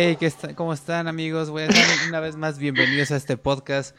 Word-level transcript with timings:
Hey, 0.00 0.14
¿qué 0.16 0.26
está- 0.26 0.54
¿cómo 0.54 0.72
están 0.72 1.08
amigos? 1.08 1.52
Dar 1.52 1.70
una 2.08 2.20
vez 2.20 2.36
más 2.36 2.56
bienvenidos 2.56 3.10
a 3.10 3.16
este 3.16 3.36
podcast. 3.36 3.96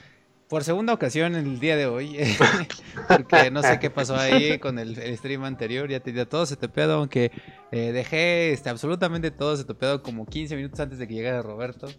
Por 0.47 0.63
segunda 0.63 0.93
ocasión 0.93 1.35
el 1.35 1.59
día 1.59 1.75
de 1.75 1.87
hoy, 1.87 2.17
porque 3.09 3.51
no 3.51 3.61
sé 3.61 3.79
qué 3.81 3.89
pasó 3.89 4.15
ahí 4.15 4.59
con 4.59 4.79
el, 4.79 4.97
el 4.97 5.17
stream 5.17 5.43
anterior, 5.43 5.89
ya 5.89 5.99
tenía 5.99 6.25
todo 6.25 6.45
setepeado, 6.45 6.93
aunque 6.93 7.33
eh, 7.73 7.91
dejé 7.91 8.53
este, 8.53 8.69
absolutamente 8.69 9.29
todo 9.29 9.57
setepeado 9.57 10.01
como 10.01 10.25
15 10.25 10.55
minutos 10.55 10.79
antes 10.79 10.99
de 10.99 11.07
que 11.09 11.15
llegara 11.15 11.41
Roberto. 11.41 11.89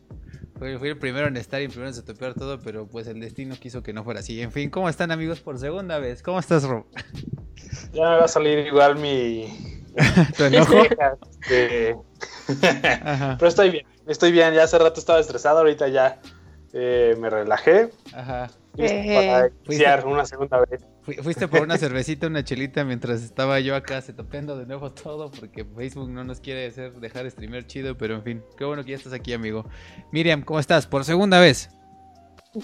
Fui, 0.58 0.78
fui 0.78 0.88
el 0.88 0.96
primero 0.96 1.26
en 1.28 1.36
estar 1.36 1.60
y 1.60 1.64
el 1.64 1.70
primero 1.70 1.88
en 1.88 1.94
setepear 1.94 2.32
todo, 2.32 2.58
pero 2.58 2.88
pues 2.88 3.06
el 3.06 3.20
destino 3.20 3.54
quiso 3.60 3.82
que 3.82 3.92
no 3.92 4.02
fuera 4.02 4.20
así. 4.20 4.40
En 4.40 4.50
fin, 4.50 4.70
¿cómo 4.70 4.88
están 4.88 5.10
amigos 5.10 5.40
por 5.42 5.58
segunda 5.58 5.98
vez? 5.98 6.22
¿Cómo 6.22 6.38
estás, 6.38 6.64
Rob? 6.64 6.86
Ya 7.92 8.00
me 8.08 8.16
va 8.16 8.24
a 8.24 8.28
salir 8.28 8.66
igual 8.66 8.96
mi. 8.96 9.44
¿Tu 10.38 10.44
enojo? 10.44 10.84
Este, 11.42 11.96
Ajá, 13.02 13.36
Pero 13.38 13.48
estoy 13.48 13.70
bien, 13.70 13.86
estoy 14.06 14.32
bien. 14.32 14.54
Ya 14.54 14.64
hace 14.64 14.78
rato 14.78 15.00
estaba 15.00 15.20
estresado, 15.20 15.58
ahorita 15.58 15.88
ya 15.88 16.20
eh, 16.72 17.16
me 17.18 17.30
relajé. 17.30 17.90
ajá. 18.12 18.50
Eh. 18.78 19.14
para 19.16 19.50
iniciar 19.66 20.06
una 20.06 20.24
segunda 20.24 20.60
vez. 20.60 20.80
Fui- 21.02 21.16
Fuiste 21.16 21.48
por 21.48 21.60
una 21.62 21.76
cervecita, 21.76 22.28
una 22.28 22.44
chelita 22.44 22.84
mientras 22.84 23.20
estaba 23.22 23.58
yo 23.58 23.74
acá 23.74 24.00
setopeando 24.00 24.56
de 24.56 24.64
nuevo 24.64 24.92
todo 24.92 25.28
porque 25.32 25.64
Facebook 25.64 26.08
no 26.08 26.22
nos 26.22 26.40
quiere 26.40 26.68
hacer 26.68 26.92
dejar 27.00 27.28
streamer 27.28 27.66
chido, 27.66 27.98
pero 27.98 28.14
en 28.14 28.22
fin, 28.22 28.44
qué 28.56 28.64
bueno 28.64 28.84
que 28.84 28.92
ya 28.92 28.96
estás 28.96 29.12
aquí, 29.12 29.32
amigo. 29.32 29.66
Miriam, 30.12 30.42
¿cómo 30.42 30.60
estás? 30.60 30.86
Por 30.86 31.04
segunda 31.04 31.40
vez. 31.40 31.68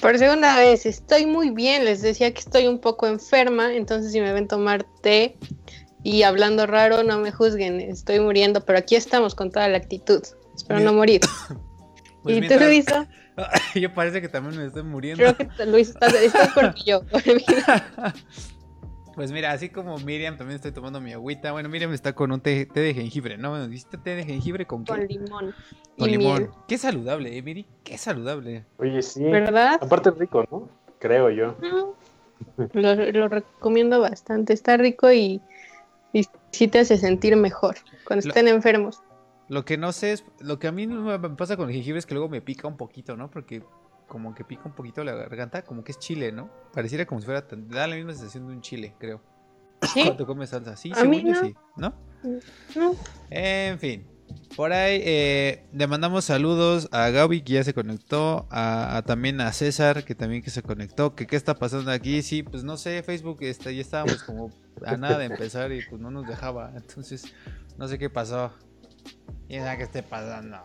Por 0.00 0.16
segunda 0.16 0.56
vez, 0.56 0.86
estoy 0.86 1.26
muy 1.26 1.50
bien. 1.50 1.84
Les 1.84 2.02
decía 2.02 2.32
que 2.32 2.40
estoy 2.40 2.68
un 2.68 2.78
poco 2.78 3.08
enferma, 3.08 3.74
entonces 3.74 4.12
si 4.12 4.20
me 4.20 4.32
ven 4.32 4.46
tomar 4.46 4.86
té 5.02 5.36
y 6.04 6.22
hablando 6.22 6.66
raro, 6.66 7.02
no 7.02 7.18
me 7.18 7.32
juzguen. 7.32 7.80
Estoy 7.80 8.20
muriendo, 8.20 8.60
pero 8.64 8.78
aquí 8.78 8.94
estamos 8.94 9.34
con 9.34 9.50
toda 9.50 9.66
la 9.68 9.78
actitud. 9.78 10.22
Espero 10.56 10.80
Mira, 10.80 10.90
no 10.90 10.96
morir. 10.96 11.20
Pues 12.22 12.38
¿Y 12.38 12.40
mientras- 12.40 12.60
tú, 12.60 12.66
Luisa? 12.66 13.08
yo 13.76 13.94
parece 13.94 14.20
que 14.20 14.28
también 14.28 14.58
me 14.60 14.66
estoy 14.66 14.82
muriendo. 14.82 15.22
Creo 15.22 15.36
que 15.36 15.44
te- 15.44 15.64
Luis 15.66 15.90
estás, 15.90 16.12
estás 16.14 16.52
que 16.74 16.82
yo. 16.90 17.02
Pues 19.14 19.32
mira, 19.32 19.52
así 19.52 19.68
como 19.70 19.96
Miriam, 19.98 20.36
también 20.36 20.56
estoy 20.56 20.72
tomando 20.72 21.00
mi 21.00 21.12
agüita. 21.12 21.52
Bueno, 21.52 21.68
Miriam 21.70 21.92
está 21.94 22.14
con 22.14 22.32
un 22.32 22.40
té, 22.40 22.66
té 22.66 22.80
de 22.80 22.92
jengibre, 22.94 23.38
¿no? 23.38 23.50
Bueno, 23.50 23.64
¿Hiciste 23.66 23.96
té 23.96 24.14
de 24.16 24.24
jengibre 24.24 24.66
con 24.66 24.84
qué? 24.84 24.92
con 24.92 25.06
limón. 25.06 25.54
Con 25.96 26.08
y 26.08 26.12
limón. 26.18 26.38
miel. 26.38 26.50
Qué 26.68 26.76
saludable, 26.78 27.38
¿eh, 27.38 27.42
Miri? 27.42 27.66
Qué 27.84 27.96
saludable. 27.96 28.66
Oye, 28.78 29.00
sí. 29.02 29.22
¿Verdad? 29.22 29.78
Aparte 29.80 30.10
es 30.10 30.18
rico, 30.18 30.44
¿no? 30.50 30.68
Creo 30.98 31.30
yo. 31.30 31.56
Lo, 32.74 32.94
lo 32.94 33.28
recomiendo 33.28 34.00
bastante. 34.00 34.52
Está 34.52 34.76
rico 34.76 35.10
y, 35.12 35.40
y 36.12 36.26
sí 36.50 36.68
te 36.68 36.80
hace 36.80 36.98
sentir 36.98 37.36
mejor 37.36 37.76
cuando 38.04 38.26
Lo- 38.26 38.30
estén 38.30 38.48
enfermos. 38.48 39.00
Lo 39.48 39.64
que 39.64 39.76
no 39.78 39.92
sé 39.92 40.12
es, 40.12 40.24
lo 40.40 40.58
que 40.58 40.66
a 40.66 40.72
mí 40.72 40.86
me 40.86 41.18
pasa 41.30 41.56
con 41.56 41.68
el 41.68 41.74
jengibre 41.74 41.98
es 41.98 42.06
que 42.06 42.14
luego 42.14 42.28
me 42.28 42.40
pica 42.40 42.66
un 42.66 42.76
poquito, 42.76 43.16
¿no? 43.16 43.30
Porque 43.30 43.62
como 44.08 44.34
que 44.34 44.44
pica 44.44 44.62
un 44.66 44.72
poquito 44.74 45.02
la 45.04 45.14
garganta, 45.14 45.62
como 45.62 45.84
que 45.84 45.92
es 45.92 45.98
chile, 45.98 46.32
¿no? 46.32 46.50
Pareciera 46.72 47.06
como 47.06 47.20
si 47.20 47.24
fuera, 47.26 47.46
tan- 47.46 47.68
da 47.68 47.86
la 47.86 47.96
misma 47.96 48.12
sensación 48.12 48.46
de 48.48 48.54
un 48.54 48.60
chile, 48.60 48.94
creo. 48.98 49.20
¿Sí? 49.82 50.02
Cuando 50.04 50.26
comes 50.26 50.50
salsa, 50.50 50.76
sí, 50.76 50.92
según 50.94 51.20
yo 51.20 51.34
sí, 51.34 51.54
¿no? 51.76 51.94
No. 52.74 52.94
En 53.30 53.78
fin, 53.78 54.06
por 54.56 54.72
ahí 54.72 55.00
eh, 55.04 55.66
le 55.72 55.86
mandamos 55.86 56.24
saludos 56.24 56.88
a 56.92 57.10
Gaby 57.10 57.42
que 57.42 57.52
ya 57.54 57.64
se 57.64 57.74
conectó, 57.74 58.46
a, 58.50 58.96
a 58.96 59.02
también 59.02 59.40
a 59.40 59.52
César 59.52 60.04
que 60.04 60.14
también 60.14 60.42
que 60.42 60.50
se 60.50 60.62
conectó, 60.62 61.14
que 61.14 61.26
qué 61.26 61.36
está 61.36 61.54
pasando 61.54 61.90
aquí, 61.90 62.22
sí, 62.22 62.42
pues 62.42 62.64
no 62.64 62.76
sé, 62.76 63.02
Facebook 63.02 63.38
este, 63.42 63.74
ya 63.74 63.80
estábamos 63.82 64.22
como 64.22 64.50
a 64.84 64.96
nada 64.96 65.18
de 65.18 65.26
empezar 65.26 65.70
y 65.72 65.82
pues 65.88 66.00
no 66.00 66.10
nos 66.10 66.26
dejaba, 66.26 66.72
entonces 66.74 67.32
no 67.76 67.86
sé 67.86 67.98
qué 67.98 68.08
pasó, 68.08 68.52
y 69.48 69.56
nada 69.58 69.76
que 69.76 69.84
esté 69.84 70.02
pasando. 70.02 70.58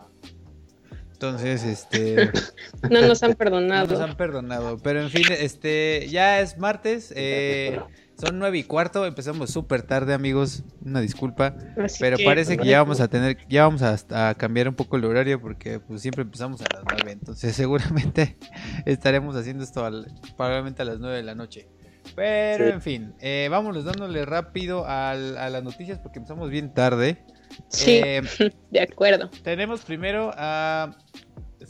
Entonces, 1.12 1.62
este, 1.64 2.30
No 2.90 3.00
nos 3.06 3.22
han 3.22 3.30
no 3.30 3.36
perdonado. 3.36 3.86
nos 3.86 4.00
han 4.00 4.16
perdonado, 4.16 4.78
pero 4.78 5.00
en 5.02 5.10
fin, 5.10 5.24
este, 5.30 6.08
ya 6.10 6.40
es 6.40 6.58
martes, 6.58 7.12
eh, 7.14 7.78
son 8.20 8.40
nueve 8.40 8.58
y 8.58 8.64
cuarto, 8.64 9.06
empezamos 9.06 9.50
súper 9.50 9.82
tarde 9.82 10.14
amigos, 10.14 10.64
una 10.84 11.00
disculpa. 11.00 11.54
Así 11.80 11.98
Pero 12.00 12.16
que, 12.16 12.24
parece 12.24 12.56
que 12.56 12.66
ya 12.66 12.82
vamos 12.82 13.00
a 13.00 13.06
tener, 13.08 13.38
ya 13.48 13.64
vamos 13.64 13.82
a, 13.82 14.30
a 14.30 14.34
cambiar 14.34 14.68
un 14.68 14.74
poco 14.74 14.96
el 14.96 15.04
horario 15.04 15.40
porque 15.40 15.78
pues 15.78 16.02
siempre 16.02 16.22
empezamos 16.22 16.60
a 16.60 16.64
las 16.74 16.82
9, 16.92 17.12
entonces 17.12 17.54
seguramente 17.56 18.36
estaremos 18.84 19.36
haciendo 19.36 19.62
esto 19.62 19.84
al- 19.84 20.12
probablemente 20.36 20.82
a 20.82 20.84
las 20.86 20.98
9 20.98 21.16
de 21.18 21.22
la 21.22 21.36
noche. 21.36 21.68
Pero 22.16 22.66
Sí. 22.66 22.72
en 22.72 22.82
fin, 22.82 23.14
eh, 23.20 23.46
vámonos 23.48 23.84
dándole 23.84 24.24
rápido 24.26 24.86
al- 24.88 25.38
a 25.38 25.48
las 25.50 25.62
noticias 25.62 26.00
porque 26.00 26.18
empezamos 26.18 26.50
bien 26.50 26.74
tarde. 26.74 27.24
Sí, 27.68 28.00
Eh, 28.04 28.22
de 28.70 28.80
acuerdo. 28.80 29.30
tenemos 29.42 29.80
primero 29.82 30.30
a 30.36 30.96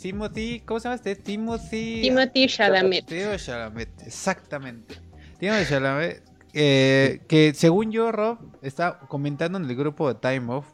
Timothy, 0.00 0.60
¿cómo 0.60 0.80
se 0.80 0.84
llama 0.84 0.96
este? 0.96 1.16
Timothy... 1.16 2.02
Timothy 2.02 2.46
Chalamet. 2.48 3.06
Timothy 3.06 3.44
Chalamet, 3.44 3.88
exactamente. 4.06 4.94
Timothy 5.38 5.66
Chalamet, 5.68 6.22
eh, 6.54 7.20
que 7.28 7.52
según 7.54 7.92
yo, 7.92 8.10
Rob, 8.10 8.38
está 8.62 8.98
comentando 9.08 9.58
en 9.58 9.64
el 9.68 9.76
grupo 9.76 10.12
de 10.12 10.18
Time 10.18 10.52
Off 10.54 10.66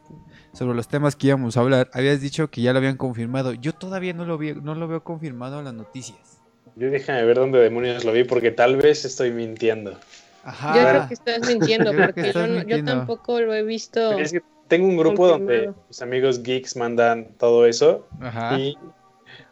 sobre 0.53 0.75
los 0.77 0.89
temas 0.89 1.15
que 1.17 1.29
íbamos 1.29 1.57
a 1.57 1.61
hablar. 1.61 1.91
Habías 1.93 2.21
dicho 2.21 2.49
que 2.51 2.63
ya 2.63 2.73
lo 2.73 2.79
habían 2.79 2.97
confirmado. 2.97 3.53
Yo 3.55 3.73
todavía 3.75 4.13
no 4.13 4.25
lo, 4.25 4.39
vi, 4.39 4.55
no 4.55 4.75
lo 4.75 4.89
veo 4.89 5.05
confirmado 5.05 5.59
en 5.59 5.65
las 5.67 5.75
noticias. 5.75 6.39
Yo 6.77 6.91
déjame 6.91 7.25
ver 7.25 7.37
dónde 7.39 7.59
demonios 7.59 8.05
lo 8.05 8.13
vi 8.13 8.25
porque 8.25 8.51
tal 8.51 8.77
vez 8.77 9.05
estoy 9.05 9.31
mintiendo. 9.33 9.99
Ajá. 10.45 10.75
Yo 10.77 10.89
creo 10.89 11.09
que 11.09 11.15
estás 11.15 11.47
mintiendo 11.49 11.93
porque 11.93 12.33
yo, 12.33 12.47
no- 12.47 12.63
yo 12.63 12.85
tampoco 12.85 13.41
lo 13.41 13.53
he 13.53 13.63
visto. 13.65 14.17
Es 14.19 14.33
que 14.33 14.43
tengo 14.69 14.87
un 14.87 14.97
grupo 14.97 15.27
donde 15.27 15.73
mis 15.89 16.03
amigos 16.03 16.43
geeks 16.43 16.77
mandan 16.77 17.29
todo 17.39 17.67
eso. 17.67 18.07
Ajá. 18.21 18.59
Y. 18.59 18.77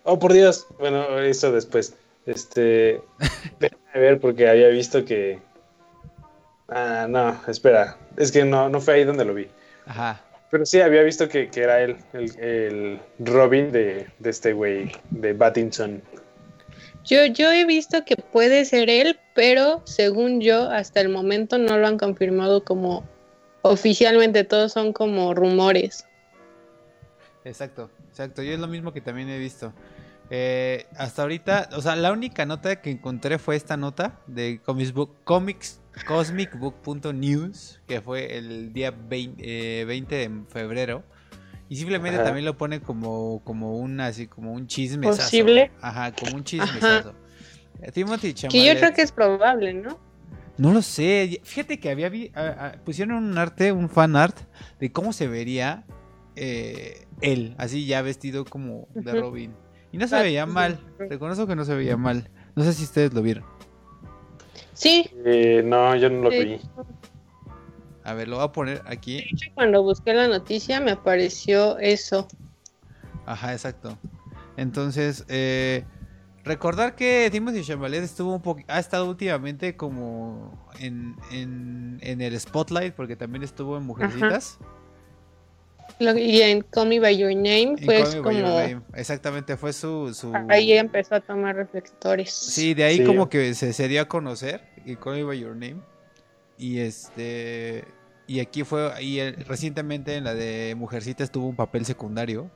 Oh, 0.04 0.18
por 0.18 0.32
Dios. 0.32 0.66
Bueno, 0.78 1.18
eso 1.18 1.50
después. 1.52 1.94
Este. 2.26 3.00
Déjame 3.60 3.94
ver 3.94 4.20
porque 4.20 4.48
había 4.48 4.68
visto 4.68 5.04
que. 5.04 5.40
Ah, 6.68 7.06
no, 7.08 7.40
espera. 7.48 7.96
Es 8.16 8.30
que 8.30 8.44
no, 8.44 8.68
no 8.68 8.80
fue 8.80 8.94
ahí 8.94 9.04
donde 9.04 9.24
lo 9.24 9.34
vi. 9.34 9.48
Ajá. 9.86 10.22
Pero 10.50 10.64
sí, 10.64 10.80
había 10.80 11.02
visto 11.02 11.28
que, 11.28 11.48
que 11.48 11.62
era 11.62 11.80
él, 11.80 11.96
el, 12.12 12.38
el 12.38 13.00
Robin 13.18 13.72
de, 13.72 14.06
de 14.20 14.30
este 14.30 14.52
güey, 14.52 14.92
de 15.10 15.32
Battinson. 15.32 16.00
Yo, 17.04 17.24
yo 17.26 17.52
he 17.52 17.64
visto 17.64 18.04
que 18.04 18.16
puede 18.16 18.64
ser 18.64 18.90
él, 18.90 19.18
pero 19.34 19.82
según 19.84 20.40
yo, 20.40 20.70
hasta 20.70 21.00
el 21.00 21.08
momento 21.08 21.58
no 21.58 21.78
lo 21.78 21.86
han 21.86 21.98
confirmado 21.98 22.64
como 22.64 23.04
oficialmente. 23.68 24.44
Todos 24.44 24.72
son 24.72 24.92
como 24.92 25.34
rumores. 25.34 26.06
Exacto, 27.44 27.90
exacto. 28.08 28.42
Yo 28.42 28.52
es 28.52 28.58
lo 28.58 28.66
mismo 28.66 28.92
que 28.92 29.00
también 29.00 29.28
he 29.28 29.38
visto. 29.38 29.72
Eh, 30.30 30.86
hasta 30.96 31.22
ahorita, 31.22 31.68
o 31.76 31.80
sea, 31.80 31.94
la 31.94 32.10
única 32.12 32.44
nota 32.46 32.80
que 32.82 32.90
encontré 32.90 33.38
fue 33.38 33.54
esta 33.54 33.76
nota 33.76 34.18
de 34.26 34.60
Comics 34.64 34.92
Book, 34.92 35.14
Comics, 35.22 35.80
CosmicBook.news, 36.06 37.80
que 37.86 38.00
fue 38.00 38.36
el 38.36 38.72
día 38.72 38.90
20, 38.90 39.80
eh, 39.80 39.84
20 39.84 40.14
de 40.16 40.30
febrero. 40.48 41.04
Y 41.68 41.76
simplemente 41.76 42.16
Ajá. 42.16 42.26
también 42.26 42.44
lo 42.44 42.56
pone 42.56 42.80
como, 42.80 43.42
como 43.44 43.76
un 43.76 44.00
así, 44.00 44.26
como 44.26 44.52
un 44.52 44.66
chisme. 44.66 45.06
Posible. 45.06 45.70
Ajá, 45.80 46.12
como 46.12 46.36
un 46.36 46.44
chismesazo. 46.44 47.14
Eh, 47.82 47.92
Timothy 47.92 48.34
Que 48.34 48.64
yo 48.64 48.74
creo 48.78 48.94
que 48.94 49.02
es 49.02 49.12
probable, 49.12 49.74
¿no? 49.74 49.98
No 50.58 50.72
lo 50.72 50.82
sé. 50.82 51.40
Fíjate 51.44 51.78
que 51.80 51.90
había 51.90 52.08
vi- 52.08 52.30
a- 52.34 52.66
a- 52.66 52.72
pusieron 52.84 53.16
un 53.24 53.36
arte, 53.38 53.72
un 53.72 53.88
fan 53.88 54.16
art 54.16 54.36
de 54.80 54.90
cómo 54.92 55.12
se 55.12 55.28
vería 55.28 55.84
eh, 56.36 57.06
él, 57.22 57.54
así 57.58 57.86
ya 57.86 58.02
vestido 58.02 58.44
como 58.44 58.88
de. 58.94 59.12
Robin. 59.20 59.54
Y 59.92 59.98
no 59.98 60.06
se 60.08 60.16
Ah, 60.16 60.22
veía 60.22 60.44
mal. 60.46 60.78
Reconozco 60.98 61.46
que 61.46 61.56
no 61.56 61.64
se 61.64 61.74
veía 61.74 61.96
mal. 61.96 62.28
No 62.54 62.62
sé 62.64 62.72
si 62.74 62.84
ustedes 62.84 63.14
lo 63.14 63.22
vieron. 63.22 63.44
Sí. 64.74 65.08
Eh, 65.24 65.62
no, 65.64 65.96
yo 65.96 66.10
no 66.10 66.22
lo 66.24 66.30
Sí. 66.30 66.44
vi. 66.44 66.60
A 68.04 68.12
ver, 68.14 68.28
lo 68.28 68.36
voy 68.36 68.44
a 68.44 68.52
poner 68.52 68.82
aquí. 68.86 69.14
De 69.16 69.22
hecho, 69.32 69.50
cuando 69.54 69.82
busqué 69.82 70.12
la 70.12 70.28
noticia 70.28 70.80
me 70.80 70.90
apareció 70.92 71.78
eso. 71.78 72.28
Ajá, 73.24 73.52
exacto. 73.52 73.96
Entonces, 74.56 75.24
eh, 75.28 75.84
recordar 76.46 76.94
que 76.94 77.28
Timothy 77.30 77.62
Chalamet 77.62 78.02
estuvo 78.02 78.34
un 78.34 78.40
poco, 78.40 78.62
ha 78.68 78.78
estado 78.78 79.08
últimamente 79.10 79.76
como 79.76 80.66
en, 80.80 81.16
en, 81.30 81.98
en 82.00 82.20
el 82.22 82.38
spotlight 82.40 82.94
porque 82.94 83.16
también 83.16 83.42
estuvo 83.42 83.76
en 83.76 83.82
Mujercitas. 83.82 84.58
Lo- 85.98 86.16
y 86.16 86.42
en 86.42 86.62
Call 86.62 86.88
Me 86.88 87.00
By 87.00 87.16
Your 87.16 87.34
Name 87.34 87.76
fue 87.82 88.02
Call 88.02 88.14
Me 88.14 88.20
By 88.20 88.36
Your 88.36 88.44
como... 88.44 88.60
Name. 88.60 88.80
Exactamente, 88.94 89.56
fue 89.56 89.72
su, 89.72 90.12
su... 90.14 90.32
Ahí 90.48 90.72
empezó 90.72 91.14
a 91.14 91.20
tomar 91.20 91.56
reflectores. 91.56 92.32
Sí, 92.32 92.74
de 92.74 92.84
ahí 92.84 92.98
Sí. 92.98 93.04
como 93.04 93.28
que 93.28 93.54
se, 93.54 93.72
se 93.72 93.88
dio 93.88 94.02
a 94.02 94.04
conocer 94.06 94.62
y 94.84 94.96
Call 94.96 95.14
Me 95.16 95.24
By 95.24 95.38
Your 95.40 95.52
Name. 95.52 95.80
Y 96.58 96.78
este 96.78 97.84
y 98.28 98.40
aquí 98.40 98.64
fue 98.64 98.90
y 99.02 99.20
eh, 99.20 99.32
recientemente 99.46 100.16
en 100.16 100.24
la 100.24 100.34
de 100.34 100.74
Mujercitas 100.76 101.30
tuvo 101.30 101.46
un 101.48 101.56
papel 101.56 101.84
secundario. 101.86 102.50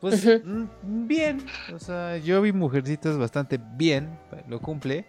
Pues 0.00 0.24
mm, 0.44 1.06
bien, 1.06 1.44
o 1.74 1.78
sea, 1.78 2.16
yo 2.16 2.40
vi 2.40 2.52
Mujercitas 2.52 3.18
bastante 3.18 3.60
bien, 3.76 4.18
lo 4.48 4.60
cumple, 4.60 5.04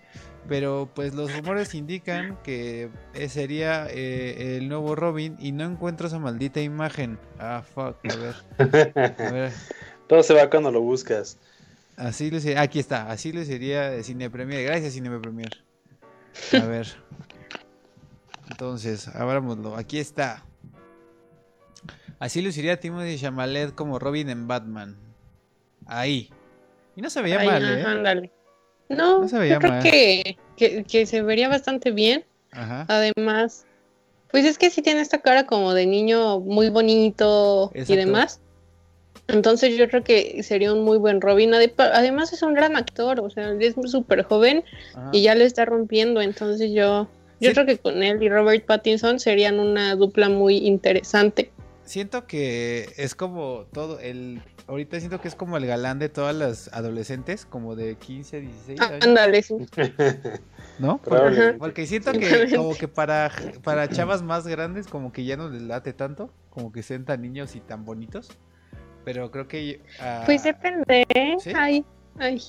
pero 0.50 0.90
pues 0.94 1.14
los 1.14 1.34
rumores 1.36 1.74
indican 1.76 2.38
que 2.44 2.90
eh, 3.14 3.30
sería 3.30 3.88
eh, 3.90 4.58
el 4.58 4.68
nuevo 4.68 4.96
Robin 4.96 5.38
y 5.40 5.54
no 5.54 5.64
encuentro 5.64 6.08
esa 6.08 6.20
maldita 6.20 6.60
imagen. 6.60 7.18
Ah, 7.40 7.64
fuck, 7.64 7.98
a 8.12 8.16
ver. 8.18 8.36
A 9.18 9.32
ver. 9.32 9.52
Todo 10.08 10.24
se 10.24 10.34
va 10.34 10.50
cuando 10.50 10.72
lo 10.72 10.82
buscas. 10.82 11.38
Así 11.96 12.30
le 12.30 12.42
sería, 12.42 12.62
aquí 12.62 12.80
está, 12.80 13.10
así 13.10 13.32
le 13.32 13.46
sería 13.46 14.02
Cine 14.04 14.30
Premier. 14.30 14.66
Gracias, 14.66 14.94
Cine 14.94 15.10
Premier. 15.20 15.64
A 16.54 16.66
ver. 16.66 16.88
Entonces, 18.50 19.08
abrámoslo. 19.08 19.76
Aquí 19.76 20.00
está. 20.00 20.44
Así 22.22 22.42
luciría 22.44 22.80
Timothy 22.80 23.18
Chamalet 23.18 23.74
como 23.74 23.98
Robin 23.98 24.30
en 24.30 24.48
Batman. 24.48 24.96
Ahí. 25.88 26.30
Y 26.96 27.02
no 27.02 27.10
se 27.10 27.20
veía 27.22 27.40
mal, 27.44 27.64
¿eh? 27.80 27.84
ándale. 27.84 28.32
No, 28.90 29.22
No 29.22 29.28
se 29.28 29.40
veía 29.40 29.54
yo 29.56 29.60
creo 29.60 29.72
mal. 29.72 29.82
que, 29.84 30.38
que, 30.56 30.84
que 30.84 31.06
se 31.08 31.24
vería 31.24 31.50
bastante 31.50 31.90
bien. 31.90 32.24
Ajá. 32.52 32.86
Además, 32.90 33.66
pues 34.30 34.46
es 34.46 34.60
que 34.60 34.70
sí 34.70 34.84
tiene 34.84 35.02
esta 35.02 35.18
cara 35.18 35.48
como 35.48 35.74
de 35.74 35.88
niño 35.88 36.40
muy 36.42 36.70
bonito 36.70 37.72
Exacto. 37.74 37.94
y 37.94 37.96
demás. 37.98 38.40
Entonces 39.28 39.76
yo 39.76 39.88
creo 39.90 40.04
que 40.04 40.44
sería 40.44 40.74
un 40.74 40.84
muy 40.84 41.00
buen 41.00 41.22
Robin. 41.22 41.52
Ade- 41.56 41.74
Además 41.78 42.34
es 42.34 42.44
un 42.44 42.54
gran 42.54 42.76
actor, 42.76 43.20
o 43.22 43.30
sea, 43.32 43.52
es 43.60 43.74
súper 43.86 44.24
joven 44.24 44.64
ajá. 44.94 45.10
y 45.12 45.24
ya 45.24 45.34
le 45.34 45.46
está 45.46 45.66
rompiendo. 45.66 46.22
Entonces 46.22 46.70
yo, 46.72 47.08
yo 47.40 47.50
Sí. 47.50 47.54
creo 47.56 47.66
que 47.66 47.78
con 47.80 48.04
él 48.04 48.22
y 48.22 48.30
Robert 48.30 48.64
Pattinson 48.66 49.20
serían 49.20 49.60
una 49.60 49.96
dupla 49.96 50.30
muy 50.30 50.58
interesante. 50.58 51.52
Siento 51.92 52.26
que 52.26 52.94
es 52.96 53.16
como 53.16 53.66
todo 53.74 54.00
el. 54.00 54.42
Ahorita 54.68 54.98
siento 55.02 55.20
que 55.20 55.28
es 55.28 55.36
como 55.36 55.58
el 55.58 55.66
galán 55.66 56.00
de 56.00 56.08
todas 56.08 56.34
las 56.34 56.70
adolescentes, 56.72 57.46
como 57.46 57.76
de 57.76 57.96
15, 57.96 58.40
16 58.40 58.80
Ah, 58.80 58.86
años, 58.86 59.06
ándale, 59.08 59.44
sí. 59.44 59.56
¿no? 60.80 61.02
Porque, 61.60 61.86
siento 61.88 62.14
que 62.14 62.56
como 62.56 62.76
que 62.78 62.88
para, 62.88 63.30
para 63.62 63.90
chavas 63.90 64.24
más 64.24 64.48
grandes 64.48 64.88
como 64.88 65.12
que 65.12 65.26
ya 65.26 65.36
no 65.36 65.50
les 65.50 65.64
late 65.64 65.92
tanto, 65.92 66.32
como 66.50 66.72
que 66.72 66.82
sean 66.82 67.04
tan 67.04 67.22
niños 67.24 67.58
y 67.58 67.60
tan 67.60 67.84
bonitos. 67.84 68.30
Pero 69.04 69.30
creo 69.30 69.50
que... 69.50 69.82
ah, 70.00 70.24
Pues 70.26 70.44
depende, 70.44 71.06
¿eh? 71.14 71.36
¿Sí? 71.42 71.52
Ay, 71.54 71.84
ay. 72.20 72.42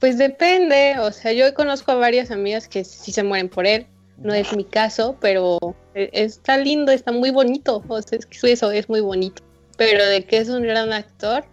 Pues 0.00 0.16
depende, 0.16 0.94
o 1.00 1.12
sea, 1.12 1.34
yo 1.34 1.52
conozco 1.52 1.92
a 1.92 1.96
varias 1.96 2.30
amigas 2.30 2.68
que 2.68 2.84
sí 2.84 3.12
se 3.12 3.22
mueren 3.22 3.50
por 3.50 3.66
él, 3.66 3.86
no 4.18 4.34
es 4.34 4.54
mi 4.56 4.64
caso, 4.64 5.16
pero 5.20 5.58
eh, 5.94 6.10
está 6.12 6.56
lindo, 6.56 6.92
está 6.92 7.12
muy 7.12 7.30
bonito, 7.30 7.82
o 7.88 8.02
sea, 8.02 8.18
es 8.18 8.26
que 8.26 8.52
eso 8.52 8.70
es 8.70 8.88
muy 8.88 9.00
bonito. 9.00 9.42
Pero 9.76 10.04
de 10.06 10.24
que 10.24 10.38
es 10.38 10.48
un 10.48 10.62
gran 10.62 10.92
actor, 10.92 11.44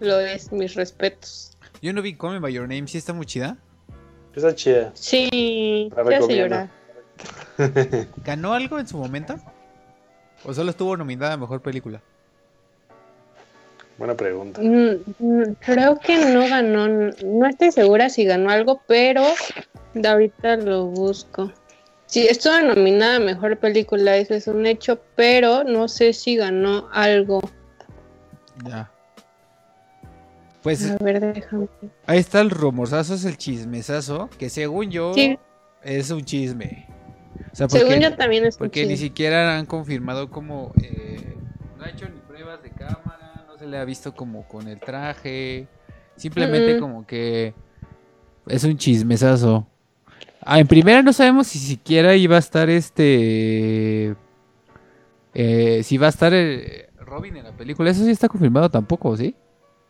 lo 0.00 0.18
es, 0.18 0.50
mis 0.50 0.74
respetos. 0.74 1.56
Yo 1.82 1.92
no 1.92 2.02
vi 2.02 2.14
Call 2.14 2.32
Me 2.32 2.38
By 2.40 2.52
Your 2.52 2.68
Name, 2.68 2.86
sí 2.88 2.98
está 2.98 3.12
muy 3.12 3.26
chida. 3.26 3.56
Está 4.34 4.54
chida. 4.54 4.90
Sí, 4.94 5.90
La 5.94 6.18
hace 6.18 6.36
llorar. 6.36 6.70
¿Ganó 8.24 8.54
algo 8.54 8.78
en 8.78 8.86
su 8.86 8.96
momento? 8.96 9.36
¿O 10.44 10.54
solo 10.54 10.70
estuvo 10.70 10.96
nominada 10.96 11.34
a 11.34 11.36
Mejor 11.36 11.60
Película? 11.60 12.00
Buena 13.98 14.14
pregunta. 14.14 14.62
Mm, 14.62 15.02
mm, 15.18 15.56
Creo 15.60 15.98
que 15.98 16.32
no 16.32 16.48
ganó, 16.48 16.88
no 16.88 17.46
estoy 17.46 17.70
segura 17.70 18.08
si 18.08 18.24
ganó 18.24 18.48
algo, 18.48 18.80
pero 18.86 19.22
de 19.92 20.08
ahorita 20.08 20.56
lo 20.56 20.86
busco. 20.86 21.52
Sí, 22.10 22.26
estuvo 22.28 22.58
nominada 22.60 23.16
a 23.16 23.20
mejor 23.20 23.56
película, 23.58 24.16
eso 24.16 24.34
es 24.34 24.48
un 24.48 24.66
hecho, 24.66 25.00
pero 25.14 25.62
no 25.62 25.86
sé 25.86 26.12
si 26.12 26.34
ganó 26.34 26.88
algo. 26.92 27.40
Ya. 28.64 28.90
Pues 30.62 30.90
A 30.90 30.96
ver, 31.02 31.20
déjame. 31.32 31.68
ahí 32.06 32.18
está 32.18 32.40
el 32.40 32.50
rumorzazo, 32.50 33.14
es 33.14 33.24
el 33.24 33.36
chismesazo, 33.38 34.28
que 34.38 34.50
según 34.50 34.90
yo 34.90 35.14
Sí. 35.14 35.38
es 35.84 36.10
un 36.10 36.24
chisme. 36.24 36.88
O 37.52 37.54
sea, 37.56 37.68
porque, 37.68 37.86
Según 37.86 38.02
yo 38.02 38.16
también 38.16 38.44
es 38.44 38.56
un 38.56 38.58
porque 38.58 38.82
ni 38.82 38.94
chisme. 38.94 39.06
siquiera 39.08 39.56
han 39.56 39.66
confirmado 39.66 40.30
como... 40.30 40.72
eh, 40.82 41.36
no 41.78 41.84
ha 41.84 41.90
hecho 41.90 42.08
ni 42.08 42.18
pruebas 42.20 42.60
de 42.62 42.70
cámara, 42.70 43.44
no 43.46 43.56
se 43.56 43.66
le 43.66 43.78
ha 43.78 43.84
visto 43.84 44.14
como 44.14 44.46
con 44.48 44.66
el 44.68 44.80
traje. 44.80 45.68
Simplemente 46.16 46.74
Mm-mm. 46.76 46.80
como 46.80 47.06
que 47.06 47.54
es 48.48 48.64
un 48.64 48.76
chismesazo. 48.76 49.66
Ah, 50.42 50.58
en 50.58 50.66
primera 50.66 51.02
no 51.02 51.12
sabemos 51.12 51.46
si 51.46 51.58
siquiera 51.58 52.14
iba 52.16 52.36
a 52.36 52.38
estar 52.38 52.70
este... 52.70 54.14
eh, 55.34 55.82
si 55.84 55.98
va 55.98 56.06
a 56.06 56.10
estar 56.10 56.32
eh, 56.34 56.88
Robin 56.98 57.36
en 57.36 57.44
la 57.44 57.52
película. 57.52 57.90
Eso 57.90 58.04
sí 58.04 58.10
está 58.10 58.28
confirmado 58.28 58.70
tampoco, 58.70 59.16
¿sí? 59.16 59.34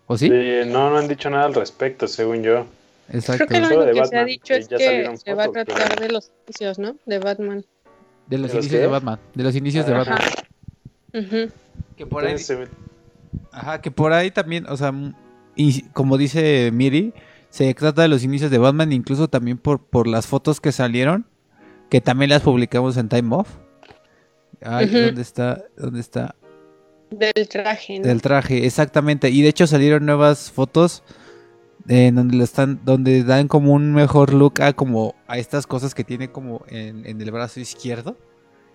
¿O 0.06 0.18
sí? 0.18 0.28
Sí, 0.28 0.68
no, 0.70 0.90
no 0.90 0.98
han 0.98 1.08
dicho 1.08 1.30
nada 1.30 1.44
al 1.44 1.54
respecto, 1.54 2.08
según 2.08 2.42
yo. 2.42 2.66
Exacto. 3.12 3.46
Creo 3.46 3.48
que 3.48 3.60
lo 3.60 3.66
único 3.68 3.84
de 3.84 3.92
que 3.92 3.94
se 3.94 4.00
ha 4.00 4.04
Batman, 4.20 4.26
dicho 4.26 4.54
es 4.54 4.68
que 4.68 5.16
se 5.24 5.34
va 5.34 5.44
a 5.44 5.48
tratar 5.50 5.88
pero- 5.94 6.02
de 6.06 6.12
los 6.12 6.30
inicios, 6.46 6.78
¿no? 6.78 6.96
De 7.06 7.18
Batman. 7.18 7.64
De 8.26 8.38
los 8.38 8.50
¿De 8.50 8.54
los 8.56 8.64
inicios 8.64 8.72
qué? 8.72 8.78
de 8.78 8.86
Batman. 8.86 9.18
De 9.34 9.42
los 9.44 9.56
inicios 9.56 9.86
de 9.86 9.94
Ajá. 9.94 10.10
Batman. 10.10 10.28
Ujú. 11.46 11.52
Que 11.96 12.06
por 12.06 12.24
ahí, 12.24 12.36
ajá, 13.52 13.80
que 13.80 13.90
por 13.90 14.12
ahí 14.12 14.30
también, 14.30 14.66
o 14.68 14.76
sea, 14.76 14.92
y 15.56 15.82
como 15.90 16.16
dice 16.16 16.70
Miri, 16.72 17.12
se 17.50 17.74
trata 17.74 18.02
de 18.02 18.08
los 18.08 18.24
inicios 18.24 18.50
de 18.50 18.58
Batman, 18.58 18.92
incluso 18.92 19.28
también 19.28 19.58
por, 19.58 19.80
por 19.84 20.06
las 20.06 20.26
fotos 20.26 20.60
que 20.60 20.72
salieron, 20.72 21.26
que 21.90 22.00
también 22.00 22.30
las 22.30 22.42
publicamos 22.42 22.96
en 22.96 23.08
Time 23.08 23.36
Off. 23.36 23.48
Ay, 24.62 24.86
Ujú. 24.86 24.98
¿dónde 24.98 25.22
está? 25.22 25.64
¿Dónde 25.76 26.00
está? 26.00 26.34
Del 27.10 27.48
traje, 27.48 27.98
¿no? 27.98 28.06
Del 28.06 28.22
traje, 28.22 28.66
exactamente. 28.66 29.30
Y 29.30 29.42
de 29.42 29.48
hecho 29.48 29.66
salieron 29.66 30.06
nuevas 30.06 30.50
fotos 30.52 31.02
eh, 31.88 32.06
en 32.06 32.14
donde 32.14 32.36
lo 32.36 32.44
están, 32.44 32.80
donde 32.84 33.24
dan 33.24 33.48
como 33.48 33.72
un 33.72 33.92
mejor 33.92 34.32
look 34.32 34.62
a 34.62 34.72
como 34.72 35.16
a 35.26 35.38
estas 35.38 35.66
cosas 35.66 35.94
que 35.94 36.04
tiene 36.04 36.30
como 36.30 36.64
en, 36.68 37.04
en 37.04 37.20
el 37.20 37.30
brazo 37.32 37.58
izquierdo. 37.58 38.16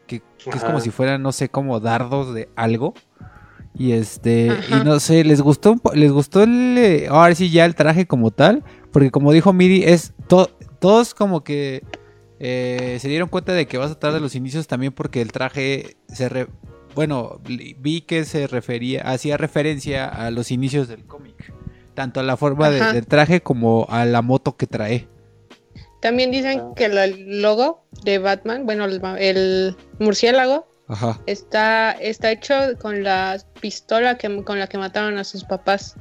Que, 0.05 0.21
que 0.37 0.51
es 0.51 0.63
como 0.63 0.81
si 0.81 0.91
fueran, 0.91 1.23
no 1.23 1.31
sé, 1.31 1.49
como 1.49 1.79
dardos 1.79 2.33
de 2.33 2.49
algo. 2.55 2.93
Y 3.77 3.91
este, 3.91 4.51
Ajá. 4.51 4.77
y 4.81 4.85
no 4.85 4.99
sé, 4.99 5.23
les 5.25 5.41
gustó 5.41 5.75
les 5.93 6.11
gustó 6.11 6.43
el 6.43 6.77
eh, 6.77 7.07
ahora 7.09 7.35
sí 7.35 7.49
ya 7.49 7.65
el 7.65 7.75
traje 7.75 8.05
como 8.07 8.31
tal. 8.31 8.63
Porque 8.91 9.11
como 9.11 9.33
dijo 9.33 9.51
Miri, 9.51 9.83
es 9.83 10.13
to- 10.27 10.49
todos 10.79 11.13
como 11.13 11.43
que 11.43 11.83
eh, 12.39 12.97
se 13.01 13.07
dieron 13.09 13.27
cuenta 13.29 13.51
de 13.53 13.65
que 13.67 13.77
vas 13.77 13.91
a 13.91 13.95
tratar 13.95 14.13
de 14.13 14.19
los 14.21 14.35
inicios 14.35 14.67
también 14.67 14.93
porque 14.93 15.21
el 15.21 15.31
traje 15.31 15.97
se 16.07 16.29
re- 16.29 16.47
bueno, 16.95 17.41
vi 17.43 18.01
que 18.01 18.23
se 18.23 18.47
refería, 18.47 19.01
hacía 19.01 19.35
referencia 19.35 20.05
a 20.07 20.31
los 20.31 20.51
inicios 20.51 20.87
del 20.87 21.03
cómic. 21.05 21.35
Tanto 21.93 22.21
a 22.21 22.23
la 22.23 22.37
forma 22.37 22.69
de- 22.69 22.93
del 22.93 23.05
traje 23.07 23.41
como 23.41 23.85
a 23.89 24.05
la 24.05 24.21
moto 24.21 24.55
que 24.55 24.67
trae. 24.67 25.07
También 26.01 26.29
dicen 26.31 26.61
que 26.75 26.85
el 26.85 27.41
logo 27.41 27.83
de 28.03 28.19
Batman, 28.19 28.65
bueno, 28.65 28.85
el, 28.85 29.01
el 29.19 29.75
murciélago, 29.99 30.67
Ajá. 30.87 31.19
está, 31.25 31.91
está 31.93 32.31
hecho 32.31 32.53
con 32.79 33.03
la 33.03 33.37
pistola 33.59 34.17
que, 34.17 34.43
con 34.43 34.59
la 34.59 34.67
que 34.67 34.77
mataron 34.77 35.17
a 35.17 35.23
sus 35.23 35.43
papás. 35.43 35.95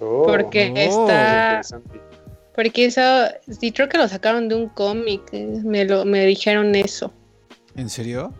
oh, 0.00 0.24
Porque 0.26 0.72
Oh. 0.74 0.78
está. 0.78 1.42
interesante. 1.60 2.00
Porque 2.54 2.84
eso. 2.86 3.00
Sí, 3.60 3.72
creo 3.72 3.88
que 3.88 3.98
lo 3.98 4.08
sacaron 4.08 4.48
de 4.48 4.54
un 4.54 4.68
cómic. 4.68 5.22
eh, 5.32 5.60
Me, 5.64 5.84
lo, 5.84 6.04
me 6.04 6.24
dijeron 6.26 6.74
eso. 6.74 7.12
¿En 7.76 7.88
serio? 7.88 8.32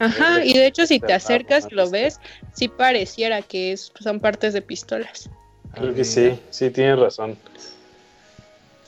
Ajá, 0.00 0.44
y 0.44 0.52
de 0.54 0.66
hecho, 0.66 0.86
si 0.86 1.00
te 1.00 1.12
acercas 1.12 1.66
y 1.68 1.74
lo 1.74 1.90
ves, 1.90 2.20
sí 2.54 2.68
pareciera 2.68 3.42
que 3.42 3.72
es, 3.72 3.92
son 3.98 4.20
partes 4.20 4.52
de 4.54 4.62
pistolas. 4.62 5.28
Creo 5.74 5.90
A 5.90 5.94
que 5.94 6.04
sí, 6.04 6.38
sí, 6.50 6.70
tienes 6.70 7.00
razón. 7.00 7.36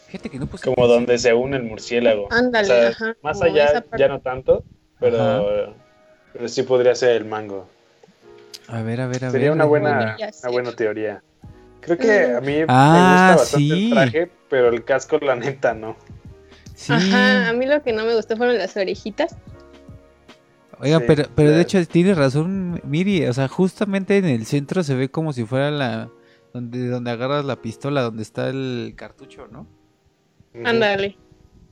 Fíjate 0.06 0.30
que 0.30 0.38
no 0.38 0.48
Como 0.48 0.86
donde 0.86 1.18
se 1.18 1.34
une 1.34 1.56
el 1.56 1.64
murciélago. 1.64 2.28
Ándale, 2.30 2.64
O 2.64 2.76
sea, 2.76 2.88
ajá. 2.90 3.16
Más 3.22 3.42
allá 3.42 3.84
ya 3.98 4.06
no 4.08 4.20
tanto, 4.20 4.62
pero, 5.00 5.74
pero 6.32 6.48
sí 6.48 6.62
podría 6.62 6.94
ser 6.94 7.16
el 7.16 7.24
mango. 7.24 7.68
A 8.68 8.82
ver, 8.82 9.00
a 9.00 9.06
ver, 9.08 9.24
a 9.24 9.30
Sería 9.30 9.48
ver. 9.48 9.56
una 9.56 9.64
buena, 9.64 10.16
una 10.42 10.50
buena 10.52 10.72
teoría. 10.72 11.22
Creo 11.80 11.96
que 11.98 12.28
Mm. 12.28 12.36
a 12.36 12.40
mí 12.40 12.56
Ah, 12.68 12.92
me 12.94 13.12
gusta 13.12 13.36
bastante 13.36 13.74
sí. 13.74 13.84
el 13.86 13.90
traje, 13.90 14.30
pero 14.48 14.68
el 14.68 14.84
casco, 14.84 15.18
la 15.18 15.34
neta, 15.34 15.74
no. 15.74 15.96
Sí. 16.74 16.92
Ajá, 16.92 17.48
a 17.48 17.52
mí 17.52 17.66
lo 17.66 17.82
que 17.82 17.92
no 17.92 18.04
me 18.04 18.14
gustó 18.14 18.36
fueron 18.36 18.58
las 18.58 18.76
orejitas. 18.76 19.34
Oiga, 20.78 20.98
Sí, 20.98 21.04
pero, 21.06 21.24
pero 21.34 21.50
de 21.50 21.60
hecho 21.60 21.84
tienes 21.86 22.16
razón, 22.16 22.80
Miri. 22.84 23.26
O 23.26 23.32
sea, 23.32 23.48
justamente 23.48 24.16
en 24.16 24.24
el 24.26 24.46
centro 24.46 24.82
se 24.82 24.94
ve 24.94 25.10
como 25.10 25.32
si 25.32 25.44
fuera 25.44 25.70
la. 25.70 26.08
Donde, 26.54 26.88
donde 26.88 27.10
agarras 27.10 27.44
la 27.44 27.56
pistola, 27.56 28.02
donde 28.02 28.22
está 28.22 28.48
el 28.48 28.94
cartucho, 28.96 29.46
¿no? 29.48 29.66
Ándale, 30.64 31.16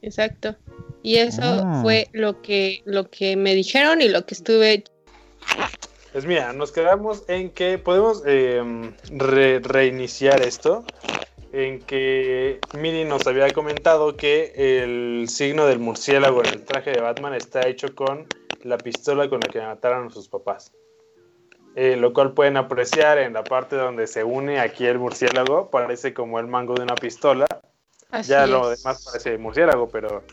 exacto. 0.03 0.55
Y 1.03 1.17
eso 1.17 1.43
Ah. 1.43 1.81
fue 1.83 2.09
lo 2.13 2.43
que, 2.43 2.83
lo 2.85 3.09
que 3.11 3.37
me 3.37 3.55
dijeron 3.55 4.01
y 4.03 4.09
lo 4.09 4.25
que 4.27 4.35
estuve. 4.35 4.85
Pues 6.13 6.25
mira, 6.27 6.53
nos 6.53 6.73
quedamos 6.73 7.23
en 7.29 7.51
que 7.51 7.79
podemos 7.79 8.23
eh, 8.27 8.63
re- 9.11 9.61
reiniciar 9.61 10.43
esto. 10.43 10.85
En 11.53 11.81
que 11.81 12.59
Miri 12.79 13.05
nos 13.05 13.27
había 13.27 13.51
comentado 13.53 14.17
que 14.17 14.53
el 14.83 15.29
signo 15.31 15.67
del 15.67 15.79
murciélago 15.79 16.41
en 16.45 16.51
el 16.53 16.65
traje 16.65 16.91
de 16.93 17.01
Batman 17.01 17.33
está 17.35 17.67
hecho 17.67 17.95
con 17.95 18.27
la 18.65 18.77
pistola 18.77 19.31
con 19.31 19.41
la 19.41 19.49
que 19.49 19.61
mataron 19.61 20.09
a 20.09 20.11
sus 20.11 20.29
papás. 20.29 20.73
Eh, 21.77 21.97
lo 21.97 22.13
cual 22.13 22.33
pueden 22.35 22.57
apreciar 22.59 23.19
en 23.19 23.33
la 23.35 23.45
parte 23.45 23.77
donde 23.77 24.07
se 24.09 24.25
une 24.25 24.59
aquí 24.61 24.85
el 24.85 24.99
murciélago, 24.99 25.71
parece 25.71 26.13
como 26.13 26.39
el 26.41 26.49
mango 26.49 26.75
de 26.75 26.83
una 26.83 26.97
pistola. 26.97 27.47
Así 28.11 28.31
ya 28.31 28.47
lo 28.47 28.69
demás 28.71 29.05
parece 29.05 29.39
murciélago, 29.39 29.89
pero 29.89 30.25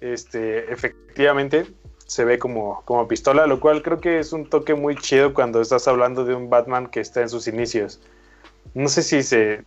este, 0.00 0.72
efectivamente 0.72 1.66
se 2.06 2.24
ve 2.24 2.38
como, 2.38 2.82
como 2.84 3.08
pistola, 3.08 3.46
lo 3.46 3.60
cual 3.60 3.82
creo 3.82 4.00
que 4.00 4.18
es 4.18 4.32
un 4.32 4.48
toque 4.48 4.74
muy 4.74 4.96
chido 4.96 5.34
cuando 5.34 5.60
estás 5.60 5.88
hablando 5.88 6.24
de 6.24 6.34
un 6.34 6.48
Batman 6.48 6.86
que 6.86 7.00
está 7.00 7.20
en 7.22 7.28
sus 7.28 7.48
inicios. 7.48 8.00
No 8.74 8.88
sé 8.88 9.02
si 9.02 9.22
se 9.22 9.64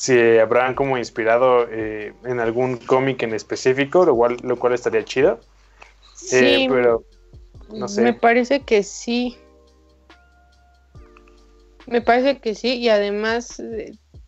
si 0.00 0.38
habrán 0.38 0.74
como 0.74 0.96
inspirado 0.96 1.66
eh, 1.70 2.14
en 2.24 2.40
algún 2.40 2.78
cómic 2.78 3.22
en 3.22 3.34
específico, 3.34 4.06
lo 4.06 4.16
cual, 4.16 4.38
lo 4.42 4.58
cual 4.58 4.72
estaría 4.72 5.04
chido. 5.04 5.40
Eh, 6.32 6.56
Sí, 6.60 6.66
pero 6.70 7.04
no 7.70 7.86
sé. 7.86 8.00
Me 8.00 8.14
parece 8.14 8.60
que 8.60 8.82
sí. 8.82 9.36
Me 11.86 12.00
parece 12.00 12.38
que 12.38 12.54
sí, 12.54 12.76
y 12.76 12.88
además, 12.88 13.62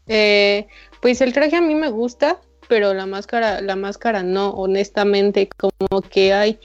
eh, 0.09 0.67
pues 1.01 1.23
el 1.23 1.33
traje 1.33 1.57
a 1.57 1.63
mí 1.63 1.75
me 1.75 1.89
gusta, 1.89 2.41
pero 2.73 2.95
la 2.95 3.05
máscara, 3.05 3.61
la 3.61 3.77
máscara 3.77 4.23
no, 4.23 4.49
honestamente, 4.49 5.47
como 5.59 6.01
que 6.01 6.33
hay, 6.33 6.59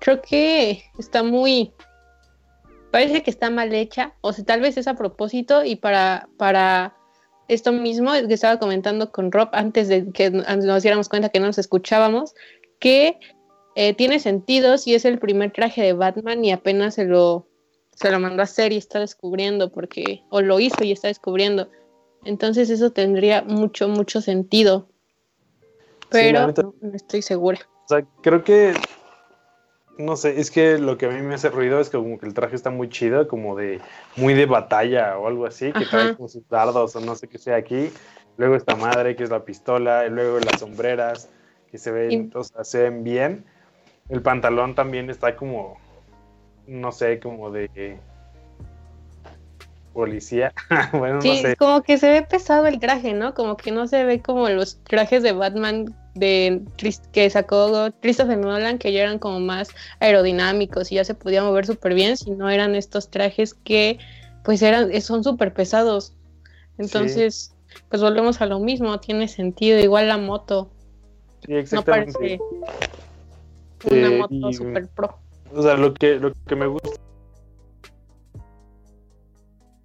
creo 0.00 0.20
que 0.20 0.84
está 0.98 1.22
muy, 1.22 1.72
parece 2.90 3.22
que 3.22 3.30
está 3.30 3.48
mal 3.48 3.72
hecha, 3.72 4.12
o 4.20 4.34
sea, 4.34 4.44
tal 4.44 4.60
vez 4.60 4.76
es 4.76 4.86
a 4.86 4.96
propósito 4.96 5.64
y 5.64 5.76
para, 5.76 6.28
para 6.36 6.94
esto 7.48 7.72
mismo 7.72 8.12
que 8.12 8.34
estaba 8.34 8.58
comentando 8.58 9.10
con 9.10 9.32
Rob 9.32 9.48
antes 9.52 9.88
de 9.88 10.12
que 10.12 10.28
nos 10.28 10.82
diéramos 10.82 11.08
cuenta 11.08 11.30
que 11.30 11.40
no 11.40 11.46
nos 11.46 11.56
escuchábamos, 11.56 12.34
que 12.78 13.18
eh, 13.76 13.94
tiene 13.94 14.20
sentido 14.20 14.76
si 14.76 14.94
es 14.94 15.06
el 15.06 15.18
primer 15.18 15.54
traje 15.54 15.80
de 15.80 15.94
Batman 15.94 16.44
y 16.44 16.52
apenas 16.52 16.96
se 16.96 17.06
lo, 17.06 17.48
se 17.94 18.10
lo 18.10 18.20
mandó 18.20 18.42
a 18.42 18.44
hacer 18.44 18.74
y 18.74 18.76
está 18.76 19.00
descubriendo, 19.00 19.72
porque, 19.72 20.20
o 20.28 20.42
lo 20.42 20.60
hizo 20.60 20.84
y 20.84 20.92
está 20.92 21.08
descubriendo. 21.08 21.70
Entonces 22.26 22.68
eso 22.68 22.90
tendría 22.90 23.40
mucho, 23.40 23.88
mucho 23.88 24.20
sentido. 24.20 24.90
Pero 26.10 26.46
neta. 26.46 26.62
no, 26.62 26.74
no 26.80 26.94
estoy 26.94 27.22
segura. 27.22 27.58
O 27.84 27.88
sea, 27.88 28.04
creo 28.22 28.44
que. 28.44 28.74
No 29.98 30.16
sé, 30.16 30.38
es 30.40 30.50
que 30.52 30.78
lo 30.78 30.96
que 30.96 31.06
a 31.06 31.08
mí 31.08 31.20
me 31.22 31.34
hace 31.34 31.48
ruido 31.50 31.80
es 31.80 31.90
que 31.90 31.98
como 31.98 32.18
que 32.18 32.26
el 32.26 32.32
traje 32.34 32.54
está 32.54 32.70
muy 32.70 32.88
chido, 32.88 33.26
como 33.26 33.56
de. 33.56 33.80
Muy 34.16 34.34
de 34.34 34.46
batalla 34.46 35.18
o 35.18 35.26
algo 35.26 35.44
así, 35.46 35.72
que 35.72 35.84
Ajá. 35.84 35.90
trae 35.90 36.16
como 36.16 36.28
sus 36.28 36.48
dardos 36.48 36.94
o 36.96 37.00
no 37.00 37.14
sé 37.16 37.28
qué 37.28 37.38
sea 37.38 37.56
aquí. 37.56 37.90
Luego 38.36 38.54
esta 38.54 38.76
madre 38.76 39.16
que 39.16 39.24
es 39.24 39.30
la 39.30 39.44
pistola, 39.44 40.06
y 40.06 40.10
luego 40.10 40.38
las 40.38 40.60
sombreras 40.60 41.28
que 41.70 41.78
se 41.78 41.90
ven, 41.90 42.30
Y- 42.32 42.36
o 42.36 42.44
sea, 42.44 42.62
se 42.62 42.82
ven 42.84 43.02
bien. 43.02 43.44
El 44.08 44.22
pantalón 44.22 44.74
también 44.74 45.10
está 45.10 45.34
como. 45.36 45.78
No 46.68 46.92
sé, 46.92 47.18
como 47.18 47.50
de. 47.50 47.98
Policía. 49.98 50.52
bueno, 50.92 51.20
Sí, 51.20 51.28
no 51.28 51.34
sé. 51.36 51.56
como 51.56 51.82
que 51.82 51.98
se 51.98 52.08
ve 52.08 52.22
pesado 52.22 52.66
el 52.68 52.78
traje, 52.78 53.14
¿no? 53.14 53.34
Como 53.34 53.56
que 53.56 53.72
no 53.72 53.88
se 53.88 54.04
ve 54.04 54.22
como 54.22 54.48
los 54.48 54.78
trajes 54.84 55.24
de 55.24 55.32
Batman 55.32 55.92
de 56.14 56.62
que 57.12 57.28
sacó 57.30 57.90
Christopher 58.00 58.38
Nolan, 58.38 58.78
que 58.78 58.92
ya 58.92 59.02
eran 59.02 59.18
como 59.18 59.40
más 59.40 59.70
aerodinámicos 59.98 60.92
y 60.92 60.96
ya 60.96 61.04
se 61.04 61.14
podía 61.14 61.42
mover 61.42 61.66
súper 61.66 61.94
bien, 61.94 62.16
si 62.16 62.30
no 62.30 62.48
eran 62.48 62.76
estos 62.76 63.10
trajes 63.10 63.54
que 63.54 63.98
pues 64.44 64.62
eran, 64.62 65.00
son 65.02 65.24
súper 65.24 65.52
pesados. 65.52 66.14
Entonces, 66.78 67.56
pues 67.88 68.00
volvemos 68.00 68.40
a 68.40 68.46
lo 68.46 68.60
mismo, 68.60 69.00
tiene 69.00 69.26
sentido, 69.26 69.80
igual 69.80 70.06
la 70.06 70.16
moto, 70.16 70.70
Sí, 71.44 71.52
no 71.54 71.58
exactamente. 71.58 72.12
parece 72.18 72.40
una 73.90 74.08
Eh, 74.10 74.18
moto 74.18 74.50
y- 74.50 74.54
súper 74.54 74.86
pro. 74.88 75.18
O 75.52 75.62
sea, 75.62 75.74
lo 75.74 75.92
que, 75.92 76.16
lo 76.20 76.32
que 76.46 76.54
me 76.56 76.66
gusta. 76.68 76.88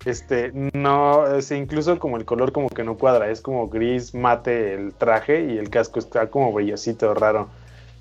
Este, 0.05 0.51
no, 0.73 1.35
es 1.35 1.51
incluso 1.51 1.97
como 1.99 2.17
el 2.17 2.25
color 2.25 2.51
como 2.51 2.69
que 2.69 2.83
no 2.83 2.97
cuadra, 2.97 3.29
es 3.29 3.41
como 3.41 3.69
gris 3.69 4.13
mate 4.13 4.73
el 4.73 4.93
traje 4.93 5.45
y 5.53 5.57
el 5.57 5.69
casco 5.69 5.99
está 5.99 6.29
como 6.29 6.51
brillosito, 6.51 7.13
raro. 7.13 7.49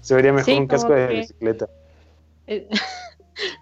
Se 0.00 0.14
vería 0.14 0.32
mejor 0.32 0.46
Sí, 0.46 0.58
un 0.58 0.66
casco 0.66 0.92
de 0.92 1.06
bicicleta. 1.06 1.68
Eh, 2.46 2.68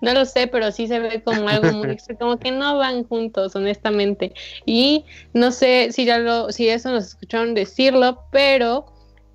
No 0.01 0.15
lo 0.15 0.25
sé, 0.25 0.47
pero 0.47 0.73
sí 0.73 0.87
se 0.87 0.99
ve 0.99 1.23
como 1.23 1.49
algo 1.49 1.73
muy 1.73 1.91
extra, 1.93 2.17
como 2.17 2.39
que 2.39 2.51
no 2.51 2.77
van 2.79 3.05
juntos, 3.05 3.55
honestamente. 3.57 4.33
Y 4.67 5.05
no 5.33 5.53
sé 5.53 5.89
si 5.93 6.05
ya 6.05 6.19
lo, 6.19 6.53
si 6.53 6.69
eso 6.69 6.91
nos 6.91 7.07
escucharon 7.09 7.55
decirlo, 7.55 8.25
pero 8.31 8.87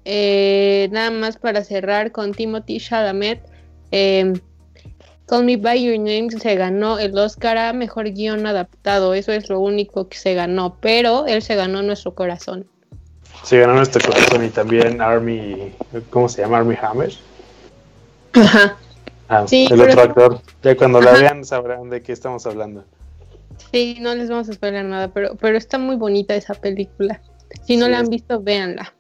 eh, 0.04 0.90
nada 0.92 1.12
más 1.12 1.38
para 1.38 1.64
cerrar 1.64 2.12
con 2.12 2.34
Timothy 2.34 2.80
Chalamet, 2.80 3.42
eh, 3.92 4.34
Call 5.28 5.44
Me 5.44 5.58
By 5.58 5.84
Your 5.84 5.98
Name 5.98 6.30
se 6.32 6.56
ganó 6.56 7.00
el 7.00 7.18
Oscar 7.18 7.58
a 7.58 7.74
Mejor 7.74 8.12
Guión 8.12 8.46
Adaptado, 8.46 9.14
eso 9.16 9.32
es 9.32 9.50
lo 9.50 9.60
único 9.60 10.08
que 10.08 10.18
se 10.18 10.34
ganó, 10.36 10.78
pero 10.80 11.26
él 11.26 11.42
se 11.42 11.56
ganó 11.56 11.82
nuestro 11.82 12.14
corazón. 12.14 12.68
Se 13.44 13.60
ganó 13.60 13.74
nuestro 13.76 14.02
corazón 14.08 14.46
y 14.46 14.50
también 14.50 15.02
Army, 15.02 15.74
¿cómo 16.10 16.30
se 16.30 16.42
llama? 16.42 16.58
Army 16.60 16.76
Hammer. 16.82 17.12
Ajá. 18.34 18.78
Ah, 19.28 19.46
Sí, 19.48 19.68
el 19.72 19.82
otro 19.82 20.02
actor. 20.02 20.42
Ya 20.62 20.76
cuando 20.78 21.02
la 21.02 21.12
Ajá. 21.12 21.20
vean 21.22 21.46
sabrán 21.46 21.90
de 21.90 22.02
qué 22.04 22.12
estamos 22.12 22.46
hablando. 22.46 22.84
Sí, 23.72 23.98
no 24.02 24.14
les 24.14 24.30
vamos 24.30 24.50
a 24.50 24.54
spoiler 24.54 24.86
nada, 24.86 25.08
pero, 25.08 25.36
pero 25.36 25.58
está 25.58 25.78
muy 25.80 25.96
bonita 25.96 26.36
esa 26.36 26.54
película. 26.54 27.22
Si 27.66 27.78
no 27.78 27.86
Sí, 27.86 27.92
la 27.92 28.00
han 28.00 28.10
visto, 28.10 28.42
véanla. 28.42 28.94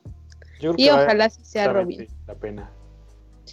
Y 0.59 0.89
ojalá 0.89 1.29
sí 1.29 1.41
sea 1.43 1.71
Robin. 1.71 2.07
la 2.27 2.33
pena. 2.33 2.69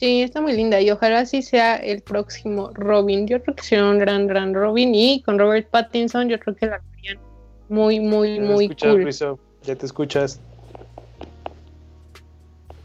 Sí, 0.03 0.21
está 0.23 0.41
muy 0.41 0.55
linda 0.55 0.81
y 0.81 0.91
ojalá 0.91 1.25
sí 1.27 1.43
sea 1.43 1.77
el 1.77 2.01
próximo 2.01 2.71
Robin. 2.75 3.29
Yo 3.29 3.41
creo 3.41 3.55
que 3.55 3.63
será 3.63 3.89
un 3.89 4.01
gran, 4.01 4.27
gran 4.27 4.53
Robin 4.53 4.93
y 4.93 5.23
con 5.23 5.39
Robert 5.39 5.71
Pattinson 5.71 6.29
yo 6.29 6.41
creo 6.41 6.57
que 6.57 6.67
la 6.67 6.83
harían 6.99 7.21
muy, 7.69 8.01
muy, 8.01 8.35
¿Ya 8.35 8.43
muy 8.43 8.65
escuchas, 8.65 8.91
cool. 8.91 9.03
Luiso? 9.03 9.39
¿Ya 9.63 9.77
te 9.77 9.87
escuchas? 9.87 10.41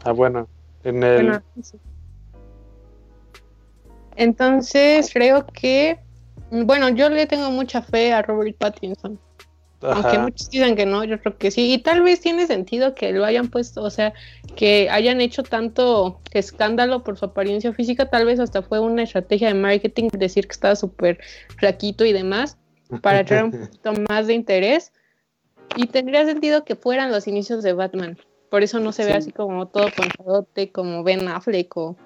Ah, 0.04 0.12
bueno. 0.12 0.48
En 0.84 1.02
el... 1.02 1.24
Bueno, 1.24 1.42
sí. 1.60 1.76
Entonces 4.14 5.10
creo 5.12 5.44
que, 5.44 5.98
bueno, 6.52 6.88
yo 6.90 7.08
le 7.10 7.26
tengo 7.26 7.50
mucha 7.50 7.82
fe 7.82 8.12
a 8.12 8.22
Robert 8.22 8.56
Pattinson. 8.58 9.18
Aunque 9.80 10.18
muchos 10.18 10.50
dicen 10.50 10.74
que 10.74 10.86
no, 10.86 11.04
yo 11.04 11.20
creo 11.20 11.38
que 11.38 11.50
sí. 11.50 11.72
Y 11.72 11.78
tal 11.78 12.02
vez 12.02 12.20
tiene 12.20 12.46
sentido 12.46 12.94
que 12.94 13.12
lo 13.12 13.24
hayan 13.24 13.48
puesto, 13.48 13.82
o 13.82 13.90
sea, 13.90 14.12
que 14.56 14.88
hayan 14.90 15.20
hecho 15.20 15.42
tanto 15.44 16.20
escándalo 16.32 17.04
por 17.04 17.16
su 17.16 17.26
apariencia 17.26 17.72
física, 17.72 18.10
tal 18.10 18.26
vez 18.26 18.40
hasta 18.40 18.62
fue 18.62 18.80
una 18.80 19.04
estrategia 19.04 19.48
de 19.48 19.54
marketing 19.54 20.08
decir 20.12 20.46
que 20.46 20.52
estaba 20.52 20.74
súper 20.74 21.18
flaquito 21.58 22.04
y 22.04 22.12
demás, 22.12 22.58
para 23.02 23.24
traer 23.24 23.44
un 23.44 23.50
poquito 23.66 23.92
más 24.08 24.26
de 24.26 24.34
interés. 24.34 24.92
Y 25.76 25.86
tendría 25.86 26.24
sentido 26.24 26.64
que 26.64 26.74
fueran 26.74 27.12
los 27.12 27.28
inicios 27.28 27.62
de 27.62 27.72
Batman. 27.72 28.18
Por 28.50 28.62
eso 28.62 28.80
no 28.80 28.92
se 28.92 29.04
ve 29.04 29.12
Sí. 29.12 29.18
así 29.18 29.32
como 29.32 29.68
todo 29.68 29.88
ponchadote, 29.94 30.72
como 30.72 31.04
Ben 31.04 31.28
Affleck 31.28 31.76
o... 31.76 31.96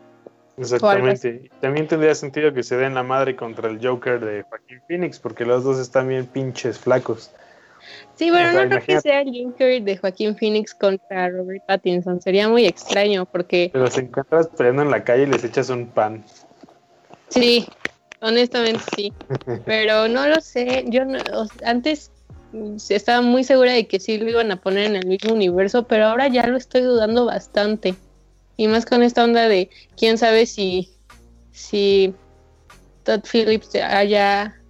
Exactamente. 0.58 1.50
También 1.60 1.88
tendría 1.88 2.14
sentido 2.14 2.52
que 2.52 2.62
se 2.62 2.76
den 2.76 2.94
la 2.94 3.02
madre 3.02 3.34
contra 3.34 3.70
el 3.70 3.84
Joker 3.84 4.20
de 4.20 4.42
Joaquín 4.42 4.80
Phoenix, 4.86 5.18
porque 5.18 5.46
los 5.46 5.64
dos 5.64 5.78
están 5.78 6.08
bien 6.08 6.26
pinches 6.26 6.78
flacos. 6.78 7.30
Sí, 8.14 8.30
pero 8.30 8.48
O 8.48 8.52
sea, 8.52 8.64
no 8.64 8.68
creo 8.68 8.86
que 8.86 9.00
sea 9.00 9.20
el 9.22 9.32
Joker 9.44 9.82
de 9.82 9.96
Joaquín 9.96 10.36
Phoenix 10.36 10.74
contra 10.74 11.28
Robert 11.28 11.62
Pattinson. 11.66 12.20
Sería 12.20 12.48
muy 12.48 12.66
extraño 12.66 13.26
porque... 13.26 13.70
Te 13.72 13.78
los 13.78 13.96
encuentras 13.98 14.48
peleando 14.48 14.82
en 14.82 14.90
la 14.90 15.02
calle 15.04 15.24
y 15.24 15.26
les 15.26 15.44
echas 15.44 15.70
un 15.70 15.86
pan. 15.86 16.24
Sí, 17.28 17.66
honestamente 18.20 18.82
sí. 18.94 19.12
Pero 19.66 20.08
no 20.08 20.26
lo 20.26 20.40
sé. 20.40 20.84
Yo 20.88 21.04
no- 21.04 21.18
antes 21.64 22.10
mm, 22.52 22.76
estaba 22.88 23.22
muy 23.22 23.44
segura 23.44 23.72
de 23.72 23.86
que 23.86 24.00
sí 24.00 24.18
lo 24.18 24.28
iban 24.28 24.52
a 24.52 24.60
poner 24.60 24.86
en 24.86 24.96
el 24.96 25.06
mismo 25.06 25.32
universo, 25.32 25.86
pero 25.86 26.06
ahora 26.06 26.28
ya 26.28 26.46
lo 26.46 26.56
estoy 26.56 26.82
dudando 26.82 27.24
bastante. 27.24 27.94
Y 28.56 28.68
más 28.68 28.84
con 28.84 29.02
esta 29.02 29.24
onda 29.24 29.48
de 29.48 29.70
quién 29.96 30.18
sabe 30.18 30.46
si, 30.46 30.90
si 31.52 32.14
Todd 33.04 33.22
Phillips 33.30 33.74
haya 33.74 34.61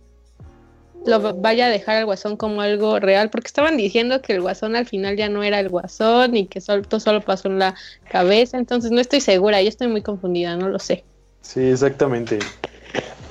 lo 1.06 1.20
va- 1.22 1.32
vaya 1.36 1.66
a 1.66 1.68
dejar 1.68 1.96
al 1.96 2.04
guasón 2.06 2.36
como 2.36 2.60
algo 2.60 2.98
real, 3.00 3.30
porque 3.30 3.46
estaban 3.48 3.76
diciendo 3.76 4.22
que 4.22 4.34
el 4.34 4.40
guasón 4.40 4.76
al 4.76 4.86
final 4.86 5.16
ya 5.16 5.28
no 5.28 5.42
era 5.42 5.60
el 5.60 5.68
guasón 5.68 6.36
y 6.36 6.46
que 6.46 6.60
solo, 6.60 6.82
todo 6.82 7.00
solo 7.00 7.20
pasó 7.20 7.48
en 7.48 7.58
la 7.58 7.74
cabeza, 8.08 8.58
entonces 8.58 8.90
no 8.90 9.00
estoy 9.00 9.20
segura, 9.20 9.60
yo 9.62 9.68
estoy 9.68 9.88
muy 9.88 10.02
confundida, 10.02 10.56
no 10.56 10.68
lo 10.68 10.78
sé. 10.78 11.04
Sí, 11.42 11.60
exactamente. 11.60 12.38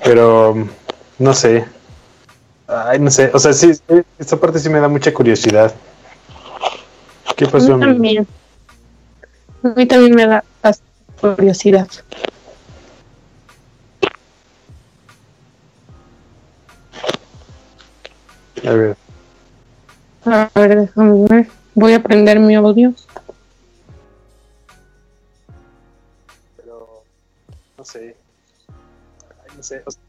Pero 0.03 0.67
no 1.19 1.33
sé. 1.33 1.65
Ay, 2.67 2.99
no 2.99 3.09
sé. 3.11 3.31
O 3.33 3.39
sea, 3.39 3.53
sí, 3.53 3.71
esta 4.17 4.37
parte 4.37 4.59
sí 4.59 4.69
me 4.69 4.79
da 4.79 4.87
mucha 4.87 5.13
curiosidad. 5.13 5.73
¿Qué 7.35 7.45
A 7.45 7.49
pasó, 7.49 7.75
mí 7.77 7.83
amigo? 7.85 7.91
también. 7.93 8.27
A 9.63 9.69
mí 9.69 9.85
también 9.85 10.15
me 10.15 10.25
da 10.27 10.43
curiosidad. 11.19 11.87
A 18.65 18.73
ver. 18.73 18.95
A 20.25 20.49
ver, 20.55 20.79
déjame 20.81 21.27
ver. 21.29 21.47
Voy 21.73 21.93
a 21.93 22.03
prender 22.03 22.39
mi 22.39 22.55
audio. 22.55 22.93
Pero 26.57 27.03
no 27.77 27.83
sé. 27.85 28.15
Ay, 28.69 29.57
no 29.57 29.63
sé. 29.63 29.81
o 29.85 29.91
sea- 29.91 30.01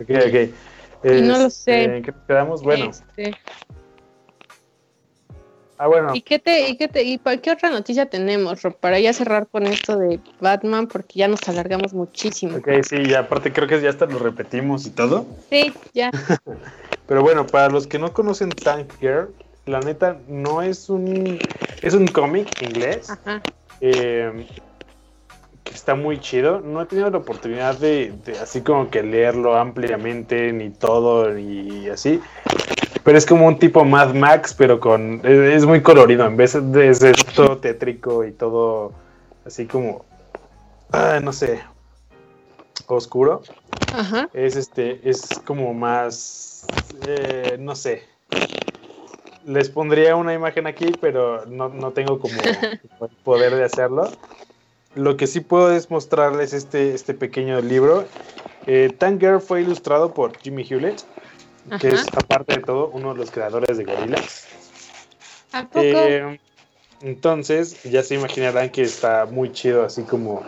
Ok, 0.00 0.08
ok. 0.26 0.50
No 1.04 1.38
lo 1.38 1.46
Este, 1.46 1.50
sé. 1.50 1.84
¿En 1.96 2.02
qué 2.02 2.12
quedamos? 2.26 2.62
Bueno, 2.62 2.90
Este, 2.90 3.36
Ah, 5.78 5.88
bueno. 5.88 6.14
¿Y 6.14 6.22
qué 6.22 6.38
te, 6.38 6.68
y 6.68 6.76
qué 6.76 6.86
te, 6.86 7.02
y 7.02 7.18
para 7.18 7.38
qué 7.38 7.50
otra 7.50 7.68
noticia 7.68 8.06
tenemos, 8.06 8.62
Rob? 8.62 8.76
Para 8.76 9.00
ya 9.00 9.12
cerrar 9.12 9.48
con 9.48 9.66
esto 9.66 9.98
de 9.98 10.20
Batman, 10.40 10.86
porque 10.86 11.18
ya 11.18 11.26
nos 11.26 11.48
alargamos 11.48 11.92
muchísimo. 11.92 12.58
Ok, 12.58 12.68
sí, 12.88 12.96
y 13.04 13.14
aparte 13.14 13.52
creo 13.52 13.66
que 13.66 13.80
ya 13.80 13.90
hasta 13.90 14.06
lo 14.06 14.20
repetimos 14.20 14.86
y 14.86 14.90
todo. 14.90 15.26
Sí, 15.50 15.72
ya. 15.92 16.10
Pero 17.12 17.20
bueno, 17.20 17.46
para 17.46 17.68
los 17.68 17.86
que 17.86 17.98
no 17.98 18.10
conocen 18.14 18.48
Tank 18.48 18.94
Girl, 18.98 19.28
la 19.66 19.80
neta 19.80 20.16
no 20.28 20.62
es 20.62 20.88
un 20.88 21.38
es 21.82 21.92
un 21.92 22.06
cómic 22.06 22.48
inglés 22.62 23.10
Ajá. 23.10 23.42
eh, 23.82 24.46
que 25.62 25.74
está 25.74 25.94
muy 25.94 26.18
chido. 26.20 26.62
No 26.62 26.80
he 26.80 26.86
tenido 26.86 27.10
la 27.10 27.18
oportunidad 27.18 27.76
de, 27.76 28.14
de 28.24 28.38
así 28.38 28.62
como 28.62 28.88
que 28.88 29.02
leerlo 29.02 29.58
ampliamente 29.58 30.54
ni 30.54 30.70
todo 30.70 31.28
ni 31.28 31.86
así. 31.90 32.18
Pero 33.04 33.18
es 33.18 33.26
como 33.26 33.46
un 33.46 33.58
tipo 33.58 33.84
Mad 33.84 34.14
Max, 34.14 34.54
pero 34.54 34.80
con 34.80 35.20
es, 35.22 35.56
es 35.56 35.66
muy 35.66 35.82
colorido 35.82 36.24
en 36.24 36.38
vez 36.38 36.56
de 36.58 36.94
ser 36.94 37.16
todo 37.36 37.58
tétrico 37.58 38.24
y 38.24 38.32
todo 38.32 38.94
así 39.44 39.66
como 39.66 40.06
ah, 40.92 41.20
no 41.22 41.34
sé 41.34 41.60
oscuro 42.96 43.42
Ajá. 43.92 44.28
es 44.32 44.56
este 44.56 45.08
es 45.08 45.40
como 45.44 45.74
más 45.74 46.64
eh, 47.06 47.56
no 47.60 47.74
sé 47.74 48.02
les 49.44 49.68
pondría 49.68 50.16
una 50.16 50.34
imagen 50.34 50.66
aquí 50.66 50.86
pero 51.00 51.44
no, 51.46 51.68
no 51.68 51.92
tengo 51.92 52.18
como 52.18 52.34
el 52.42 53.08
poder 53.24 53.54
de 53.54 53.64
hacerlo 53.64 54.10
lo 54.94 55.16
que 55.16 55.26
sí 55.26 55.40
puedo 55.40 55.72
es 55.72 55.90
mostrarles 55.90 56.52
este, 56.52 56.94
este 56.94 57.14
pequeño 57.14 57.60
libro 57.60 58.04
eh, 58.66 58.94
Tank 58.98 59.20
Girl 59.20 59.40
fue 59.40 59.62
ilustrado 59.62 60.12
por 60.14 60.38
Jimmy 60.38 60.66
Hewlett 60.68 61.02
que 61.80 61.88
es 61.88 62.08
aparte 62.16 62.56
de 62.56 62.60
todo 62.60 62.88
uno 62.88 63.12
de 63.12 63.18
los 63.20 63.30
creadores 63.30 63.78
de 63.78 63.84
Gorillaz 63.84 64.46
¿A 65.52 65.62
poco? 65.64 65.80
eh, 65.82 66.38
entonces, 67.02 67.82
ya 67.82 68.02
se 68.02 68.14
imaginarán 68.14 68.70
que 68.70 68.82
está 68.82 69.26
muy 69.26 69.50
chido, 69.52 69.84
así 69.84 70.02
como. 70.02 70.42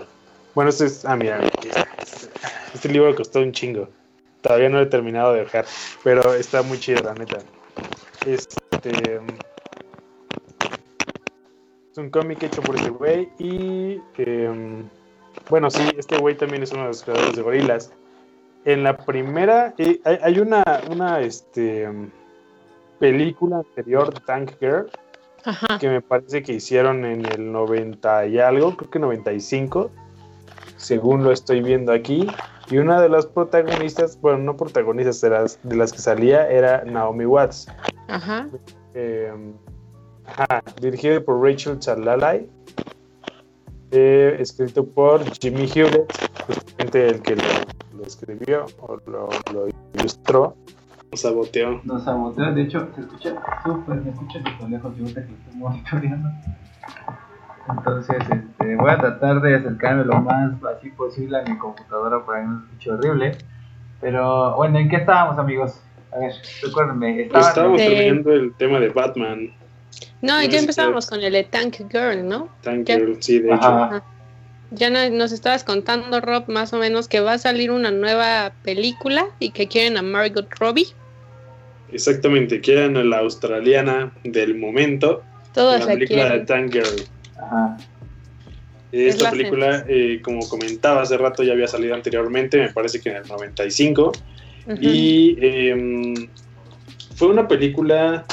Bueno, 0.54 0.70
este 0.70 0.86
es. 0.86 1.04
Ah, 1.04 1.16
mira. 1.16 1.38
aquí 1.38 1.68
está. 1.68 1.86
Este 2.74 2.88
libro 2.88 3.14
costó 3.14 3.40
un 3.40 3.52
chingo. 3.52 3.88
Todavía 4.40 4.68
no 4.68 4.76
lo 4.78 4.82
he 4.82 4.86
terminado 4.86 5.32
de 5.32 5.40
dejar. 5.40 5.64
Pero 6.02 6.34
está 6.34 6.62
muy 6.62 6.78
chido, 6.78 7.02
la 7.02 7.14
neta. 7.14 7.38
Este. 8.26 9.20
Es 11.92 11.98
un 11.98 12.10
cómic 12.10 12.42
hecho 12.42 12.62
por 12.62 12.76
este 12.76 12.90
güey. 12.90 13.28
Y. 13.38 14.00
em, 14.18 14.88
bueno, 15.48 15.70
sí, 15.70 15.82
este 15.98 16.18
güey 16.18 16.36
también 16.36 16.62
es 16.62 16.72
uno 16.72 16.82
de 16.82 16.88
los 16.88 17.02
creadores 17.02 17.36
de 17.36 17.42
gorilas. 17.42 17.92
En 18.64 18.82
la 18.82 18.96
primera. 18.96 19.74
eh, 19.78 20.00
hay, 20.04 20.18
hay 20.22 20.38
una. 20.40 20.62
Una. 20.90 21.20
Este. 21.20 21.88
película 22.98 23.58
anterior, 23.58 24.12
Tank 24.20 24.52
Girl 24.60 24.88
Ajá. 25.44 25.78
que 25.78 25.88
me 25.88 26.00
parece 26.00 26.42
que 26.42 26.54
hicieron 26.54 27.04
en 27.04 27.26
el 27.26 27.52
90 27.52 28.26
y 28.28 28.38
algo, 28.38 28.76
creo 28.76 28.90
que 28.90 28.98
95, 28.98 29.90
según 30.84 31.24
lo 31.24 31.32
estoy 31.32 31.62
viendo 31.62 31.92
aquí. 31.92 32.26
Y 32.70 32.78
una 32.78 33.00
de 33.00 33.08
las 33.08 33.26
protagonistas, 33.26 34.18
bueno, 34.20 34.38
no 34.38 34.56
protagonistas, 34.56 35.20
de 35.20 35.30
las, 35.30 35.58
de 35.62 35.76
las 35.76 35.92
que 35.92 35.98
salía 35.98 36.48
era 36.48 36.84
Naomi 36.84 37.26
Watts. 37.26 37.66
Ajá. 38.08 38.48
Eh, 38.94 39.32
ajá, 40.26 40.62
dirigido 40.80 41.24
por 41.24 41.42
Rachel 41.42 41.78
Talalay. 41.78 42.48
eh, 43.90 44.36
escrito 44.40 44.84
por 44.84 45.22
Jimmy 45.40 45.68
Hewlett, 45.72 46.12
justamente 46.46 47.08
el 47.08 47.22
que 47.22 47.36
lo, 47.36 47.42
lo 47.98 48.04
escribió 48.04 48.66
o 48.80 48.96
lo, 49.06 49.28
lo 49.52 49.68
ilustró. 49.94 50.56
Lo 51.12 51.16
saboteó. 51.16 51.80
Nos 51.84 52.04
sabotea, 52.04 52.50
de 52.50 52.62
hecho, 52.62 52.88
se 52.94 53.02
escucha 53.02 53.36
súper, 53.64 54.00
me 54.00 54.10
escucha 54.10 54.38
súper 54.38 54.70
lejos, 54.70 54.96
yo 54.96 55.04
que 55.04 55.20
estoy 55.20 55.54
monitoreando. 55.54 56.28
Entonces, 57.68 58.16
este, 58.20 58.76
voy 58.76 58.90
a 58.90 58.98
tratar 58.98 59.40
de 59.40 59.54
acercarme 59.56 60.04
lo 60.04 60.20
más 60.20 60.52
así 60.76 60.90
posible 60.90 61.38
a 61.38 61.42
mi 61.42 61.56
computadora 61.58 62.24
para 62.24 62.40
que 62.40 62.46
no 62.46 62.58
se 62.60 62.66
escuche 62.66 62.90
horrible. 62.92 63.38
Pero, 64.00 64.56
bueno, 64.56 64.78
¿en 64.78 64.88
qué 64.90 64.96
estábamos, 64.96 65.38
amigos? 65.38 65.80
A 66.12 66.18
ver, 66.18 66.32
recuérdenme, 66.62 67.22
Estábamos 67.22 67.80
Sí. 67.80 67.86
terminando 67.88 68.32
el 68.32 68.54
tema 68.56 68.78
de 68.80 68.88
Batman, 68.90 69.50
No, 70.20 70.42
ya 70.42 70.58
empezábamos 70.58 71.06
con 71.06 71.22
el 71.22 71.32
de 71.32 71.44
Tank 71.44 71.76
Girl, 71.90 72.26
¿no? 72.26 72.48
Tank 72.62 72.86
Ya. 72.86 72.96
Girl, 72.96 73.16
sí, 73.20 73.38
de 73.40 73.48
hecho. 73.54 73.64
Ajá. 73.64 74.02
Ya 74.70 74.90
no- 74.90 75.08
nos 75.10 75.32
estabas 75.32 75.62
contando, 75.64 76.20
Rob, 76.20 76.48
más 76.48 76.72
o 76.72 76.78
menos 76.78 77.08
que 77.08 77.20
va 77.20 77.34
a 77.34 77.38
salir 77.38 77.70
una 77.70 77.90
nueva 77.90 78.52
película 78.64 79.26
y 79.38 79.50
que 79.50 79.68
quieren 79.68 79.96
a 79.96 80.02
Margot 80.02 80.48
Robbie. 80.58 80.86
Exactamente, 81.92 82.60
que 82.60 82.72
era 82.72 82.88
la 83.04 83.18
australiana 83.18 84.12
del 84.24 84.56
momento, 84.58 85.22
Todos 85.52 85.80
la 85.80 85.86
la 85.86 85.92
película 85.92 86.24
de 86.24 86.44
quieren. 86.44 86.46
Tank 86.46 86.72
Girl. 86.72 87.08
Ajá. 87.44 87.76
Es 88.94 89.14
Esta 89.14 89.24
la 89.24 89.30
película, 89.32 89.84
eh, 89.88 90.20
como 90.22 90.48
comentaba 90.48 91.02
hace 91.02 91.18
rato, 91.18 91.42
ya 91.42 91.52
había 91.52 91.66
salido 91.66 91.94
anteriormente, 91.96 92.58
me 92.58 92.72
parece 92.72 93.00
que 93.00 93.10
en 93.10 93.16
el 93.16 93.26
95. 93.26 94.12
Ujú. 94.66 94.78
Y 94.80 95.36
em, 95.40 96.28
fue 97.16 97.28
una 97.28 97.48
película, 97.48 98.24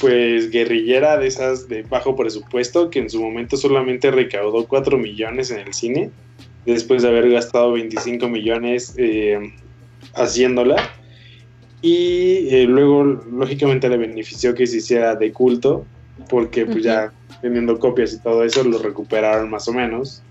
pues, 0.00 0.50
guerrillera 0.50 1.18
de 1.18 1.26
esas 1.26 1.68
de 1.68 1.82
bajo 1.82 2.16
presupuesto, 2.16 2.88
que 2.88 3.00
en 3.00 3.10
su 3.10 3.20
momento 3.20 3.58
solamente 3.58 4.10
recaudó 4.10 4.66
4 4.66 4.96
millones 4.96 5.50
en 5.50 5.66
el 5.66 5.74
cine, 5.74 6.10
después 6.64 7.02
de 7.02 7.08
haber 7.08 7.30
gastado 7.30 7.72
25 7.72 8.28
millones 8.28 8.94
em, 8.96 9.52
haciéndola. 10.14 10.76
Y 11.82 12.48
eh, 12.48 12.64
luego, 12.66 13.04
lógicamente, 13.04 13.90
le 13.90 13.98
benefició 13.98 14.54
que 14.54 14.66
se 14.66 14.78
hiciera 14.78 15.14
de 15.14 15.30
culto, 15.30 15.84
porque 16.28 16.66
pues 16.66 16.84
ya 16.84 17.12
teniendo 17.40 17.78
copias 17.78 18.14
y 18.14 18.20
todo 18.20 18.42
eso, 18.44 18.64
lo 18.64 18.78
recuperaron 18.78 19.50
más 19.50 19.68
o 19.68 19.72
menos. 19.72 20.24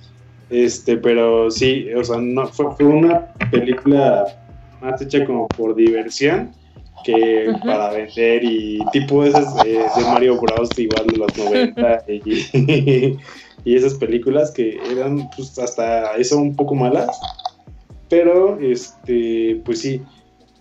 Este, 0.49 0.97
pero 0.97 1.49
sí, 1.49 1.91
o 1.93 2.03
sea, 2.03 2.17
no, 2.19 2.47
fue, 2.47 2.75
fue 2.75 2.85
una 2.85 3.27
película 3.51 4.25
más 4.79 5.01
hecha 5.01 5.25
como 5.25 5.47
por 5.49 5.75
diversión 5.75 6.51
que 7.03 7.47
Ujú. 7.49 7.67
para 7.67 7.91
vender 7.91 8.43
y 8.43 8.83
tipo 8.91 9.23
esas 9.23 9.63
eh, 9.63 9.77
de 9.95 10.11
Mario 10.11 10.39
Bros. 10.39 10.77
igual 10.79 11.11
de 11.11 11.17
los 11.17 11.37
90 11.37 12.03
y, 12.07 13.17
y 13.63 13.75
esas 13.75 13.93
películas 13.95 14.51
que 14.51 14.91
eran 14.91 15.29
pues, 15.35 15.57
hasta 15.59 16.15
eso 16.17 16.37
un 16.37 16.55
poco 16.55 16.75
malas. 16.75 17.19
Pero, 18.09 18.59
este, 18.59 19.61
pues 19.65 19.81
sí, 19.81 20.01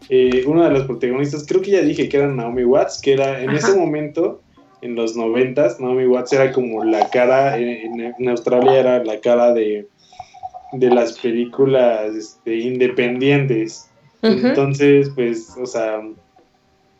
eh, 0.08 0.44
una 0.46 0.68
de 0.68 0.78
las 0.78 0.86
protagonistas, 0.86 1.46
creo 1.46 1.60
que 1.60 1.72
ya 1.72 1.80
dije 1.82 2.08
que 2.08 2.16
era 2.16 2.28
Naomi 2.28 2.64
Watts, 2.64 3.00
que 3.02 3.12
era 3.12 3.42
en 3.42 3.50
Ajá. 3.50 3.58
ese 3.58 3.78
momento, 3.78 4.43
en 4.84 4.94
los 4.94 5.16
noventas, 5.16 5.80
Naomi 5.80 6.06
Watts 6.06 6.34
era 6.34 6.52
como 6.52 6.84
la 6.84 7.08
cara, 7.08 7.56
en, 7.58 8.14
en 8.18 8.28
Australia 8.28 8.80
era 8.80 9.02
la 9.02 9.18
cara 9.18 9.54
de, 9.54 9.86
de 10.72 10.90
las 10.90 11.18
películas 11.18 12.14
este, 12.14 12.56
independientes. 12.56 13.90
Entonces, 14.20 15.10
pues, 15.14 15.54
o 15.60 15.66
sea, 15.66 16.00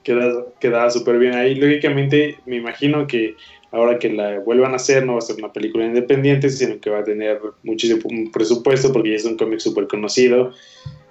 queda, 0.03 0.45
quedaba 0.61 0.91
súper 0.91 1.19
bien 1.19 1.35
ahí. 1.35 1.55
Lógicamente, 1.55 2.37
me 2.47 2.57
imagino 2.57 3.07
que 3.07 3.35
ahora 3.71 3.99
que 3.99 4.11
la 4.11 4.41
vuelvan 4.41 4.73
a 4.73 4.77
hacer, 4.77 5.05
no 5.05 5.13
va 5.13 5.19
a 5.19 5.23
ser 5.23 5.37
una 5.37 5.53
película 5.53 5.87
independiente, 5.87 6.49
sino 6.51 6.79
que 6.81 6.91
va 6.91 7.01
a 7.01 7.05
tener 7.05 7.41
muchísimo 7.63 8.01
presupuesto 8.33 8.93
porque 8.93 9.11
ya 9.11 9.17
es 9.17 9.25
un 9.25 9.37
cómic 9.37 9.61
súper 9.61 9.87
conocido 9.87 10.53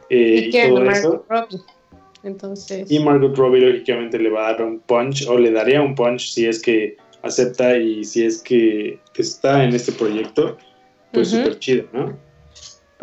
eh, 0.10 0.50
y 0.50 0.52
todo 0.52 0.84
eso. 0.90 1.26
Robbie. 1.30 1.60
Entonces, 2.24 2.90
Y 2.90 3.00
Margot 3.00 3.36
Robbie 3.36 3.60
lógicamente 3.62 4.18
le 4.18 4.30
va 4.30 4.48
a 4.48 4.52
dar 4.54 4.62
un 4.64 4.80
punch 4.80 5.28
o 5.28 5.38
le 5.38 5.52
daría 5.52 5.82
un 5.82 5.94
punch 5.94 6.32
si 6.32 6.46
es 6.46 6.62
que 6.62 6.96
acepta 7.22 7.78
y 7.78 8.04
si 8.04 8.26
es 8.26 8.42
que 8.42 9.00
está 9.16 9.64
en 9.64 9.74
este 9.76 9.92
proyecto, 9.92 10.58
pues 11.12 11.34
Ujú. 11.34 11.44
súper 11.44 11.60
chido, 11.60 11.86
¿no? 11.94 12.18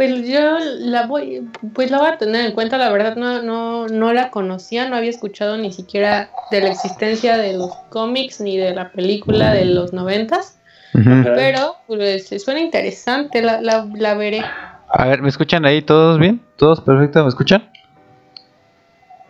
pues 0.00 0.26
yo 0.26 0.56
la 0.78 1.06
voy, 1.06 1.46
pues 1.74 1.90
la 1.90 1.98
voy 1.98 2.08
a 2.08 2.16
tener 2.16 2.46
en 2.46 2.52
cuenta, 2.52 2.78
la 2.78 2.90
verdad 2.90 3.16
no, 3.16 3.42
no, 3.42 3.86
no 3.86 4.14
la 4.14 4.30
conocía, 4.30 4.88
no 4.88 4.96
había 4.96 5.10
escuchado 5.10 5.58
ni 5.58 5.74
siquiera 5.74 6.30
de 6.50 6.62
la 6.62 6.70
existencia 6.70 7.36
de 7.36 7.52
los 7.52 7.70
cómics 7.90 8.40
ni 8.40 8.56
de 8.56 8.74
la 8.74 8.92
película 8.92 9.52
de 9.52 9.66
los 9.66 9.92
noventas, 9.92 10.58
Ujú. 10.94 11.10
Ajá. 11.10 11.34
pero 11.34 11.74
pues 11.86 12.30
suena 12.42 12.60
interesante, 12.60 13.42
la, 13.42 13.60
la, 13.60 13.86
la 13.94 14.14
veré. 14.14 14.42
A 14.88 15.06
ver, 15.06 15.20
¿me 15.20 15.28
escuchan 15.28 15.66
ahí 15.66 15.82
todos 15.82 16.18
bien? 16.18 16.40
¿Todos 16.56 16.80
perfecto? 16.80 17.22
¿Me 17.22 17.28
escuchan? 17.28 17.70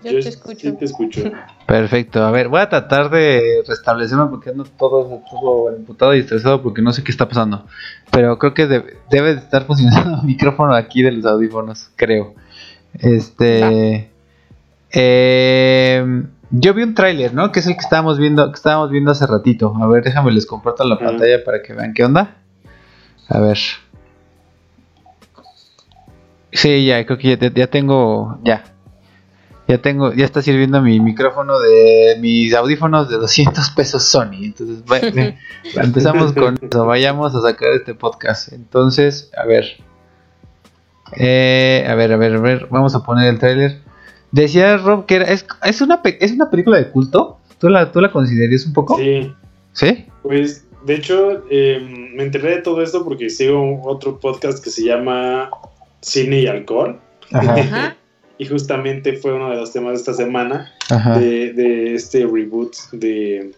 Yo, 0.03 0.13
Yo 0.13 0.21
te 0.21 0.29
escucho. 0.29 0.61
Sí 0.61 0.73
te 0.73 0.85
escucho. 0.85 1.23
Perfecto, 1.67 2.25
a 2.25 2.31
ver, 2.31 2.49
voy 2.49 2.61
a 2.61 2.69
tratar 2.69 3.11
de 3.11 3.63
restablecerme 3.67 4.27
porque 4.27 4.51
ando 4.51 4.65
todo, 4.65 5.23
todo 5.31 5.71
emputado 5.75 6.15
y 6.15 6.21
estresado 6.21 6.63
porque 6.63 6.83
no 6.83 6.93
sé 6.93 7.05
qué 7.05 7.13
está 7.13 7.29
pasando. 7.29 7.67
Pero 8.11 8.39
creo 8.39 8.55
que 8.55 8.67
debe, 8.67 8.97
debe 9.11 9.35
de 9.35 9.41
estar 9.41 9.67
funcionando 9.67 10.19
el 10.21 10.27
micrófono 10.27 10.75
aquí 10.75 11.03
de 11.03 11.13
los 11.13 11.27
audífonos, 11.27 11.91
creo. 11.97 12.35
Este. 12.95 14.11
eh, 14.91 16.25
yo 16.51 16.75
vi 16.75 16.83
un 16.83 16.95
tráiler, 16.95 17.33
¿no? 17.33 17.53
Que 17.53 17.61
es 17.61 17.67
el 17.69 17.75
que 17.75 17.81
estábamos 17.81 18.19
viendo, 18.19 18.51
que 18.51 18.57
estábamos 18.57 18.91
viendo 18.91 19.13
hace 19.13 19.27
ratito. 19.27 19.73
A 19.81 19.87
ver, 19.87 20.03
déjame 20.03 20.33
les 20.33 20.47
comparto 20.47 20.83
la 20.85 20.99
pantalla 20.99 21.45
para 21.45 21.63
que 21.63 21.73
vean 21.73 21.95
qué 21.95 22.05
onda. 22.05 22.39
A 23.29 23.39
ver. 23.39 23.59
Sí, 26.53 26.85
ya, 26.85 27.07
creo 27.07 27.19
que 27.19 27.37
ya, 27.37 27.53
ya 27.55 27.67
tengo. 27.69 28.41
Ya. 28.43 28.65
Ya 29.71 29.79
tengo, 29.79 30.13
ya 30.13 30.25
está 30.25 30.43
sirviendo 30.43 30.83
mi 30.83 30.99
micrófono 31.01 31.61
de 31.61 32.17
mis 32.21 32.53
audífonos 32.55 33.09
de 33.09 33.17
200 33.17 33.71
pesos 33.71 34.03
Sony. 34.05 34.43
Entonces, 34.43 34.85
bueno, 34.85 35.35
empezamos 35.77 36.33
con 36.33 36.59
eso. 36.61 36.85
Vayamos 36.87 37.35
a 37.37 37.41
sacar 37.41 37.71
este 37.75 37.95
podcast. 37.95 38.53
Entonces, 38.53 39.31
a 39.37 39.47
ver. 39.47 39.65
Eh, 41.17 41.87
a 41.89 41.95
ver, 41.95 42.13
a 42.13 42.17
ver, 42.17 42.35
a 42.35 42.41
ver. 42.41 42.67
Vamos 42.71 42.95
a 42.95 43.05
poner 43.05 43.29
el 43.29 43.39
tráiler. 43.39 43.79
Decía 44.33 44.77
Rob 44.77 45.07
que 45.07 45.17
era, 45.17 45.25
es, 45.27 45.45
es, 45.65 45.81
una, 45.81 46.03
pe- 46.03 46.19
es 46.25 46.33
una 46.33 46.51
película 46.51 46.77
de 46.79 46.91
culto. 46.91 47.39
¿Tú 47.59 47.69
la, 47.69 47.91
¿Tú 47.93 48.01
la 48.01 48.11
considerarías 48.13 48.65
un 48.67 48.73
poco? 48.73 48.97
Sí, 48.97 49.33
¿Sí? 49.73 50.07
pues 50.23 50.67
de 50.87 50.95
hecho 50.95 51.43
eh, 51.51 52.11
me 52.15 52.23
enteré 52.23 52.57
de 52.57 52.63
todo 52.63 52.81
esto 52.83 53.05
porque 53.05 53.29
sigo 53.29 53.61
un- 53.63 53.81
otro 53.85 54.19
podcast 54.19 54.63
que 54.65 54.71
se 54.71 54.85
llama 54.85 55.51
Cine 56.01 56.41
y 56.41 56.47
Alcohol. 56.47 56.99
Ajá. 57.33 57.97
Y 58.41 58.47
justamente 58.47 59.13
fue 59.19 59.35
uno 59.35 59.51
de 59.51 59.57
los 59.57 59.71
temas 59.71 59.93
de 59.93 59.99
esta 59.99 60.15
semana 60.15 60.73
Ajá. 60.89 61.19
de, 61.19 61.53
de 61.53 61.95
este 61.95 62.21
reboot 62.25 62.75
de 62.93 63.53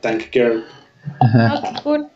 Tank 0.00 0.24
Girl. 0.32 0.64
ajá. 1.20 1.54
Ah. 1.84 2.08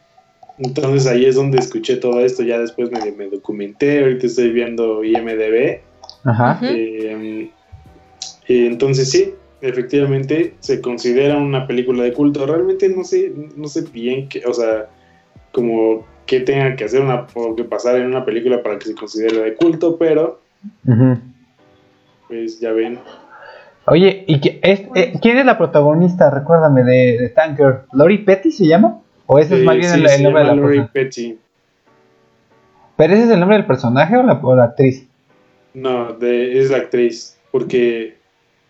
Entonces 0.59 1.07
ahí 1.07 1.27
es 1.27 1.37
donde 1.37 1.59
escuché 1.59 1.95
todo 1.95 2.19
esto. 2.19 2.43
Ya 2.43 2.59
después 2.59 2.91
me, 2.91 3.13
me 3.13 3.29
documenté. 3.29 4.01
Ahorita 4.01 4.27
estoy 4.27 4.51
viendo 4.51 5.05
IMDB. 5.05 5.79
Ajá. 6.25 6.59
Eh, 6.65 7.53
y 8.49 8.67
entonces 8.67 9.11
sí, 9.13 9.35
efectivamente 9.61 10.55
se 10.59 10.81
considera 10.81 11.37
una 11.37 11.69
película 11.69 12.03
de 12.03 12.13
culto. 12.13 12.45
Realmente 12.47 12.89
no 12.89 13.05
sé, 13.05 13.33
no 13.55 13.69
sé 13.69 13.83
bien 13.93 14.29
qué, 14.29 14.43
o 14.45 14.53
sea, 14.53 14.89
como 15.53 16.05
qué 16.27 16.41
tenga 16.41 16.75
que 16.75 16.83
hacer 16.83 17.01
una, 17.01 17.29
o 17.35 17.55
que 17.55 17.63
pasar 17.63 17.95
en 17.95 18.07
una 18.07 18.25
película 18.25 18.61
para 18.61 18.77
que 18.77 18.87
se 18.87 18.95
considere 18.97 19.41
de 19.41 19.55
culto, 19.55 19.97
pero 19.97 20.41
Ujú. 20.85 21.19
Pues 22.29 22.61
ya 22.61 22.73
ven. 22.73 22.99
Oye, 23.87 24.25
¿y 24.27 24.41
qué- 24.41 24.61
es- 24.62 24.83
eh, 24.95 25.14
quién 25.21 25.38
es 25.38 25.47
la 25.47 25.57
protagonista? 25.59 26.31
Recuérdame, 26.31 26.83
de, 26.85 27.19
de 27.19 27.29
Tanker. 27.31 27.83
¿Lori 27.93 28.19
Petty 28.19 28.53
se 28.53 28.67
llama? 28.67 29.01
¿O 29.27 29.38
ese 29.38 29.55
es 29.57 29.61
Eh, 29.62 29.64
más 29.64 29.77
bien 29.77 29.88
sí, 29.91 30.05
el, 30.17 30.23
nombre 30.23 30.43
de 30.43 30.49
la 30.49 30.55
Lori 30.55 30.69
persona? 30.81 30.91
Petty. 30.93 31.38
¿Pero 32.97 33.14
ese 33.14 33.25
es 33.25 33.31
el 33.31 33.41
nombre 33.41 33.57
del 33.57 33.67
personaje 33.67 34.17
o 34.17 34.23
la, 34.23 34.35
o 34.35 34.55
la 34.57 34.64
actriz? 34.64 35.07
No, 35.75 36.12
de, 36.14 36.59
es 36.61 36.71
la 36.71 36.79
actriz, 36.79 37.38
porque 37.51 38.17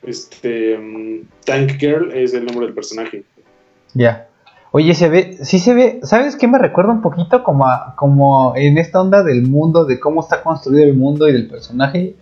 este 0.03 0.77
mm, 0.79 1.21
Tank 1.45 1.73
Girl 1.79 2.13
es 2.13 2.35
el 2.35 2.45
nombre 2.45 2.67
del 2.67 2.75
personaje. 2.75 3.25
Ya. 3.95 4.27
Oye, 4.71 4.95
se 4.95 5.09
ve, 5.09 5.39
sí 5.43 5.59
se 5.59 5.73
ve, 5.73 6.01
¿sabes 6.03 6.37
qué 6.37 6.47
me 6.47 6.59
recuerda 6.59 6.93
un 6.93 7.01
poquito 7.01 7.43
como 7.43 7.67
a, 7.67 7.95
como 7.97 8.53
en 8.55 8.77
esta 8.77 9.01
onda 9.01 9.23
del 9.23 9.43
mundo, 9.43 9.87
de 9.87 9.99
cómo 9.99 10.21
está 10.21 10.43
construido 10.43 10.85
el 10.85 10.95
mundo 10.95 11.27
y 11.27 11.33
del 11.33 11.49
personaje, 11.49 12.15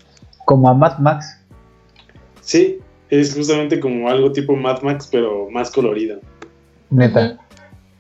como 0.47 0.71
a 0.71 0.75
Mad 0.75 0.99
Max? 1.01 1.39
Sí, 2.41 2.79
es 3.11 3.35
justamente 3.35 3.79
como 3.79 4.09
algo 4.09 4.33
tipo 4.33 4.57
Mad 4.57 4.81
Max, 4.81 5.07
pero 5.13 5.51
más 5.51 5.71
colorido. 5.71 6.19
Neta. 6.89 7.39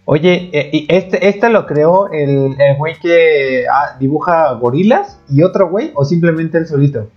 Oye, 0.06 0.50
eh, 0.52 0.70
y 0.72 0.86
este, 0.88 1.28
este 1.28 1.50
lo 1.50 1.66
creó 1.66 2.10
el, 2.12 2.54
el 2.58 2.76
güey 2.78 2.94
que 3.02 3.64
ah, 3.70 3.96
dibuja 3.98 4.52
gorilas 4.54 5.20
y 5.28 5.42
otro 5.42 5.68
güey, 5.68 5.90
o 5.94 6.04
simplemente 6.04 6.56
él 6.56 6.66
solito. 6.66 7.10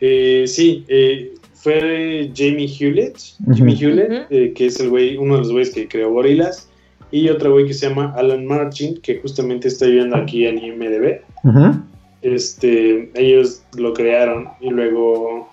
Eh, 0.00 0.44
sí, 0.48 0.84
eh, 0.88 1.32
fue 1.54 2.32
Jamie 2.34 2.66
Hewlett, 2.66 3.16
Ujú. 3.46 3.54
Jimmy 3.54 3.76
Hewlett, 3.78 4.26
eh, 4.30 4.52
que 4.54 4.66
es 4.66 4.80
el 4.80 4.90
güey, 4.90 5.16
uno 5.16 5.34
de 5.34 5.40
los 5.40 5.52
güeyes 5.52 5.72
que 5.72 5.86
creó 5.86 6.10
Gorilas, 6.10 6.68
y 7.12 7.28
otro 7.28 7.52
güey 7.52 7.66
que 7.66 7.74
se 7.74 7.88
llama 7.88 8.14
Alan 8.16 8.46
Martin, 8.46 9.00
que 9.00 9.20
justamente 9.20 9.68
estoy 9.68 9.92
viendo 9.92 10.16
aquí 10.16 10.46
en 10.46 10.58
IMDb. 10.58 11.20
Ujú. 11.44 11.82
Este, 12.22 13.10
ellos 13.14 13.62
lo 13.76 13.94
crearon 13.94 14.50
y 14.60 14.70
luego 14.70 15.50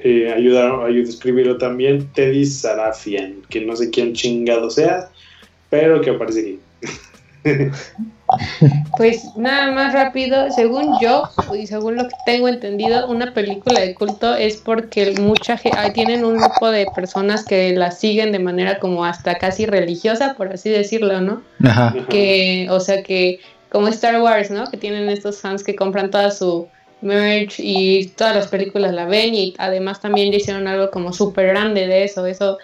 eh, 0.00 0.32
ayudaron, 0.34 0.84
ayudó 0.84 1.06
a 1.06 1.10
escribirlo 1.10 1.58
también 1.58 2.08
Teddy 2.12 2.44
Sarafian, 2.44 3.42
que 3.48 3.60
no 3.60 3.76
sé 3.76 3.90
quién 3.90 4.12
chingado 4.12 4.70
sea, 4.70 5.10
pero 5.70 6.00
que 6.00 6.10
aparece 6.10 6.40
aquí. 6.40 6.58
Pues 8.96 9.36
nada 9.36 9.70
más 9.72 9.92
rápido, 9.92 10.50
según 10.50 10.98
yo 11.02 11.24
y 11.54 11.66
según 11.66 11.96
lo 11.96 12.04
que 12.04 12.14
tengo 12.24 12.48
entendido, 12.48 13.06
una 13.08 13.34
película 13.34 13.80
de 13.80 13.94
culto 13.94 14.34
es 14.34 14.56
porque 14.56 15.12
mucha 15.20 15.58
ge- 15.58 15.70
ah, 15.76 15.92
tienen 15.92 16.24
un 16.24 16.38
grupo 16.38 16.70
de 16.70 16.86
personas 16.94 17.44
que 17.44 17.74
la 17.74 17.90
siguen 17.90 18.32
de 18.32 18.38
manera 18.38 18.78
como 18.78 19.04
hasta 19.04 19.34
casi 19.36 19.66
religiosa, 19.66 20.34
por 20.34 20.52
así 20.52 20.70
decirlo, 20.70 21.20
¿no? 21.20 21.42
Ajá. 21.62 21.94
Que, 22.08 22.68
o 22.70 22.80
sea 22.80 23.02
que 23.02 23.40
como 23.72 23.88
Star 23.88 24.20
Wars, 24.20 24.50
¿no? 24.50 24.66
Que 24.66 24.76
tienen 24.76 25.08
estos 25.08 25.40
fans 25.40 25.64
que 25.64 25.74
compran 25.74 26.10
toda 26.10 26.30
su 26.30 26.68
merch 27.00 27.54
y 27.58 28.06
todas 28.16 28.36
las 28.36 28.46
películas 28.46 28.92
la 28.92 29.06
ven 29.06 29.34
y 29.34 29.54
además 29.58 30.00
también 30.00 30.30
ya 30.30 30.36
hicieron 30.36 30.68
algo 30.68 30.90
como 30.90 31.12
súper 31.12 31.48
grande 31.48 31.86
de 31.86 32.04
eso, 32.04 32.26
eso 32.26 32.58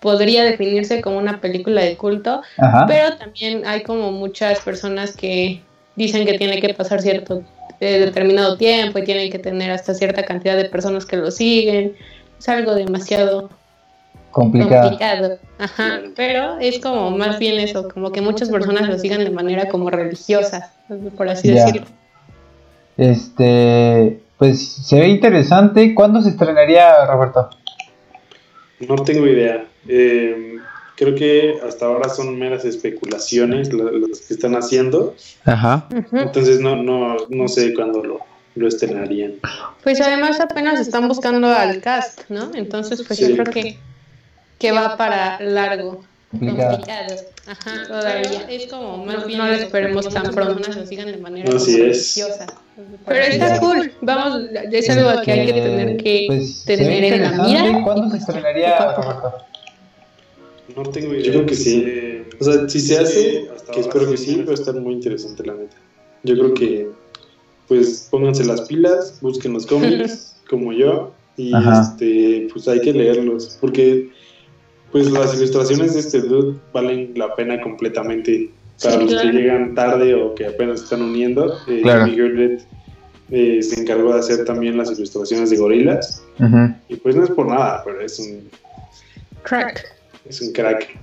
podría 0.00 0.44
definirse 0.44 1.00
como 1.00 1.16
una 1.16 1.40
película 1.40 1.82
de 1.82 1.96
culto, 1.96 2.42
Ajá. 2.58 2.84
pero 2.86 3.16
también 3.16 3.66
hay 3.66 3.82
como 3.82 4.12
muchas 4.12 4.60
personas 4.60 5.16
que 5.16 5.62
dicen 5.96 6.26
que 6.26 6.36
tiene 6.36 6.60
que 6.60 6.74
pasar 6.74 7.00
cierto 7.00 7.42
eh, 7.80 7.98
determinado 7.98 8.56
tiempo 8.58 8.98
y 8.98 9.04
tienen 9.04 9.32
que 9.32 9.38
tener 9.38 9.70
hasta 9.70 9.94
cierta 9.94 10.24
cantidad 10.24 10.56
de 10.56 10.66
personas 10.66 11.06
que 11.06 11.16
lo 11.16 11.30
siguen. 11.30 11.96
Es 12.38 12.48
algo 12.48 12.74
demasiado 12.74 13.48
Complicado. 14.34 14.82
complicado. 14.90 15.38
Ajá, 15.58 16.00
pero 16.16 16.58
es 16.58 16.80
como 16.80 17.10
más 17.12 17.38
bien 17.38 17.58
eso, 17.60 17.88
como 17.88 18.10
que 18.12 18.20
muchas 18.20 18.50
personas 18.50 18.88
lo 18.88 18.98
sigan 18.98 19.22
de 19.24 19.30
manera 19.30 19.68
como 19.68 19.88
religiosa, 19.90 20.72
por 21.16 21.28
así 21.28 21.48
Ya. 21.54 21.64
decirlo. 21.66 21.86
Este, 22.96 24.20
pues 24.38 24.60
se 24.72 24.98
ve 25.00 25.08
interesante. 25.08 25.94
¿Cuándo 25.94 26.20
se 26.22 26.30
estrenaría, 26.30 27.06
Roberto? 27.06 27.50
No 28.88 28.96
tengo 28.96 29.26
idea. 29.26 29.64
Eh, 29.88 30.56
creo 30.96 31.14
que 31.14 31.54
hasta 31.66 31.86
ahora 31.86 32.08
son 32.08 32.38
meras 32.38 32.64
especulaciones 32.64 33.72
la- 33.72 33.90
las 33.92 34.20
que 34.22 34.34
están 34.34 34.54
haciendo. 34.56 35.14
Ajá. 35.44 35.86
Entonces 36.12 36.60
no, 36.60 36.76
no, 36.76 37.16
no 37.30 37.48
sé 37.48 37.72
cuándo 37.74 38.02
lo, 38.02 38.18
lo 38.54 38.68
estrenarían. 38.68 39.34
Pues 39.82 40.00
además 40.00 40.40
apenas 40.40 40.80
están 40.80 41.08
buscando 41.08 41.48
al 41.48 41.80
cast, 41.80 42.22
¿no? 42.28 42.50
Entonces 42.54 43.02
pues 43.06 43.18
Sí. 43.18 43.28
yo 43.28 43.42
creo 43.42 43.52
que, 43.52 43.78
que 44.58 44.72
va 44.72 44.96
para 44.96 45.40
largo. 45.40 46.04
Complicado. 46.30 46.70
Complicado. 46.78 47.16
Ajá, 47.46 47.86
todavía. 47.86 48.46
Es 48.48 48.66
como 48.66 49.04
más 49.04 49.26
bien 49.26 49.38
no 49.38 49.46
lo 49.46 49.52
esperemos 49.52 50.08
tan 50.08 50.34
pronto, 50.34 50.68
lo 50.72 50.86
sigan 50.86 51.06
de 51.12 51.18
manera 51.18 51.54
Así 51.54 51.80
es. 51.80 52.26
Pero 53.06 53.20
está 53.20 53.60
cool. 53.60 53.92
Vamos, 54.00 54.48
es 54.72 54.90
algo 54.90 55.22
que 55.22 55.32
hay 55.32 55.46
que 55.46 55.52
tener 55.52 55.96
que 55.98 56.24
Pues, 56.26 56.64
tener 56.64 57.04
en 57.04 57.22
la 57.22 57.30
mira. 57.44 57.82
¿Cuándo 57.84 58.16
y 58.16 58.18
se 58.20 58.26
pues, 58.26 58.28
estrenaría? 58.28 58.96
No 60.74 60.82
tengo 60.84 61.14
idea. 61.14 61.24
Yo 61.24 61.32
creo 61.32 61.46
que 61.46 61.54
sí. 61.54 62.24
O 62.40 62.44
sea, 62.44 62.68
si 62.68 62.80
se 62.80 62.98
hace, 62.98 63.48
que 63.72 63.80
espero 63.80 64.10
que 64.10 64.16
sí, 64.16 64.42
va 64.42 64.52
a 64.52 64.54
estar 64.54 64.74
muy 64.74 64.94
interesante, 64.94 65.44
la 65.44 65.54
neta. 65.54 65.76
Yo 66.24 66.34
creo 66.34 66.54
que, 66.54 66.88
pues, 67.68 68.08
pónganse 68.10 68.44
las 68.44 68.62
pilas, 68.62 69.18
busquen 69.20 69.52
los 69.52 69.66
cómics, 69.66 70.36
como 70.50 70.72
yo, 70.72 71.12
y 71.36 71.54
Ajá. 71.54 71.82
este, 71.82 72.48
pues 72.52 72.66
hay 72.66 72.80
que 72.80 72.92
leerlos, 72.92 73.58
porque, 73.60 74.10
pues, 74.94 75.10
las 75.10 75.34
ilustraciones 75.34 75.94
de 75.94 76.00
este 76.00 76.20
dude 76.20 76.56
valen 76.72 77.14
la 77.16 77.34
pena 77.34 77.60
completamente. 77.60 78.48
Para 78.80 78.94
Sí, 78.94 79.00
los 79.02 79.10
claro. 79.12 79.28
que 79.30 79.36
llegan 79.36 79.74
tarde 79.74 80.14
o 80.14 80.36
que 80.36 80.46
apenas 80.46 80.82
están 80.84 81.02
uniendo, 81.02 81.58
eh, 81.66 81.80
Claro. 81.82 82.06
Eh, 83.30 83.60
se 83.60 83.80
encargó 83.80 84.12
de 84.12 84.20
hacer 84.20 84.44
también 84.44 84.76
las 84.76 84.92
ilustraciones 84.92 85.50
de 85.50 85.56
gorilas, 85.56 86.22
y 86.88 86.94
pues 86.94 87.16
no 87.16 87.24
es 87.24 87.30
por 87.30 87.48
nada, 87.48 87.82
pero 87.84 88.00
es 88.00 88.20
un, 88.20 88.48
Crack. 89.42 89.84
es 90.28 90.40
un 90.42 90.52
crack. 90.52 90.96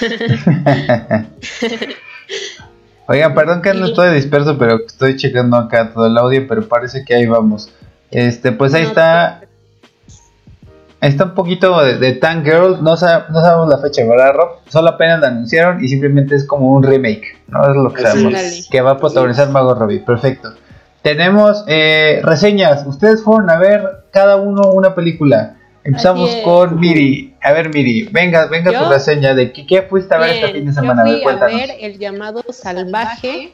Oigan, 3.08 3.34
perdón 3.34 3.60
que 3.60 3.74
no 3.74 3.84
estoy 3.84 4.14
disperso, 4.14 4.56
pero 4.56 4.80
estoy 4.86 5.16
checando 5.16 5.58
acá 5.58 5.92
todo 5.92 6.06
el 6.06 6.16
audio, 6.16 6.46
pero 6.48 6.66
parece 6.66 7.04
que 7.04 7.14
ahí 7.14 7.26
vamos. 7.26 7.70
Este, 8.10 8.52
pues 8.52 8.72
ahí 8.72 8.84
está. 8.84 9.42
Está 11.06 11.24
un 11.24 11.34
poquito 11.34 11.82
de, 11.84 11.98
de 11.98 12.12
Tank 12.14 12.44
Girl. 12.44 12.82
No, 12.82 12.96
sa- 12.96 13.26
no 13.30 13.40
sabemos 13.40 13.68
la 13.68 13.78
fecha, 13.78 14.04
¿verdad, 14.04 14.32
Rob? 14.34 14.48
Solo 14.68 14.90
apenas 14.90 15.20
la 15.20 15.28
anunciaron 15.28 15.82
y 15.84 15.88
simplemente 15.88 16.34
es 16.34 16.44
como 16.44 16.68
un 16.72 16.82
remake, 16.82 17.38
¿no? 17.48 17.62
Es 17.68 17.76
lo 17.76 17.92
que 17.92 18.02
sabemos. 18.02 18.68
Que 18.70 18.80
va 18.80 18.92
a 18.92 18.96
protagonizar 18.98 19.48
Mago 19.50 19.74
Robbie. 19.74 20.00
Perfecto. 20.00 20.52
Tenemos 21.02 21.64
eh, 21.68 22.20
reseñas. 22.24 22.84
Ustedes 22.86 23.22
fueron 23.22 23.48
a 23.50 23.56
ver 23.58 23.82
cada 24.10 24.36
uno 24.36 24.70
una 24.72 24.94
película. 24.94 25.54
Empezamos 25.84 26.34
con 26.42 26.80
Miri. 26.80 27.36
A 27.40 27.52
ver, 27.52 27.72
Miri, 27.72 28.08
venga, 28.10 28.46
venga 28.46 28.76
tu 28.76 28.90
reseña 28.90 29.34
de 29.34 29.52
qué, 29.52 29.64
qué 29.64 29.82
fuiste 29.82 30.12
a 30.12 30.18
ver 30.18 30.30
este 30.30 30.46
Bien, 30.46 30.56
fin 30.56 30.66
de 30.66 30.72
semana. 30.72 31.02
A 31.02 31.06
Yo 31.06 31.12
ver, 31.12 31.22
fui 31.22 31.32
a 31.32 31.38
cuéntanos. 31.38 31.60
ver 31.68 31.76
el 31.80 31.98
llamado 32.00 32.42
salvaje. 32.50 33.52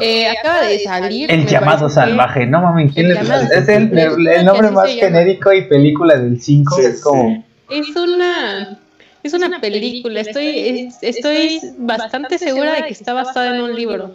Eh, 0.00 0.28
acaba 0.28 0.62
de 0.66 0.78
salir. 0.80 1.30
El 1.30 1.46
llamado 1.46 1.88
salvaje, 1.88 2.46
no 2.46 2.62
mames, 2.62 2.92
¿quién 2.92 3.06
El 3.06 3.14
le 3.14 3.22
llamado- 3.22 3.42
Es 3.52 3.68
el, 3.68 3.98
el- 3.98 4.26
el 4.28 4.44
nombre 4.44 4.70
más 4.70 4.90
genérico 4.90 5.52
y 5.52 5.62
película 5.68 6.16
del 6.16 6.40
5. 6.40 6.76
Sí, 6.76 6.82
es 6.84 7.00
como. 7.00 7.44
Es 7.70 7.94
una, 7.96 8.78
es 9.22 9.32
una 9.34 9.60
película. 9.60 10.20
Estoy, 10.20 10.46
es- 10.88 10.98
estoy 11.02 11.60
bastante 11.78 12.38
segura 12.38 12.74
de 12.74 12.82
que 12.84 12.92
está 12.92 13.12
basada 13.12 13.54
en 13.56 13.62
un 13.62 13.74
libro. 13.74 14.12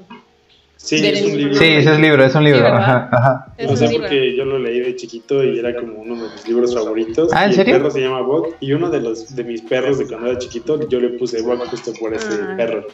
Sí, 0.88 0.96
es 1.06 1.22
un 1.22 1.28
libro. 1.32 1.38
libro. 1.38 1.56
Sí, 1.60 1.66
ese 1.66 1.92
es 1.94 2.00
libro, 2.00 2.24
es 2.24 2.36
un 2.36 2.44
libro. 2.46 2.60
Sí. 2.60 2.66
Ajá, 2.68 3.10
ajá. 3.12 3.46
O 3.68 3.76
sea, 3.76 3.90
porque 3.92 4.36
yo 4.38 4.46
lo 4.46 4.58
leí 4.58 4.80
de 4.80 4.96
chiquito 4.96 5.44
y 5.44 5.60
era 5.60 5.76
como 5.76 5.96
uno 6.02 6.16
de 6.16 6.30
mis 6.34 6.48
libros 6.48 6.74
favoritos. 6.74 7.30
Ah, 7.34 7.46
¿en 7.46 7.52
y 7.52 7.56
serio? 7.56 7.76
El 7.76 7.82
perro 7.82 7.92
se 7.92 8.02
llama 8.02 8.22
Bob 8.22 8.56
y 8.62 8.72
uno 8.74 8.90
de 8.90 9.02
los 9.02 9.36
de 9.36 9.44
mis 9.44 9.62
perros 9.64 9.98
de 10.00 10.08
cuando 10.08 10.28
era 10.30 10.38
chiquito 10.40 10.88
yo 10.88 11.00
le 11.00 11.10
puse 11.10 11.42
Bob 11.42 11.60
justo 11.68 11.92
por 12.00 12.14
ese 12.14 12.28
Ah. 12.42 12.54
perro. 12.56 12.88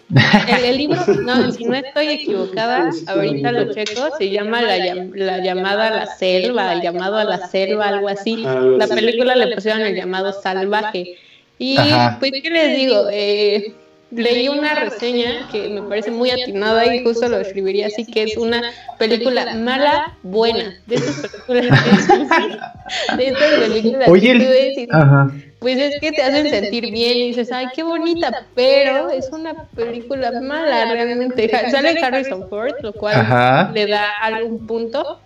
El, 0.57 0.65
el 0.65 0.77
libro, 0.77 0.97
no, 1.21 1.51
si 1.51 1.65
no 1.65 1.75
estoy 1.75 2.07
equivocada, 2.07 2.89
ahorita 3.07 3.51
lo 3.51 3.73
checo, 3.73 4.09
se 4.17 4.29
llama 4.31 4.61
La, 4.63 4.77
llam- 4.79 5.11
la 5.15 5.37
llamada 5.43 5.87
a 5.87 5.91
la 5.91 6.05
selva, 6.07 6.73
el 6.73 6.81
llamado 6.81 7.17
a 7.17 7.23
la 7.25 7.47
selva, 7.47 7.89
algo 7.89 8.07
así. 8.09 8.43
Algo 8.45 8.77
La 8.77 8.87
película 8.87 9.35
le 9.35 9.53
pusieron 9.53 9.81
el 9.81 9.95
llamado 9.95 10.33
salvaje. 10.33 11.15
Y 11.59 11.77
Ajá. 11.77 12.17
pues, 12.19 12.31
¿qué 12.41 12.49
les 12.49 12.75
digo? 12.75 13.07
Eh, 13.11 13.73
leí 14.15 14.47
una 14.47 14.75
reseña 14.75 15.47
que 15.51 15.69
me 15.69 15.81
parece 15.83 16.11
muy 16.11 16.29
atinada 16.31 16.93
y 16.95 17.03
justo 17.03 17.27
lo 17.27 17.39
escribiría 17.39 17.87
así, 17.87 18.05
que 18.05 18.23
es 18.23 18.37
una 18.37 18.61
película 18.97 19.53
mala, 19.55 20.17
buena. 20.23 20.75
De 20.85 20.95
esas 20.95 21.27
películas 21.47 22.07
de 23.17 23.27
estas 23.27 23.51
películas 23.59 24.07
Oye, 24.09 24.37
que 24.37 24.81
el- 24.81 24.87
tú 24.87 24.95
Ajá. 24.95 25.31
pues 25.59 25.77
es 25.77 25.99
que 25.99 26.11
te 26.11 26.21
hacen 26.21 26.49
sentir 26.49 26.91
bien 26.91 27.17
y 27.17 27.27
dices, 27.27 27.51
ay, 27.51 27.67
qué 27.75 27.83
bonita, 27.83 28.45
pero 28.55 29.09
es 29.09 29.29
una 29.31 29.53
película 29.75 30.31
mala 30.41 30.85
realmente. 30.91 31.49
Sale 31.71 31.99
Harrison 32.03 32.49
Ford, 32.49 32.73
lo 32.81 32.93
cual 32.93 33.15
Ajá. 33.15 33.71
le 33.73 33.87
da 33.87 34.09
algún 34.21 34.67
punto. 34.67 35.19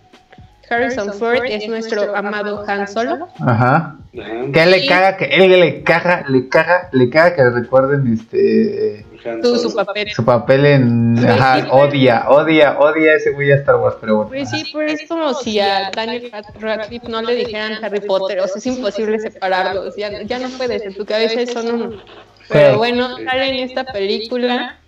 Harrison 0.68 1.12
Ford 1.14 1.44
es 1.44 1.68
nuestro 1.68 2.14
amado 2.14 2.64
Han 2.66 2.88
Solo. 2.88 3.28
Ajá. 3.40 3.96
Que 4.12 4.60
a 4.60 4.64
él 4.64 4.70
le 4.70 4.86
caga, 4.86 5.16
que 5.16 5.24
él 5.26 5.50
le 5.60 5.82
caga, 5.82 6.24
le 6.28 6.48
caga, 6.48 6.88
le 6.92 7.10
caga 7.10 7.34
que 7.34 7.50
recuerden 7.50 8.12
este 8.12 9.04
su 9.42 9.74
papel. 9.74 10.10
su 10.10 10.24
papel 10.24 10.66
en 10.66 11.18
ajá, 11.18 11.68
odia, 11.72 12.28
odia, 12.28 12.78
odia 12.78 13.14
ese 13.14 13.32
güey 13.32 13.50
a 13.52 13.56
Star 13.56 13.76
Wars, 13.76 13.96
pero 14.00 14.16
bueno. 14.16 14.30
Pues 14.30 14.50
sí, 14.50 14.64
pero 14.72 14.90
es 14.90 15.06
como 15.08 15.34
si 15.34 15.60
a 15.60 15.90
Daniel 15.94 16.30
Radcliffe 16.58 17.08
no 17.08 17.22
le 17.22 17.34
dijeran 17.34 17.84
Harry 17.84 18.00
Potter, 18.00 18.40
o 18.40 18.46
sea, 18.46 18.56
es 18.56 18.66
imposible 18.66 19.18
separarlos, 19.18 19.96
ya, 19.96 20.22
ya 20.22 20.38
no 20.38 20.48
puedes, 20.50 20.82
en 20.82 20.94
tu 20.94 21.04
cabeza 21.04 21.52
son 21.52 21.74
uno. 21.74 22.02
Pero 22.48 22.78
bueno, 22.78 23.16
sale 23.24 23.48
en 23.48 23.68
esta 23.68 23.84
película 23.84 24.78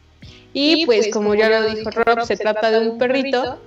y 0.53 0.87
pues 0.87 1.09
como 1.13 1.35
ya 1.35 1.49
lo 1.49 1.63
dijo 1.65 1.91
Rob, 1.91 2.23
se 2.25 2.37
trata 2.37 2.71
de 2.71 2.89
un 2.89 2.99
perrito 2.99 3.61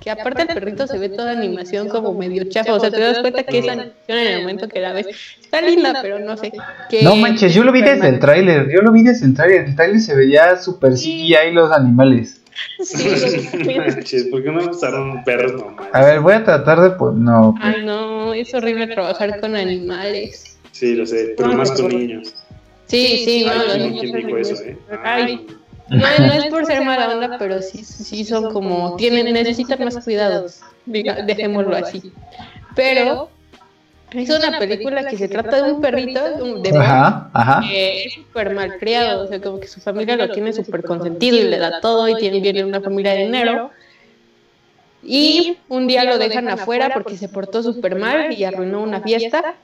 que 0.00 0.10
aparte 0.10 0.42
el 0.42 0.48
perrito 0.48 0.86
se 0.86 0.98
ve 0.98 1.08
toda 1.08 1.32
animación 1.32 1.88
como 1.88 2.12
medio 2.14 2.44
chafa, 2.48 2.74
o 2.74 2.80
sea, 2.80 2.90
te 2.90 3.00
das 3.00 3.18
cuenta 3.20 3.42
que 3.42 3.58
esa 3.58 3.72
animación 3.72 4.18
en 4.18 4.26
el 4.26 4.40
momento 4.40 4.68
que 4.68 4.80
la 4.80 4.92
ves 4.92 5.06
está 5.40 5.60
linda, 5.60 5.98
pero 6.02 6.18
no 6.18 6.36
sé. 6.36 6.52
que 6.88 7.02
No 7.02 7.16
manches, 7.16 7.54
yo 7.54 7.64
lo 7.64 7.72
vi 7.72 7.82
desde 7.82 8.08
el 8.08 8.18
tráiler, 8.18 8.68
yo 8.70 8.82
lo 8.82 8.92
vi 8.92 9.02
desde 9.02 9.26
el 9.26 9.34
tráiler, 9.34 9.64
el 9.64 9.74
tráiler 9.76 10.00
se 10.00 10.14
veía 10.14 10.56
super 10.56 10.92
CGI 10.94 11.52
los 11.52 11.70
animales. 11.72 12.40
Sí, 12.82 13.04
No 13.66 13.76
manches, 13.76 14.24
¿por 14.24 14.42
qué 14.42 14.50
no 14.50 14.70
usaron 14.70 15.22
perros 15.24 15.52
normales? 15.52 15.94
A 15.94 16.04
ver, 16.04 16.20
voy 16.20 16.32
a 16.34 16.44
tratar 16.44 16.80
de 16.80 16.90
pues 16.90 17.14
no. 17.14 17.54
Ay, 17.60 17.84
no, 17.84 18.32
es 18.32 18.52
horrible 18.54 18.86
trabajar 18.86 19.40
con 19.40 19.54
animales. 19.56 20.56
Sí, 20.72 20.94
lo 20.94 21.04
sé, 21.06 21.34
pero 21.36 21.52
más 21.54 21.70
con 21.72 21.88
niños. 21.88 22.34
Sí, 22.86 23.22
sí, 23.24 23.44
no, 23.44 23.50
Ay, 23.52 23.58
los 23.58 23.66
¿quién- 23.76 23.82
niños 23.90 24.00
quién 24.00 24.12
son 24.12 24.26
dijo 24.26 24.38
eso, 24.38 24.52
niños. 24.62 24.78
eh? 24.92 24.96
Ay, 25.02 25.46
no, 25.88 25.98
no 25.98 26.32
es 26.32 26.46
por 26.46 26.66
ser 26.66 26.82
mala 26.84 27.10
onda, 27.10 27.36
pero 27.38 27.62
sí, 27.62 27.84
sí 27.84 28.24
son 28.24 28.52
como, 28.52 28.96
tienen, 28.96 29.32
necesitan 29.32 29.82
más 29.84 30.02
cuidados, 30.04 30.60
diga- 30.86 31.24
dejémoslo 31.24 31.76
así. 31.76 32.12
Pero 32.74 33.30
es 34.12 34.28
una 34.30 34.58
película 34.58 35.06
que 35.06 35.16
se 35.16 35.28
trata 35.28 35.62
de 35.62 35.72
un 35.72 35.80
perrito, 35.80 36.20
un- 36.42 36.62
de 36.62 36.76
Ajá, 36.76 37.30
ajá. 37.32 37.60
que 37.68 38.04
es 38.04 38.14
súper 38.14 38.54
malcriado, 38.54 39.24
o 39.24 39.26
sea, 39.28 39.40
como 39.40 39.60
que 39.60 39.68
su 39.68 39.80
familia 39.80 40.16
lo 40.16 40.30
tiene 40.30 40.52
súper 40.52 40.82
consentido 40.84 41.36
y 41.36 41.42
le 41.44 41.58
da 41.58 41.80
todo 41.80 42.08
y 42.08 42.16
tiene, 42.16 42.40
viene 42.40 42.64
una 42.64 42.80
familia 42.80 43.12
de 43.12 43.24
dinero. 43.24 43.70
Y 45.02 45.56
un 45.68 45.86
día 45.86 46.02
lo 46.04 46.18
dejan 46.18 46.48
afuera 46.48 46.90
porque 46.92 47.16
se 47.16 47.28
portó 47.28 47.62
súper 47.62 47.94
mal 47.96 48.32
y 48.32 48.42
arruinó 48.44 48.82
una 48.82 49.00
fiesta, 49.00 49.54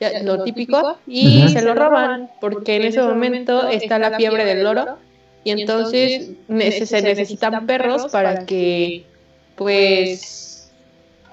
ya, 0.00 0.22
lo 0.24 0.42
típico, 0.42 0.98
y 1.06 1.48
se 1.50 1.62
lo 1.62 1.74
roban 1.74 2.28
porque 2.40 2.76
en 2.76 2.82
ese 2.82 3.00
momento 3.00 3.68
está 3.68 3.98
la 4.00 4.16
fiebre 4.16 4.44
del 4.44 4.66
oro 4.66 4.98
y 5.44 5.50
entonces 5.50 6.30
se 6.88 7.02
necesitan 7.02 7.66
perros 7.66 8.06
para 8.10 8.44
que, 8.46 9.04
pues, 9.56 10.70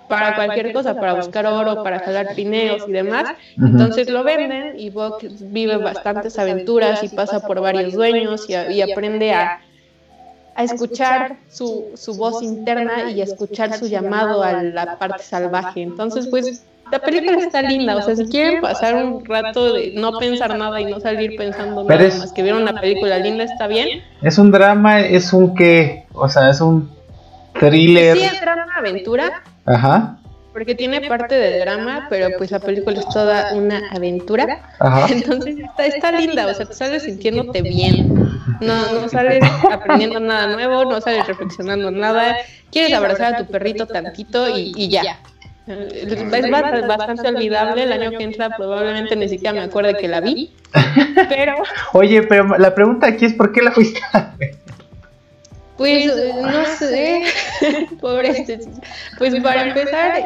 para 0.10 0.36
cualquier 0.36 0.74
cosa, 0.74 1.00
para 1.00 1.14
buscar 1.14 1.46
oro, 1.46 1.84
para 1.84 2.00
jalar 2.00 2.36
pineos 2.36 2.84
y 2.88 2.92
demás. 2.92 3.34
Entonces 3.58 4.10
lo 4.10 4.24
venden 4.24 4.78
y 4.78 4.90
Buck 4.90 5.24
vive 5.40 5.78
bastantes 5.78 6.38
aventuras 6.38 7.02
y 7.04 7.10
pasa 7.10 7.40
por 7.40 7.62
varios 7.62 7.94
dueños 7.94 8.48
y 8.50 8.82
aprende 8.82 9.34
a, 9.34 9.62
a 10.56 10.64
escuchar 10.64 11.38
su, 11.50 11.92
su 11.96 12.16
voz 12.16 12.42
interna 12.44 13.10
y 13.12 13.22
a 13.22 13.24
escuchar 13.24 13.74
su 13.78 13.88
llamado 13.88 14.44
a 14.44 14.62
la 14.64 14.98
parte 14.98 15.24
salvaje. 15.24 15.82
Entonces, 15.82 16.28
pues 16.28 16.64
la 16.92 17.00
película 17.00 17.38
está 17.38 17.62
linda. 17.62 17.96
O 17.96 18.02
sea, 18.02 18.16
si 18.18 18.26
quieren 18.26 18.60
pasar 18.62 18.96
un 19.06 19.24
rato 19.24 19.74
de 19.74 19.94
no 19.96 20.18
pensar 20.20 20.58
nada 20.58 20.82
y 20.82 20.86
no 20.86 21.00
salir 21.00 21.36
pensando 21.38 21.84
nada 21.86 22.04
es- 22.04 22.18
más 22.20 22.34
que 22.34 22.44
ver 22.44 22.54
una 22.56 22.80
película 22.80 23.18
linda, 23.18 23.46
está 23.46 23.68
bien. 23.68 24.04
Es 24.22 24.38
un 24.38 24.52
drama, 24.52 25.00
es 25.02 25.32
un 25.32 25.56
qué, 25.56 26.06
o 26.14 26.28
sea, 26.28 26.50
es 26.50 26.60
un 26.60 26.92
thriller. 27.60 28.18
Sí, 28.18 28.24
es 28.24 28.42
drama 28.42 28.66
aventura. 28.78 29.44
Ajá, 29.66 30.18
Porque 30.54 30.76
tiene 30.76 31.00
parte 31.08 31.36
de 31.36 31.60
drama, 31.60 32.08
pero 32.10 32.28
pues 32.38 32.52
la 32.52 32.60
película 32.60 33.00
es 33.00 33.08
toda 33.08 33.54
una 33.54 33.84
aventura. 33.92 34.60
ajá. 34.80 35.08
Entonces 35.14 35.56
está, 35.60 35.86
está 35.86 36.12
linda, 36.12 36.46
o 36.48 36.54
sea, 36.54 36.66
te 36.66 36.74
sales 36.74 37.04
sintiéndote 37.04 37.62
bien. 37.62 38.31
No, 38.62 38.94
no 39.02 39.10
sales 39.10 39.44
aprendiendo 39.72 40.20
nada 40.20 40.48
nuevo, 40.48 40.86
no 40.86 41.02
sales 41.02 41.28
reflexionando 41.28 41.92
nada. 41.92 42.38
Quieres 42.72 42.94
abrazar 42.94 43.34
a 43.34 43.38
tu 43.38 43.46
perrito 43.52 43.86
tantito 43.88 44.58
y, 44.58 44.72
y 44.76 44.88
ya. 44.90 45.20
Eh, 45.68 46.06
Es 46.08 46.24
bast- 46.50 46.88
bastante 46.88 47.28
olvidable. 47.28 47.84
El 47.84 47.92
año 47.92 48.18
que 48.18 48.24
entra 48.24 48.56
probablemente 48.56 49.16
ni 49.16 49.28
siquiera 49.30 49.54
me 49.54 49.62
acuerde 49.62 49.96
que 49.98 50.08
la 50.08 50.22
vi. 50.22 50.52
Pero, 51.30 51.56
Oye, 51.94 52.24
pero 52.24 52.58
la 52.58 52.74
pregunta 52.74 53.08
aquí 53.08 53.26
es 53.26 53.34
¿por 53.34 53.52
qué 53.52 53.62
la 53.62 53.72
fuiste 53.72 54.00
a 54.14 54.34
ver? 54.38 54.56
pues, 55.78 56.06
eh, 56.06 56.34
no 56.42 56.66
sé. 56.78 57.24
Pobre 58.02 58.30
este. 58.48 58.60
Pues 59.18 59.36
para 59.42 59.64
empezar, 59.68 60.24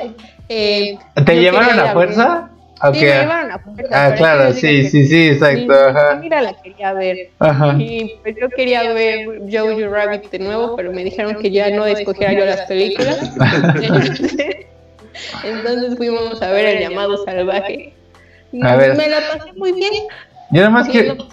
eh, 0.50 0.98
¿Te 1.26 1.36
yo 1.36 1.42
llevaron 1.42 1.80
a 1.80 1.92
a 1.92 2.50
fuerza? 2.80 2.94
Sí, 2.94 3.00
Ok. 3.00 3.02
me 3.02 3.20
llevaron 3.22 3.52
a 3.52 3.60
fuerza, 3.60 3.84
Ah, 3.92 4.14
claro, 4.16 4.48
que 4.48 4.54
sí, 4.54 4.62
que 4.84 4.90
sí, 4.90 5.08
sí, 5.08 5.28
exacto, 5.30 5.74
ajá. 5.74 6.08
familia 6.16 6.42
la 6.42 6.62
quería 6.62 6.94
ver. 6.94 7.18
Ajá. 7.40 7.76
Y 7.80 8.16
pues 8.24 8.36
yo 8.40 8.50
quería 8.50 8.94
ver 8.94 9.42
Jojo 9.52 9.88
Rabbit 9.90 10.30
de 10.32 10.40
nuevo, 10.40 10.76
pero 10.76 10.92
me 10.92 11.04
dijeron 11.04 11.36
que 11.42 11.52
ya 11.52 11.70
no 11.72 11.86
escogiera 11.86 12.34
yo 12.34 12.46
las 12.46 12.62
películas. 12.62 13.32
Entonces 15.44 15.96
fuimos 15.98 16.42
a 16.42 16.52
ver 16.52 16.66
el 16.66 16.80
llamado 16.90 17.24
salvaje. 17.24 17.94
A 18.62 18.76
ver. 18.76 18.96
Me 18.96 19.08
la 19.10 19.18
pasé 19.34 19.54
muy 19.54 19.72
bien. 19.74 19.92
Yo 20.52 20.62
nada 20.62 20.70
más 20.70 20.88
Sí, 20.88 21.02
no- 21.08 21.28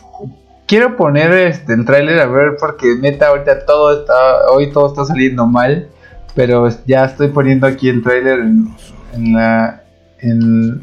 quiero 0.66 0.96
poner 0.96 1.32
este 1.32 1.74
el 1.74 1.84
tráiler 1.84 2.18
a 2.20 2.26
ver 2.26 2.52
porque 2.58 2.94
neta 3.00 3.28
ahorita 3.28 3.66
todo 3.66 4.00
está, 4.00 4.48
hoy 4.50 4.72
todo 4.72 4.88
está 4.88 5.04
saliendo 5.04 5.46
mal, 5.46 5.88
pero 6.34 6.68
ya 6.86 7.04
estoy 7.04 7.28
poniendo 7.28 7.66
aquí 7.66 7.88
el 7.88 8.02
tráiler 8.02 8.38
en, 8.40 8.68
en 9.14 9.32
la, 9.34 9.82
en, 10.20 10.82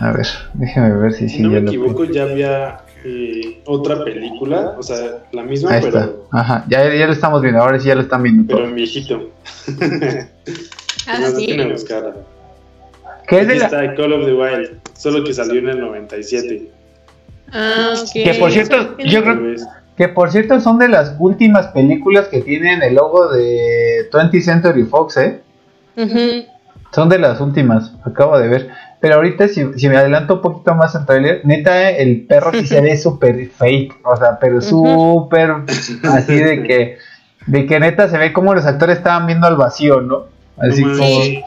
a 0.00 0.12
ver, 0.12 0.26
déjame 0.54 0.96
ver 0.98 1.12
si 1.12 1.28
Si 1.28 1.36
sí 1.36 1.42
no 1.42 1.52
ya 1.52 1.60
me 1.60 1.68
equivoco, 1.68 2.04
ya 2.04 2.22
había 2.24 2.78
eh, 3.04 3.60
otra 3.66 4.04
película, 4.04 4.74
o 4.78 4.82
sea, 4.82 5.24
la 5.32 5.42
misma, 5.42 5.72
Ahí 5.72 5.84
está, 5.84 5.90
pero, 6.06 6.26
ajá, 6.32 6.64
ya, 6.68 6.94
ya 6.94 7.06
lo 7.06 7.12
estamos 7.12 7.42
viendo, 7.42 7.60
ahora 7.60 7.78
sí 7.78 7.88
ya 7.88 7.94
lo 7.94 8.00
están 8.02 8.22
viendo 8.22 8.44
pero 8.46 8.58
todo. 8.60 8.68
en 8.68 8.74
viejito. 8.74 9.30
Ah, 11.04 11.18
no 11.18 11.30
sí. 11.36 11.60
buscara. 11.68 12.14
¿Qué 13.26 13.40
es 13.40 13.48
de 13.48 13.56
la, 13.56 13.64
está 13.64 13.94
Call 13.96 14.12
of 14.12 14.24
the 14.24 14.34
Wild, 14.34 14.78
solo 14.96 15.24
que 15.24 15.34
salió 15.34 15.58
en 15.58 15.68
el 15.70 15.80
97. 15.80 16.68
Ah, 17.52 17.94
ok. 18.00 18.12
Que 18.12 18.34
por 18.38 18.52
cierto, 18.52 18.96
yo 18.98 19.22
creo- 19.22 19.56
que 19.96 20.08
por 20.08 20.30
cierto 20.30 20.60
son 20.60 20.78
de 20.78 20.88
las 20.88 21.16
últimas 21.18 21.66
películas 21.68 22.28
que 22.28 22.40
tienen 22.40 22.82
el 22.82 22.94
logo 22.94 23.28
de 23.32 24.08
20th 24.12 24.40
Century 24.42 24.84
Fox, 24.84 25.16
eh? 25.16 25.40
Ujú. 25.96 26.44
Son 26.94 27.08
de 27.08 27.18
las 27.18 27.40
últimas, 27.40 27.92
acabo 28.04 28.38
de 28.38 28.48
ver. 28.48 28.68
Pero 29.00 29.16
ahorita 29.16 29.48
si, 29.48 29.64
si 29.78 29.88
me 29.88 29.96
adelanto 29.96 30.34
un 30.34 30.40
poquito 30.42 30.74
más 30.74 30.94
al 30.94 31.06
trailer, 31.06 31.40
neta 31.44 31.90
el 31.90 32.26
perro 32.26 32.52
sí 32.52 32.66
se 32.66 32.80
ve 32.80 32.96
súper 32.98 33.48
fake, 33.48 33.96
o 34.04 34.16
sea, 34.16 34.38
pero 34.38 34.60
súper 34.60 35.50
así 36.04 36.36
de 36.36 36.62
que 36.62 36.98
de 37.46 37.66
que 37.66 37.80
neta 37.80 38.08
se 38.08 38.16
ve 38.18 38.32
como 38.32 38.54
los 38.54 38.64
actores 38.66 38.98
estaban 38.98 39.26
viendo 39.26 39.46
al 39.48 39.56
vacío, 39.56 40.00
¿no? 40.00 40.26
Así 40.58 40.82
No 40.84 40.92
como 40.96 41.10
manches. 41.18 41.44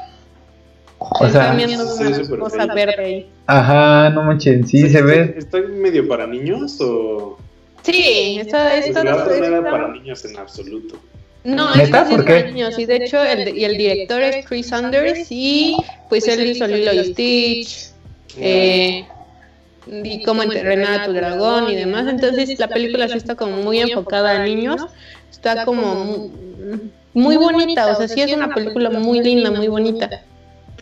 o 0.98 1.26
Están 1.26 1.32
sea, 1.32 1.66
viendo 1.68 1.84
una 1.96 2.40
cosa 2.40 2.66
verde 2.74 3.28
ajá, 3.48 4.10
no 4.10 4.24
manches, 4.24 4.68
sí 4.70 4.82
se 4.82 4.88
¿está- 4.88 5.02
ve. 5.06 5.36
¿Está 5.38 5.58
medio 5.60 6.08
para 6.08 6.26
niños 6.28 6.78
o.? 6.82 7.38
Sí, 7.84 8.40
está, 8.42 8.70
Pues 8.72 8.88
está, 8.88 9.02
era 9.02 9.16
está- 9.60 9.70
para 9.72 9.88
niños 9.90 10.26
en 10.26 10.38
absoluto. 10.40 10.96
No, 11.46 11.76
¿Neta? 11.76 12.02
es 12.02 12.10
¿Por 12.10 12.26
qué? 12.26 12.44
niños, 12.44 12.78
y 12.80 12.86
de 12.86 12.96
hecho 12.98 13.24
el, 13.24 13.56
y 13.56 13.64
el 13.66 13.78
director 13.78 14.22
es 14.22 14.46
Chris 14.48 14.68
Sanders 14.68 15.28
y 15.30 15.78
pues 16.10 16.28
él 16.28 16.48
hizo 16.48 16.66
Lilo 16.68 16.92
y 16.94 17.14
Stitch, 17.14 17.90
eh, 18.38 19.06
y 20.04 20.24
cómo 20.24 20.42
entrenar 20.42 21.02
a 21.02 21.06
tu 21.06 21.14
dragón 21.14 21.70
y 21.70 21.76
demás. 21.76 22.08
Entonces 22.08 22.60
la 22.60 22.68
película 22.68 23.08
sí 23.08 23.18
está 23.18 23.36
como 23.36 23.58
muy 23.58 23.80
enfocada 23.80 24.32
a 24.32 24.44
niños, 24.44 24.82
está 25.32 25.64
como 25.66 25.96
mu- 26.04 26.30
muy 27.14 27.38
bonita, 27.38 27.88
o 27.92 27.96
sea, 27.96 28.08
sí 28.08 28.22
es 28.22 28.34
una 28.34 28.48
película 28.56 28.90
muy 28.90 29.20
linda, 29.22 29.52
muy 29.52 29.68
bonita. 29.68 30.24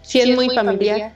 Sí 0.02 0.19
es 0.21 0.36
muy 0.36 0.47
familiar. 0.56 1.12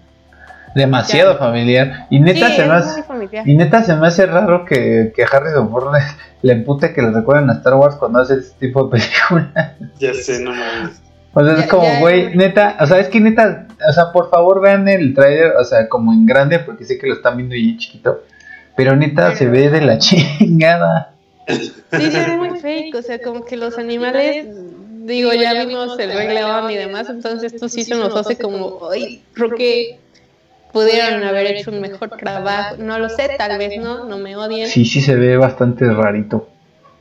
Demasiado 0.75 1.37
familiar. 1.37 2.07
Y 2.09 2.19
neta 2.19 2.49
Sí, 2.49 2.55
se 2.57 2.65
me 2.65 2.73
hace, 2.73 3.03
familiar. 3.03 3.47
y 3.47 3.55
neta 3.55 3.83
se 3.83 3.95
me 3.95 4.07
hace 4.07 4.25
raro 4.25 4.65
que, 4.65 5.11
que 5.15 5.23
Harrison 5.23 5.69
Ford 5.71 5.93
le, 5.93 5.99
le 6.43 6.53
empute 6.53 6.93
que 6.93 7.01
le 7.01 7.11
recuerden 7.11 7.49
a 7.49 7.53
Star 7.53 7.75
Wars 7.75 7.95
cuando 7.95 8.19
hace 8.19 8.35
este 8.35 8.67
tipo 8.67 8.83
de 8.85 8.91
películas. 8.99 9.71
Ya 9.99 10.13
sé, 10.13 10.39
no 10.41 10.51
mames. 10.51 11.01
O 11.33 11.45
sea, 11.45 11.53
es 11.55 11.67
como, 11.67 11.87
güey, 11.99 12.35
neta, 12.35 12.77
o 12.79 12.87
sea, 12.87 12.99
es 12.99 13.09
que 13.09 13.19
neta, 13.19 13.67
o 13.87 13.93
sea, 13.93 14.11
por 14.11 14.29
favor 14.31 14.59
vean 14.59 14.87
el 14.87 15.13
trailer, 15.13 15.53
o 15.59 15.63
sea, 15.63 15.87
como 15.87 16.11
en 16.11 16.25
grande, 16.25 16.57
porque 16.59 16.83
sé 16.83 16.97
que 16.97 17.05
lo 17.07 17.13
están 17.13 17.37
viendo 17.37 17.53
y 17.53 17.77
chiquito. 17.77 18.23
Pero 18.75 18.95
neta 18.95 19.35
se 19.35 19.47
ve 19.47 19.69
de 19.69 19.81
la 19.81 19.97
chingada. 19.99 21.13
Sí, 21.47 21.71
sí, 21.91 22.17
es 22.17 22.37
muy 22.37 22.59
fake, 22.59 22.95
o 22.95 23.01
sea, 23.01 23.19
como 23.19 23.45
que 23.45 23.55
los 23.55 23.77
animales, 23.77 24.47
digo, 25.05 25.31
ya 25.33 25.53
vimos 25.63 25.97
el 25.99 26.11
Rey 26.11 26.27
León 26.33 26.69
y 26.71 26.75
demás, 26.75 27.07
entonces 27.09 27.53
esto 27.53 27.69
sí 27.69 27.83
se 27.83 27.95
nos 27.95 28.15
hace 28.15 28.37
como, 28.37 28.89
ay, 28.91 29.21
creo 29.33 29.51
que 29.51 29.99
pudieron 30.71 31.23
haber 31.23 31.47
hecho 31.47 31.71
un 31.71 31.81
mejor 31.81 32.09
trabajo, 32.09 32.75
no 32.77 32.99
lo 32.99 33.09
sé, 33.09 33.29
tal 33.37 33.57
vez 33.57 33.79
no, 33.79 34.05
no 34.05 34.17
me 34.17 34.35
odien. 34.35 34.67
Sí, 34.67 34.85
sí 34.85 35.01
se 35.01 35.15
ve 35.15 35.37
bastante 35.37 35.85
rarito. 35.91 36.49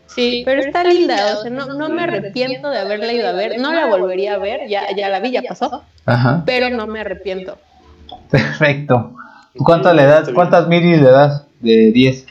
Sí, 0.06 0.42
pero 0.44 0.60
está 0.62 0.84
linda, 0.84 1.36
o 1.36 1.42
sea, 1.42 1.50
no, 1.50 1.66
no 1.74 1.88
me 1.88 2.04
arrepiento 2.04 2.70
de 2.70 2.78
haberla 2.78 3.12
ido 3.12 3.28
a 3.28 3.32
ver, 3.32 3.58
no 3.60 3.72
la 3.72 3.86
volvería 3.86 4.34
a 4.34 4.38
ver, 4.38 4.68
ya, 4.68 4.94
ya 4.96 5.08
la 5.08 5.20
vi, 5.20 5.32
ya 5.32 5.42
pasó, 5.42 5.82
Ajá, 6.06 6.42
pero 6.46 6.70
no 6.70 6.86
me 6.86 7.00
arrepiento. 7.00 7.58
perfecto. 8.30 9.14
¿Tú 9.54 9.64
¿Cuánto 9.64 9.92
le 9.92 10.04
das? 10.04 10.28
¿Cuántas 10.30 10.68
miris 10.68 11.00
le 11.00 11.10
das 11.10 11.46
de 11.60 11.90
10? 11.90 12.26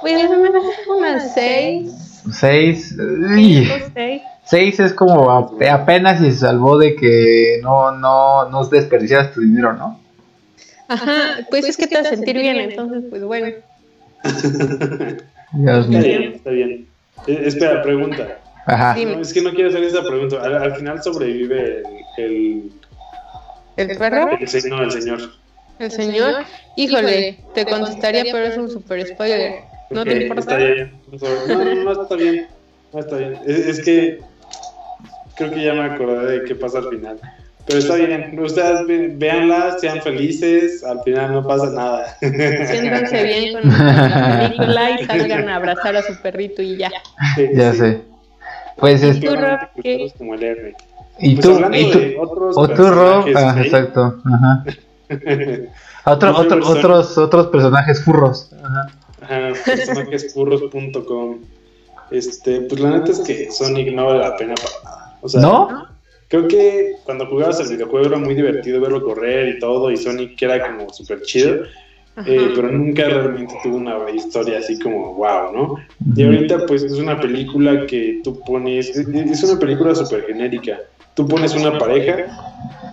Pues 0.00 0.28
unas 0.88 1.34
seis, 1.34 2.22
6. 2.32 2.96
cinco, 3.34 3.74
seis. 3.94 4.22
6 4.46 4.80
es 4.80 4.92
como 4.94 5.30
a- 5.30 5.50
apenas 5.72 6.18
si 6.20 6.30
se 6.32 6.38
salvó 6.38 6.78
de 6.78 6.96
que 6.96 7.58
no, 7.62 7.92
no, 7.92 8.48
no 8.48 8.64
desperdiciaras 8.64 9.32
tu 9.32 9.40
dinero, 9.40 9.72
¿no? 9.74 10.00
Ajá, 10.88 11.38
pues 11.50 11.64
es 11.66 11.76
que 11.76 11.86
te 11.88 11.96
hace 11.98 12.10
sentir 12.16 12.38
bien, 12.38 12.56
entonces, 12.58 13.04
pues 13.10 13.22
bueno. 13.24 13.48
Dios 15.52 15.86
Está 15.86 15.88
mío. 15.88 16.00
bien, 16.02 16.22
está 16.34 16.50
bien. 16.50 16.86
Eh, 17.26 17.42
espera, 17.46 17.82
pregunta. 17.82 18.38
Ajá. 18.66 18.96
No, 18.96 19.20
es 19.20 19.32
que 19.32 19.42
no 19.42 19.50
quiero 19.50 19.68
hacer 19.70 19.82
esa 19.84 20.02
pregunta. 20.02 20.42
Al, 20.42 20.54
al 20.56 20.76
final 20.76 21.02
sobrevive 21.02 21.82
el, 22.18 22.70
el, 23.76 23.90
¿El 23.90 23.98
perro? 23.98 24.30
el 24.40 24.70
no, 24.70 24.82
el 24.82 24.90
señor. 24.90 25.20
El 25.78 25.90
señor, 25.90 26.44
híjole, 26.76 27.38
te 27.54 27.64
contestaría, 27.66 28.24
pero 28.32 28.46
es 28.46 28.56
un 28.56 28.70
super 28.70 29.06
spoiler. 29.06 29.56
¿No 29.90 30.04
te 30.04 30.22
importa? 30.22 30.40
Está 30.40 30.56
bien. 30.56 30.92
No, 31.12 31.64
no, 31.64 31.94
no, 31.94 32.02
está 32.02 32.14
bien. 32.16 32.46
No, 32.92 33.00
está 33.00 33.16
bien. 33.16 33.38
Es, 33.46 33.58
es 33.66 33.84
que 33.84 34.20
creo 35.36 35.50
que 35.50 35.64
ya 35.64 35.74
me 35.74 35.84
acordé 35.84 36.40
de 36.40 36.44
qué 36.44 36.54
pasa 36.54 36.78
al 36.78 36.88
final. 36.88 37.18
Pero 37.66 37.78
está 37.80 37.96
bien. 37.96 38.38
Ustedes 38.38 39.18
véanla, 39.18 39.76
sean 39.78 40.00
felices. 40.00 40.84
Al 40.84 41.02
final 41.02 41.32
no 41.32 41.46
pasa 41.46 41.70
nada. 41.70 42.16
Siéntanse 42.20 43.24
bien 43.24 43.54
con 43.54 43.68
la 43.78 44.38
película 44.48 44.90
y 45.00 45.04
salgan 45.04 45.48
a 45.48 45.56
abrazar 45.56 45.96
a 45.96 46.02
su 46.02 46.14
perrito 46.22 46.62
y 46.62 46.76
ya. 46.76 46.90
Ya 47.54 47.72
sé. 47.72 48.02
Pues 48.76 49.02
es. 49.02 49.20
tú, 49.20 49.34
Rob, 49.34 49.58
qué? 49.82 49.98
culturos 49.98 50.12
como 50.18 50.34
el 50.34 50.42
R. 50.42 50.74
¿Y 51.18 51.36
Pues 51.36 51.46
tú? 51.46 51.74
¿Y 51.74 51.90
tú? 51.90 52.20
otros 52.20 52.56
¿O 52.56 52.68
tú, 52.68 52.90
Rob? 52.90 53.26
Ah, 53.34 53.56
exacto. 53.62 54.16
Ajá. 54.24 54.64
Otro, 56.08 56.36
otro, 56.38 56.68
otros, 56.68 57.18
otros 57.18 57.46
personajes 57.48 58.04
furros. 58.04 58.52
Ajá. 58.62 58.86
Ajá, 59.22 59.52
personajesfurros.com. 59.64 61.38
Este, 62.12 62.60
pues 62.60 62.80
la 62.80 62.90
neta 62.90 63.10
es 63.10 63.18
que 63.20 63.50
Sonic 63.50 63.92
no 63.92 64.06
vale 64.06 64.20
la 64.20 64.36
pena 64.36 64.54
para 64.54 64.84
nada. 64.84 65.05
O 65.26 65.28
sea, 65.28 65.40
¿No? 65.40 65.86
creo 66.28 66.46
que 66.46 66.92
cuando 67.04 67.26
jugabas 67.26 67.58
el 67.60 67.68
videojuego 67.76 68.06
era 68.06 68.16
muy 68.18 68.34
divertido 68.34 68.80
verlo 68.80 69.02
correr 69.02 69.48
y 69.56 69.58
todo, 69.58 69.90
y 69.90 69.96
Sonic 69.96 70.40
era 70.40 70.64
como 70.70 70.92
súper 70.92 71.22
chido, 71.22 71.64
eh, 72.24 72.52
pero 72.54 72.70
nunca 72.70 73.08
realmente 73.08 73.54
tuvo 73.62 73.76
una 73.76 74.08
historia 74.10 74.58
así 74.58 74.78
como 74.78 75.14
wow, 75.14 75.52
¿no? 75.52 75.74
Y 76.14 76.24
ahorita 76.24 76.64
pues 76.66 76.84
es 76.84 76.92
una 76.92 77.20
película 77.20 77.86
que 77.86 78.20
tú 78.22 78.40
pones, 78.46 78.96
es- 78.96 79.42
una 79.42 79.58
película 79.58 79.94
súper 79.96 80.26
genérica. 80.26 80.78
Tú 81.14 81.26
pones 81.26 81.54
una 81.54 81.76
pareja, 81.76 82.26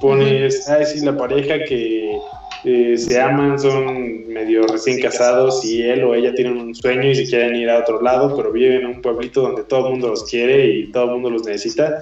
pones, 0.02 0.68
ah, 0.70 0.84
sí, 0.84 1.02
la 1.06 1.16
pareja 1.16 1.64
que 1.66 2.18
eh, 2.66 2.98
se 2.98 3.20
aman, 3.20 3.60
son 3.60 4.28
medio 4.28 4.66
recién 4.68 5.02
casados 5.02 5.66
y 5.66 5.82
él 5.82 6.04
o 6.04 6.16
ella 6.16 6.34
tienen 6.34 6.58
un 6.58 6.74
sueño 6.74 7.10
y 7.10 7.16
se 7.16 7.26
quieren 7.26 7.56
ir 7.56 7.70
a 7.70 7.80
otro 7.80 8.02
lado, 8.02 8.36
pero 8.38 8.52
viven 8.52 8.82
en 8.82 8.86
un 8.86 9.02
pueblito 9.02 9.42
donde 9.42 9.64
todo 9.64 9.88
el 9.88 9.92
mundo 9.92 10.08
los 10.10 10.24
quiere 10.24 10.68
y 10.68 10.92
todo 10.92 11.06
el 11.06 11.12
mundo 11.12 11.30
los 11.32 11.46
necesita. 11.46 12.02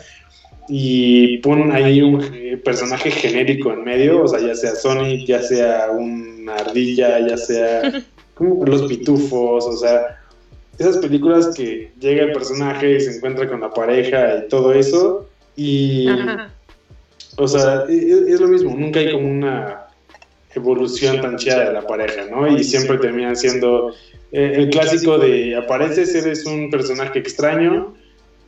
Y 0.70 1.40
ponen 1.40 1.72
ahí 1.72 2.02
un 2.02 2.22
personaje 2.64 3.10
genérico 3.10 3.74
en 3.74 3.84
medio, 3.84 4.24
o 4.24 4.28
sea, 4.28 4.40
ya 4.40 4.56
sea 4.56 4.76
Sonic, 4.76 5.26
ya 5.26 5.42
sea 5.42 5.90
una 5.92 6.56
ardilla, 6.56 7.20
ya 7.28 7.38
sea 7.38 8.04
como 8.36 8.64
los 8.66 8.84
pitufos, 8.84 9.66
o 9.66 9.78
sea, 9.78 10.20
esas 10.78 10.98
películas 10.98 11.54
que 11.56 11.92
llega 12.00 12.24
el 12.24 12.32
personaje 12.32 12.96
y 12.96 13.00
se 13.02 13.18
encuentra 13.18 13.50
con 13.50 13.62
la 13.62 13.72
pareja 13.72 14.38
y 14.38 14.48
todo 14.48 14.74
eso, 14.74 15.28
y, 15.56 16.08
Ajá. 16.08 16.50
o 17.38 17.48
sea, 17.48 17.86
e- 17.90 17.94
e- 17.94 18.32
es, 18.32 18.40
lo 18.40 18.48
mismo, 18.48 18.76
nunca 18.76 19.00
hay 19.00 19.12
como 19.12 19.28
una 19.28 19.88
evolución 20.56 21.22
tan 21.22 21.38
chida 21.38 21.66
de 21.66 21.74
la 21.74 21.86
pareja, 21.86 22.26
¿no? 22.30 22.48
Y 22.48 22.64
siempre 22.64 22.98
terminan 22.98 23.36
siendo 23.36 23.94
eh, 24.32 24.54
el 24.56 24.70
clásico 24.70 25.18
de 25.18 25.56
apareces, 25.56 26.14
eres 26.16 26.46
un 26.46 26.70
personaje 26.70 27.20
extraño 27.20 27.94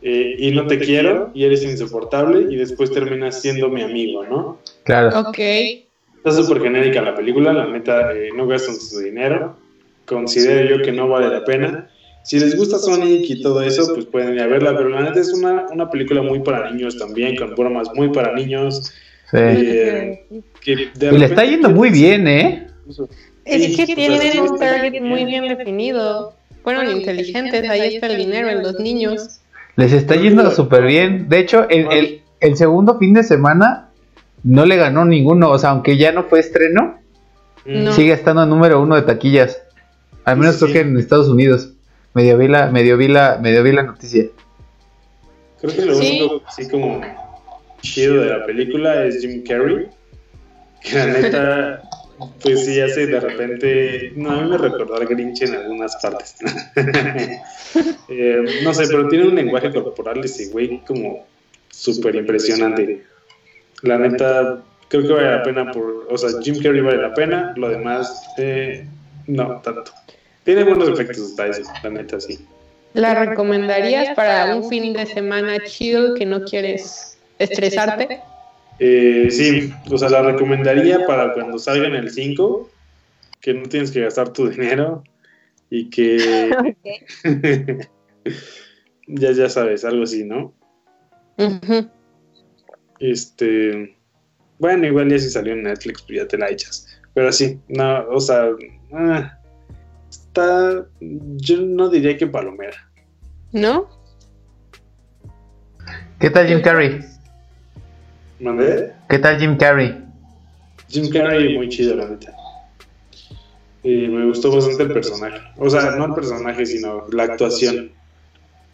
eh, 0.02 0.36
y 0.38 0.52
no 0.52 0.68
te 0.68 0.80
quiero 0.80 1.32
y 1.34 1.46
eres 1.46 1.64
insoportable 1.64 2.54
y 2.54 2.58
después 2.58 2.92
terminas 2.92 3.42
siendo 3.42 3.70
mi 3.70 3.82
amigo, 3.82 4.26
¿no? 4.26 4.60
Claro. 4.84 5.20
Ok. 5.20 5.40
Está 5.40 6.32
súper 6.32 6.62
genérica 6.62 7.02
la 7.02 7.16
película, 7.16 7.52
la 7.52 7.68
neta, 7.68 8.14
eh, 8.14 8.30
no 8.36 8.48
gastan 8.48 8.76
su 8.76 9.00
dinero. 9.00 9.58
Considero 10.06 10.78
yo 10.78 10.84
que 10.84 10.92
no 10.92 11.08
vale 11.08 11.30
la 11.30 11.44
pena. 11.46 11.90
Si 12.24 12.40
les 12.40 12.58
gusta 12.58 12.80
Sonic 12.80 13.30
y 13.30 13.42
todo 13.42 13.62
eso, 13.62 13.94
pues 13.94 14.06
pueden 14.06 14.36
ir 14.36 14.42
a 14.42 14.48
verla, 14.48 14.76
pero 14.76 14.88
la 14.88 15.02
neta 15.02 15.20
es 15.20 15.34
una, 15.34 15.66
una 15.72 15.90
película 15.90 16.22
muy 16.22 16.40
para 16.40 16.72
niños 16.72 16.98
también, 16.98 17.36
con 17.36 17.54
bromas 17.56 17.90
muy 17.94 18.10
para 18.10 18.34
niños. 18.34 18.94
Sí. 19.34 19.40
eh, 19.40 20.26
que 20.62 20.76
de 20.76 20.82
Y 20.84 21.18
le 21.18 21.26
está 21.26 21.42
repente- 21.42 21.50
yendo 21.50 21.70
muy 21.72 21.90
bien, 21.90 22.28
¿eh? 22.28 22.68
Es 23.46 23.76
que 23.76 23.86
Sí, 23.86 23.96
tienen 23.96 24.40
un 24.40 24.58
target 24.58 25.02
muy 25.02 25.26
bien 25.26 25.48
definido. 25.48 26.34
Fueron 26.64 26.90
inteligentes, 26.90 27.70
ahí 27.70 27.96
está 27.96 28.08
el 28.08 28.18
dinero 28.18 28.50
en 28.50 28.64
los 28.64 28.80
niños. 28.80 29.40
Les 29.76 29.92
está 29.92 30.16
yendo 30.16 30.50
súper 30.52 30.84
bien. 30.86 31.28
De 31.28 31.40
hecho, 31.40 31.68
el, 31.68 31.92
el, 31.92 32.22
el 32.40 32.56
segundo 32.58 32.98
fin 33.00 33.14
de 33.14 33.24
semana 33.24 33.90
no 34.44 34.66
le 34.66 34.78
ganó 34.78 35.04
ninguno. 35.04 35.50
O 35.50 35.58
sea, 35.58 35.72
aunque 35.72 35.98
ya 35.98 36.12
no 36.12 36.24
fue 36.24 36.40
estreno. 36.40 37.00
No. 37.66 37.94
sigue 37.94 38.12
estando 38.14 38.44
en 38.44 38.50
número 38.50 38.82
uno 38.82 38.96
de 38.96 39.02
taquillas. 39.04 39.62
Al 40.26 40.38
menos 40.38 40.56
Sí, 40.56 40.60
creo 40.60 40.68
sí. 40.68 40.74
que 40.74 40.80
en 40.82 40.98
Estados 40.98 41.28
Unidos. 41.30 41.70
Medio 42.14 42.38
vi 42.38 42.48
la, 42.48 42.70
medio 42.70 42.98
vi 42.98 43.08
la, 43.08 43.40
medio 43.42 43.64
vi 43.64 43.72
la 43.72 43.84
noticia. 43.84 44.26
Creo 45.62 45.74
que 45.76 45.86
lo 45.86 45.96
Sí. 45.96 46.20
único 46.22 46.42
así 46.46 46.70
como 46.70 47.02
chido 47.84 48.22
de 48.22 48.30
la 48.30 48.46
película 48.46 49.06
es 49.06 49.22
Jim 49.22 49.44
Carrey. 49.44 49.88
Que 50.82 50.96
la 50.96 51.06
neta, 51.08 51.84
pues 52.42 52.66
sí 52.66 52.80
hace 52.82 53.06
de 53.06 53.20
repente. 53.20 54.14
No, 54.16 54.32
a 54.32 54.42
mí 54.42 54.50
me 54.50 54.58
recordó 54.58 54.96
al 54.96 55.06
Grinch 55.06 55.44
en 55.44 55.54
algunas 55.56 55.96
partes. 55.98 56.36
Eh, 58.08 58.62
no 58.64 58.72
sé, 58.74 58.86
pero 58.88 59.08
tiene 59.08 59.26
un 59.26 59.34
lenguaje 59.34 59.72
corporal 59.72 60.24
ese 60.24 60.50
güey 60.50 60.80
como 60.86 61.26
súper 61.70 62.16
impresionante. 62.16 63.04
La 63.82 63.98
neta, 63.98 64.62
creo 64.90 65.02
que 65.02 65.14
vale 65.14 65.32
la 65.32 65.42
pena 65.42 65.72
por. 65.72 66.06
O 66.10 66.18
sea, 66.18 66.30
Jim 66.44 66.62
Carrey 66.62 66.82
vale 66.82 67.02
la 67.02 67.14
pena, 67.16 67.54
lo 67.56 67.70
demás, 67.70 68.28
eh, 68.38 68.86
no 69.26 69.60
tanto. 69.62 69.92
Tiene 70.44 70.64
buenos 70.64 70.90
efectos 70.90 71.34
eso, 71.40 71.72
la 71.82 71.90
neta, 71.90 72.20
sí. 72.20 72.46
¿La 72.94 73.26
recomendarías 73.26 74.16
para 74.16 74.56
un 74.56 74.70
fin 74.70 74.94
de 74.94 75.08
semana 75.08 75.58
chill 75.64 76.14
que 76.16 76.28
no 76.28 76.44
quieres 76.44 77.13
estresarte? 77.40 78.22
Eh, 78.80 79.28
sí, 79.30 79.74
o 79.92 79.98
sea, 79.98 80.10
la 80.10 80.22
recomendaría 80.24 81.06
para 81.06 81.34
cuando 81.34 81.60
salga 81.60 81.88
en 81.88 81.96
el 81.96 82.10
5, 82.10 82.70
que 83.40 83.54
no 83.54 83.64
tienes 83.70 83.92
que 83.92 84.02
gastar 84.02 84.34
tu 84.34 84.50
dinero 84.50 85.04
y 85.70 85.90
que 85.90 86.50
ya, 89.08 89.32
ya 89.32 89.50
sabes, 89.50 89.86
algo 89.86 90.04
así, 90.04 90.24
¿no? 90.24 90.54
Este, 93.00 93.96
bueno, 94.60 94.88
igual 94.88 95.10
ya 95.10 95.20
si 95.20 95.30
salió 95.30 95.54
en 95.54 95.64
Netflix, 95.64 96.02
pues 96.04 96.20
ya 96.20 96.28
te 96.28 96.38
la 96.38 96.50
echas. 96.50 96.88
Pero 97.14 97.32
sí, 97.32 97.60
no, 97.68 98.08
o 98.10 98.20
sea, 98.20 98.50
ah, 98.94 99.40
está, 100.10 100.86
yo 101.00 101.58
no 101.62 101.90
diría 101.90 102.18
que 102.18 102.28
palomera. 102.28 102.90
¿No? 103.52 103.88
¿Qué 106.20 106.30
tal 106.30 106.48
Jim 106.48 106.62
Carrey? 106.62 107.02
¿Mandé? 108.44 108.92
¿Qué 109.08 109.20
tal 109.20 109.40
Jim 109.40 109.56
Carrey? 109.56 110.04
Jim 110.90 111.10
Carrey 111.10 111.56
muy 111.56 111.70
chido, 111.70 111.96
la 111.96 112.08
neta. 112.08 112.36
Y 113.84 114.08
me 114.08 114.26
gustó 114.26 114.54
bastante 114.54 114.84
el 114.84 114.92
personaje. 114.92 115.40
O 115.58 115.70
sea, 115.70 115.92
no 115.92 116.08
el 116.08 116.14
personaje, 116.14 116.66
sino 116.66 117.08
la 117.12 117.24
actuación. 117.24 117.92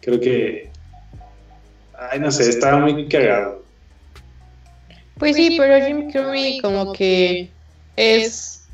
Creo 0.00 0.18
que. 0.18 0.70
Ay, 1.96 2.18
no 2.18 2.32
sé, 2.32 2.48
estaba 2.50 2.78
muy 2.78 3.06
cagado. 3.08 3.62
Pues 5.18 5.36
sí, 5.36 5.54
pero 5.56 5.86
Jim 5.86 6.10
Carrey 6.10 6.58
como 6.60 6.92
que 6.92 7.50
es... 7.94 8.66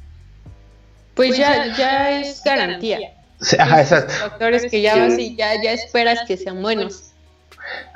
Pues 1.14 1.36
ya, 1.36 1.76
ya 1.76 2.20
es 2.20 2.40
garantía. 2.42 3.12
Ajá, 3.58 3.82
exacto. 3.82 4.14
Actores 4.24 4.70
que 4.70 4.80
ya 4.80 4.96
vas 4.96 5.18
y 5.18 5.36
ya, 5.36 5.60
ya 5.62 5.72
esperas 5.72 6.20
que 6.26 6.36
sean 6.36 6.62
buenos. 6.62 7.05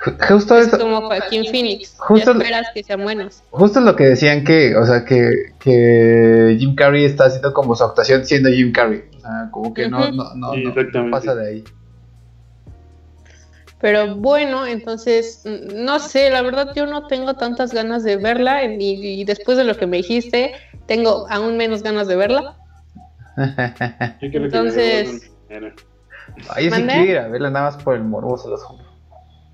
Ju- 0.04 0.16
Justo 0.28 0.56
Es 0.58 0.68
eso, 0.68 0.78
como 0.78 1.02
Joaquín 1.02 1.44
Phoenix. 1.46 1.94
Justo- 1.98 2.32
Ya 2.32 2.38
esperas 2.38 2.66
que 2.74 2.82
sean 2.82 3.02
buenos. 3.02 3.42
justo 3.50 3.80
lo 3.80 3.94
que 3.96 4.04
decían 4.04 4.44
que, 4.44 4.74
o 4.76 4.86
sea, 4.86 5.04
que, 5.04 5.52
que 5.58 6.56
Jim 6.58 6.74
Carrey 6.74 7.04
está 7.04 7.26
haciendo 7.26 7.52
como 7.52 7.74
su 7.76 7.84
actuación 7.84 8.24
siendo 8.24 8.48
Jim 8.50 8.72
Carrey. 8.72 9.04
O 9.16 9.20
sea, 9.20 9.48
como 9.50 9.74
que 9.74 9.88
no, 9.88 10.10
no, 10.12 10.34
no, 10.34 10.52
Sí, 10.54 10.62
no, 10.64 10.68
exactamente. 10.70 10.98
no 10.98 11.10
pasa 11.10 11.34
de 11.34 11.48
ahí. 11.48 11.64
Pero 13.80 14.14
bueno, 14.16 14.66
entonces, 14.66 15.42
no 15.44 16.00
sé, 16.00 16.28
la 16.30 16.42
verdad 16.42 16.72
yo 16.76 16.84
no 16.86 17.06
tengo 17.06 17.34
tantas 17.34 17.72
ganas 17.72 18.02
de 18.04 18.16
verla 18.18 18.62
y, 18.64 18.76
y 18.78 19.24
después 19.24 19.56
de 19.56 19.64
lo 19.64 19.74
que 19.76 19.86
me 19.86 19.98
dijiste, 19.98 20.52
tengo 20.86 21.26
aún 21.30 21.56
menos 21.56 21.82
ganas 21.82 22.06
de 22.06 22.16
verla. 22.16 22.56
Yo 23.36 23.44
creo 24.18 24.30
que 24.30 24.38
me 24.40 24.44
Entonces-. 24.46 25.30
Ay, 26.50 26.68
yo 26.68 26.76
sí 26.76 26.82
quiero 26.82 27.04
ir 27.04 27.18
a 27.18 27.28
verla 27.28 27.50
nada 27.50 27.70
más 27.70 27.82
por 27.82 27.94
el 27.94 28.04
morbo, 28.04 28.36
se 28.36 28.48
los 28.48 28.62
juro. 28.62 28.79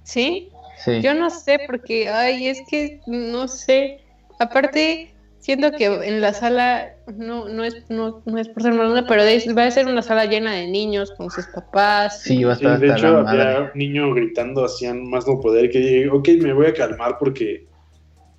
¿Sí? 0.07 0.51
Sí. 0.85 1.01
Yo 1.03 1.15
no 1.15 1.31
sé 1.31 1.61
porque, 1.67 2.09
ay, 2.09 2.47
es 2.47 2.63
que 2.71 3.01
no 3.07 3.49
sé. 3.49 4.01
Aparte, 4.39 5.13
siento 5.41 5.73
que 5.73 5.87
en 5.87 6.21
la 6.21 6.33
sala, 6.33 6.93
no, 7.09 7.49
no, 7.49 7.65
es, 7.65 7.91
no, 7.91 8.23
no 8.25 8.39
es 8.39 8.49
por 8.49 8.63
ser 8.63 8.73
mala, 8.73 8.91
onda, 8.91 9.07
pero 9.09 9.23
es- 9.23 9.49
va 9.57 9.65
a 9.65 9.71
ser 9.71 9.87
una 9.87 10.03
sala 10.03 10.27
llena 10.27 10.55
de 10.55 10.69
niños 10.69 11.13
con 11.17 11.29
sus 11.31 11.47
papás. 11.49 12.23
Sí, 12.23 12.45
va 12.45 12.53
a 12.53 12.57
Sí, 12.57 12.65
estar 12.65 12.79
de 12.81 12.87
hecho, 12.93 13.19
había 13.19 13.71
un 13.73 13.79
niño 13.79 14.15
gritando 14.15 14.65
hacían 14.65 15.09
más 15.11 15.27
no 15.27 15.41
poder 15.41 15.71
que 15.71 15.79
dije, 15.81 16.09
ok, 16.09 16.29
me 16.41 16.53
voy 16.53 16.67
a 16.67 16.75
calmar 16.75 17.17
porque 17.19 17.67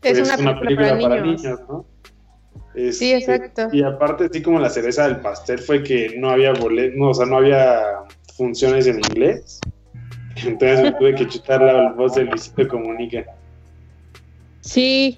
es 0.03 0.19
pues, 0.19 0.39
una 0.39 0.57
película, 0.59 0.97
para, 0.99 1.21
niños. 1.21 1.59
¿no? 1.67 1.85
Sí, 2.91 3.11
Este, 3.11 3.33
exacto. 3.33 3.67
Y 3.73 3.83
aparte, 3.83 4.25
así 4.31 4.41
como 4.41 4.59
la 4.59 4.69
cereza 4.69 5.05
del 5.07 5.19
pastel 5.19 5.59
fue 5.59 5.83
que 5.83 6.15
no 6.17 6.29
había 6.29 6.53
bolet, 6.53 6.93
no, 6.95 7.09
o 7.09 7.13
sea, 7.13 7.25
no 7.25 7.37
había 7.37 7.81
funciones 8.37 8.87
en 8.87 8.99
inglés. 8.99 9.59
Entonces 10.45 10.81
me 10.81 10.91
tuve 10.93 11.15
que 11.15 11.27
chutar 11.27 11.61
la 11.61 11.91
voz 11.93 12.15
de 12.15 12.25
Luisito 12.25 12.67
Comunica. 12.67 13.25
Sí, 14.61 15.17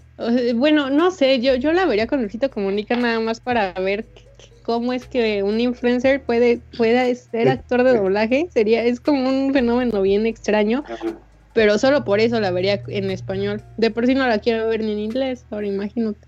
bueno, 0.55 0.89
no 0.89 1.11
sé, 1.11 1.39
yo, 1.39 1.55
yo 1.55 1.74
la 1.74 1.86
vería 1.86 2.07
con 2.07 2.22
Luisito 2.22 2.49
Comunica 2.51 2.95
nada 2.95 3.20
más 3.20 3.39
para 3.39 3.74
ver 3.74 4.05
cómo 4.63 4.93
es 4.93 5.07
que 5.07 5.41
un 5.43 5.59
influencer 5.59 6.22
puede, 6.22 6.59
pueda 6.78 7.13
ser 7.15 7.49
actor 7.49 7.84
de 7.84 7.97
doblaje. 7.97 8.47
Sería, 8.51 8.84
es 8.84 8.99
como 8.99 9.28
un 9.28 9.51
fenómeno 9.53 10.01
bien 10.01 10.26
extraño, 10.28 10.84
Ajá. 10.88 11.17
pero 11.53 11.80
solo 11.80 12.03
por 12.03 12.20
eso 12.20 12.39
la 12.39 12.51
vería 12.51 12.82
en 12.88 13.09
español. 13.09 13.61
De 13.78 13.89
por 13.89 14.05
sí 14.05 14.13
no 14.13 14.28
la 14.28 14.39
quiero 14.39 14.67
ver 14.67 14.84
ni 14.84 14.91
en 14.91 14.99
inglés, 14.99 15.45
ahora 15.49 15.65
imagínate. 15.67 16.20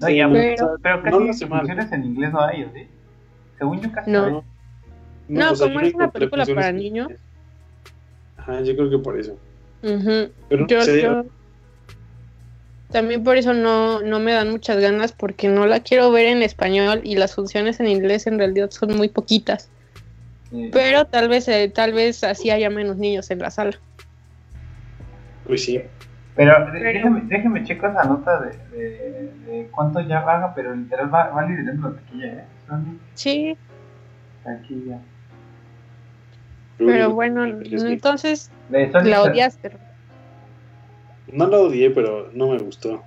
No, 0.00 0.08
ya, 0.08 0.28
Pero- 0.30 0.76
pero 0.82 1.20
no 1.20 1.26
casi 1.26 1.46
mal. 1.46 1.60
funciones 1.60 1.92
en 1.92 2.04
inglés 2.04 2.32
no 2.32 2.40
hay, 2.42 2.64
¿o 2.64 2.70
sí? 2.72 2.86
Según 3.58 3.80
yo 3.80 3.92
casi 3.92 4.10
No. 4.10 4.24
hay. 4.24 4.32
No, 5.28 5.50
o 5.52 5.56
sea, 5.56 5.66
como 5.66 5.80
es 5.80 5.94
una 5.94 6.10
película 6.10 6.46
para 6.46 6.72
niños. 6.72 7.08
Ajá, 8.46 8.60
yo 8.62 8.76
creo 8.76 8.90
que 8.90 8.98
por 8.98 9.18
eso. 9.18 9.36
Ujú. 9.82 10.30
Pero 10.48 10.66
Yo, 10.68 10.80
se- 10.82 11.02
yo- 11.02 11.24
también 12.90 13.24
por 13.24 13.36
eso 13.36 13.52
no, 13.52 14.00
no 14.00 14.20
me 14.20 14.32
dan 14.32 14.50
muchas 14.50 14.78
ganas 14.80 15.12
porque 15.12 15.48
no 15.48 15.66
la 15.66 15.80
quiero 15.80 16.10
ver 16.12 16.26
en 16.26 16.42
español 16.42 17.00
y 17.02 17.16
las 17.16 17.34
funciones 17.34 17.80
en 17.80 17.88
inglés 17.88 18.26
en 18.28 18.38
realidad 18.38 18.70
son 18.70 18.96
muy 18.96 19.08
poquitas. 19.08 19.68
Pero 20.72 21.04
tal 21.06 21.28
vez, 21.28 21.48
eh, 21.48 21.70
tal 21.74 21.92
vez 21.92 22.22
así 22.22 22.50
haya 22.50 22.70
menos 22.70 22.96
niños 22.96 23.30
en 23.32 23.40
la 23.40 23.50
sala. 23.50 23.72
Pues 25.44 25.64
sí. 25.64 25.80
Pero, 26.36 26.52
Pero- 26.72 26.84
déjeme, 26.84 27.22
déjeme 27.24 27.64
checo 27.64 27.88
esa 27.88 28.04
nota 28.04 28.40
de, 28.40 28.50
de, 28.76 29.32
de 29.46 29.68
cuánto 29.72 30.00
ya 30.00 30.20
baja, 30.20 30.52
pero 30.54 30.74
literal 30.74 31.12
va, 31.12 31.30
va 31.30 31.44
liderando 31.46 31.88
la 31.90 31.96
taquilla, 31.96 32.26
¿eh? 32.26 32.44
Son 32.68 33.00
Sí, 33.14 33.56
taquilla. 34.44 35.00
Pero 36.78 37.12
bueno, 37.12 37.44
entonces 37.44 38.50
la 39.04 39.22
odiaste. 39.22 39.70
No 41.32 41.46
la 41.48 41.58
odié, 41.58 41.90
pero 41.90 42.30
no 42.32 42.48
me 42.48 42.58
gustó. 42.58 43.02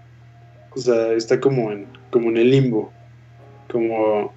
O 0.75 0.79
sea, 0.79 1.13
está 1.13 1.39
como 1.39 1.71
en, 1.71 1.87
como 2.11 2.29
en 2.29 2.37
el 2.37 2.51
limbo. 2.51 2.91
Como. 3.71 4.33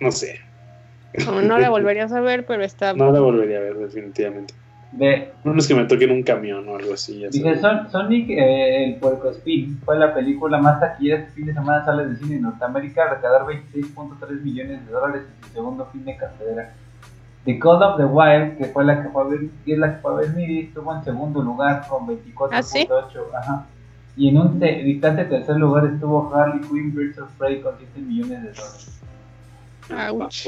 No 0.00 0.10
sé. 0.12 0.40
Como 1.24 1.40
no 1.40 1.58
la 1.58 1.70
volverías 1.70 2.12
a 2.12 2.20
ver, 2.20 2.46
pero 2.46 2.62
está. 2.62 2.92
No 2.94 3.10
la 3.12 3.20
volvería 3.20 3.58
a 3.58 3.60
ver, 3.60 3.74
definitivamente. 3.76 4.54
De, 4.92 5.30
No 5.44 5.56
es 5.56 5.68
que 5.68 5.74
me 5.74 5.84
toquen 5.84 6.10
un 6.10 6.22
camión 6.24 6.68
o 6.68 6.76
algo 6.76 6.94
así. 6.94 7.24
Son- 7.60 7.88
Sonic, 7.90 8.28
eh, 8.30 8.84
el 8.86 8.96
Puerco 8.96 9.30
Spin, 9.30 9.78
fue 9.84 9.96
la 9.96 10.12
película 10.12 10.58
más 10.58 10.80
taquillera 10.80 11.20
este 11.20 11.32
fin 11.32 11.46
de 11.46 11.54
semana 11.54 11.78
en 11.78 11.84
salas 11.84 12.10
de 12.10 12.16
cine 12.16 12.36
en 12.36 12.42
Norteamérica, 12.42 13.04
a 13.04 13.14
recaudar 13.14 13.46
26.3 13.46 14.42
millones 14.42 14.84
de 14.84 14.92
dólares 14.92 15.22
en 15.28 15.46
su 15.48 15.54
segundo 15.54 15.86
fin 15.86 16.04
de 16.04 16.16
cartelera. 16.16 16.74
The 17.44 17.58
Call 17.58 17.82
of 17.82 17.96
the 17.96 18.04
Wild, 18.04 18.58
que 18.58 18.66
fue 18.66 18.84
la 18.84 19.02
que 19.02 19.08
fue 19.08 19.22
a 19.22 19.26
ver, 19.26 19.40
que 19.64 19.72
es 19.72 19.78
la 19.78 19.94
que 19.94 20.02
fue 20.02 20.12
a 20.12 20.16
ver 20.16 20.30
Miri, 20.34 20.60
estuvo 20.60 20.94
en 20.94 21.04
segundo 21.04 21.40
lugar 21.42 21.86
con 21.88 22.06
24.8, 22.06 23.34
ajá. 23.38 23.66
Y 24.16 24.28
en 24.28 24.36
un 24.38 24.58
te- 24.60 24.82
distante 24.82 25.24
tercer 25.24 25.56
lugar 25.56 25.86
estuvo 25.86 26.32
Harley 26.34 26.60
Quinn 26.68 26.94
Birds 26.94 27.18
of 27.18 27.30
Prey 27.38 27.60
con 27.62 27.74
7 27.78 28.00
millones 28.00 28.42
de 28.42 28.52
dólares. 28.52 29.00
Ouch. 29.90 30.46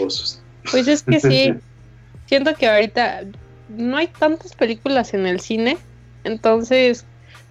Pues 0.70 0.86
es 0.88 1.02
que 1.02 1.20
sí. 1.20 1.54
Siento 2.26 2.54
que 2.54 2.68
ahorita 2.68 3.22
no 3.68 3.96
hay 3.96 4.08
tantas 4.08 4.54
películas 4.54 5.14
en 5.14 5.26
el 5.26 5.40
cine. 5.40 5.78
Entonces, 6.24 7.04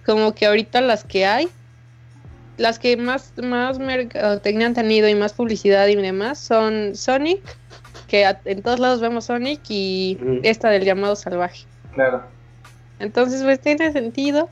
como 0.06 0.34
que 0.34 0.46
ahorita 0.46 0.80
las 0.80 1.04
que 1.04 1.26
hay, 1.26 1.48
las 2.56 2.78
que 2.78 2.96
más, 2.96 3.32
más 3.42 3.78
mercadotecnia 3.78 4.66
han 4.66 4.74
tenido 4.74 5.08
y 5.08 5.14
más 5.14 5.32
publicidad 5.32 5.86
y 5.88 5.96
demás 5.96 6.38
son 6.38 6.94
Sonic, 6.94 7.42
que 8.12 8.26
a- 8.26 8.38
en 8.44 8.60
todos 8.60 8.78
lados 8.78 9.00
vemos 9.00 9.24
Sonic, 9.24 9.62
y 9.70 10.18
Ujú. 10.20 10.40
esta 10.42 10.68
del 10.68 10.84
llamado 10.84 11.16
salvaje. 11.16 11.64
Claro. 11.94 12.22
Entonces, 12.98 13.42
pues 13.42 13.58
tiene 13.58 13.90
sentido. 13.90 14.50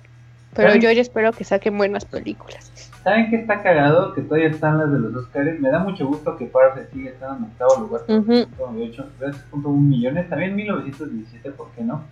Pero 0.54 0.68
¿Saben? 0.70 0.82
yo 0.82 0.90
ya 0.90 1.02
espero 1.02 1.30
que 1.32 1.44
saquen 1.44 1.76
buenas 1.76 2.06
películas. 2.06 2.72
¿Saben 3.04 3.28
qué 3.28 3.36
está 3.36 3.62
cagado? 3.62 4.14
Que 4.14 4.22
todavía 4.22 4.48
están 4.48 4.78
las 4.78 4.90
de 4.90 4.98
los 4.98 5.14
Oscars. 5.14 5.60
Me 5.60 5.68
da 5.68 5.78
mucho 5.78 6.06
gusto 6.06 6.36
que 6.38 6.46
Parasite 6.46 6.88
sigue 6.90 7.10
estando 7.10 7.36
en 7.36 7.52
octavo 7.52 7.80
lugar. 7.82 8.00
Ujú. 8.08 8.46
con 8.56 8.76
3.1 8.78 9.88
millones, 9.88 10.28
también 10.30 10.56
1917, 10.56 11.50
¿por 11.50 11.70
qué 11.72 11.82
no? 11.84 12.02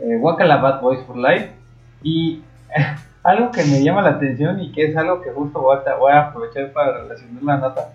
Eh, 0.00 0.16
Wakala 0.20 0.58
Bad 0.58 0.82
Boys 0.82 1.00
for 1.06 1.16
Life. 1.16 1.48
Y 2.02 2.42
algo 3.24 3.50
que 3.50 3.64
me 3.64 3.82
llama 3.82 4.02
la 4.02 4.10
atención 4.10 4.60
y 4.60 4.70
que 4.70 4.84
es 4.90 4.96
algo 4.98 5.22
que 5.22 5.30
justo 5.30 5.60
voy 5.62 5.78
a, 5.84 5.94
voy 5.94 6.12
a 6.12 6.20
aprovechar 6.28 6.70
para 6.72 6.98
relacionar 6.98 7.42
la 7.42 7.56
nota. 7.56 7.88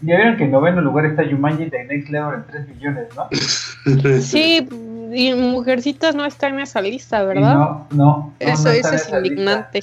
Ya 0.00 0.16
vieron 0.16 0.36
que 0.36 0.44
en 0.44 0.52
noveno 0.52 0.80
lugar 0.80 1.06
está 1.06 1.24
Yumanji 1.24 1.70
The 1.70 1.84
Next 1.84 2.08
Level 2.10 2.34
en 2.36 2.44
3 2.44 2.68
millones, 2.68 3.08
¿no? 3.16 3.28
Sí, 4.20 4.68
y 5.12 5.34
Mujercitas 5.34 6.14
no 6.14 6.24
está 6.24 6.48
en 6.48 6.60
esa 6.60 6.80
lista, 6.80 7.22
¿verdad? 7.24 7.54
No, 7.54 7.86
no. 7.90 7.96
no, 7.96 8.34
eso 8.38 8.64
no 8.64 8.70
eso 8.70 8.70
está 8.70 8.88
en 8.90 8.94
es 8.94 9.02
esa 9.06 9.20
lista. 9.20 9.26
indignante. 9.34 9.80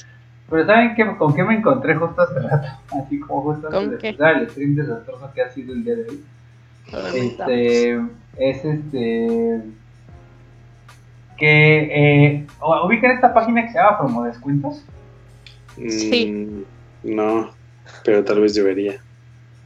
Pero 0.48 0.64
¿saben 0.66 0.94
qué, 0.94 1.16
con 1.18 1.34
qué 1.34 1.42
me 1.42 1.54
encontré 1.56 1.96
justo 1.96 2.22
hace 2.22 2.38
rato? 2.40 2.68
Así 3.04 3.18
como 3.20 3.42
justo 3.42 3.66
¿Con 3.68 3.74
antes 3.76 3.90
de 3.90 3.98
qué? 3.98 4.08
empezar 4.10 4.36
el 4.36 4.48
stream 4.50 4.74
desastroso 4.76 5.30
que 5.34 5.42
ha 5.42 5.50
sido 5.50 5.72
el 5.74 5.84
día 5.84 5.96
de 5.96 6.02
hoy. 6.08 6.24
Este, 7.14 7.94
es 8.38 8.64
este. 8.64 9.60
Que 11.36 11.78
eh, 12.34 12.46
ubican 12.84 13.10
esta 13.10 13.34
página 13.34 13.62
que 13.66 13.72
se 13.72 13.78
llama 13.78 13.98
Promo 13.98 14.24
Descuentos. 14.24 14.82
Sí. 15.76 16.64
Mm, 17.04 17.14
No, 17.16 17.50
pero 18.04 18.24
tal 18.24 18.40
vez 18.40 18.54
debería. 18.54 18.94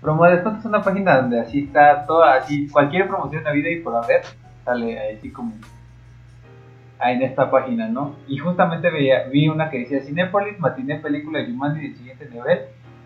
Promo 0.01 0.25
Descuentos 0.25 0.61
es 0.61 0.67
una 0.67 0.83
página 0.83 1.21
donde 1.21 1.41
así 1.41 1.65
está 1.65 2.07
toda, 2.07 2.35
así 2.35 2.69
cualquier 2.69 3.07
promoción 3.07 3.45
de 3.45 3.53
vida 3.53 3.71
y 3.71 3.81
por 3.81 3.95
haber 3.95 4.23
sale 4.65 5.17
así 5.17 5.31
como 5.31 5.53
en 7.03 7.23
esta 7.23 7.51
página, 7.51 7.89
¿no? 7.89 8.17
Y 8.29 8.39
justamente 8.39 8.91
veía, 8.91 9.25
vi 9.25 9.49
una 9.49 9.71
que 9.71 9.81
decía 9.81 10.01
Cinepolis, 10.01 10.59
matiné 10.59 10.97
película 10.97 11.45
Jumanji 11.45 11.83
del 11.83 11.97
siguiente 11.97 12.29
nivel, 12.31 12.59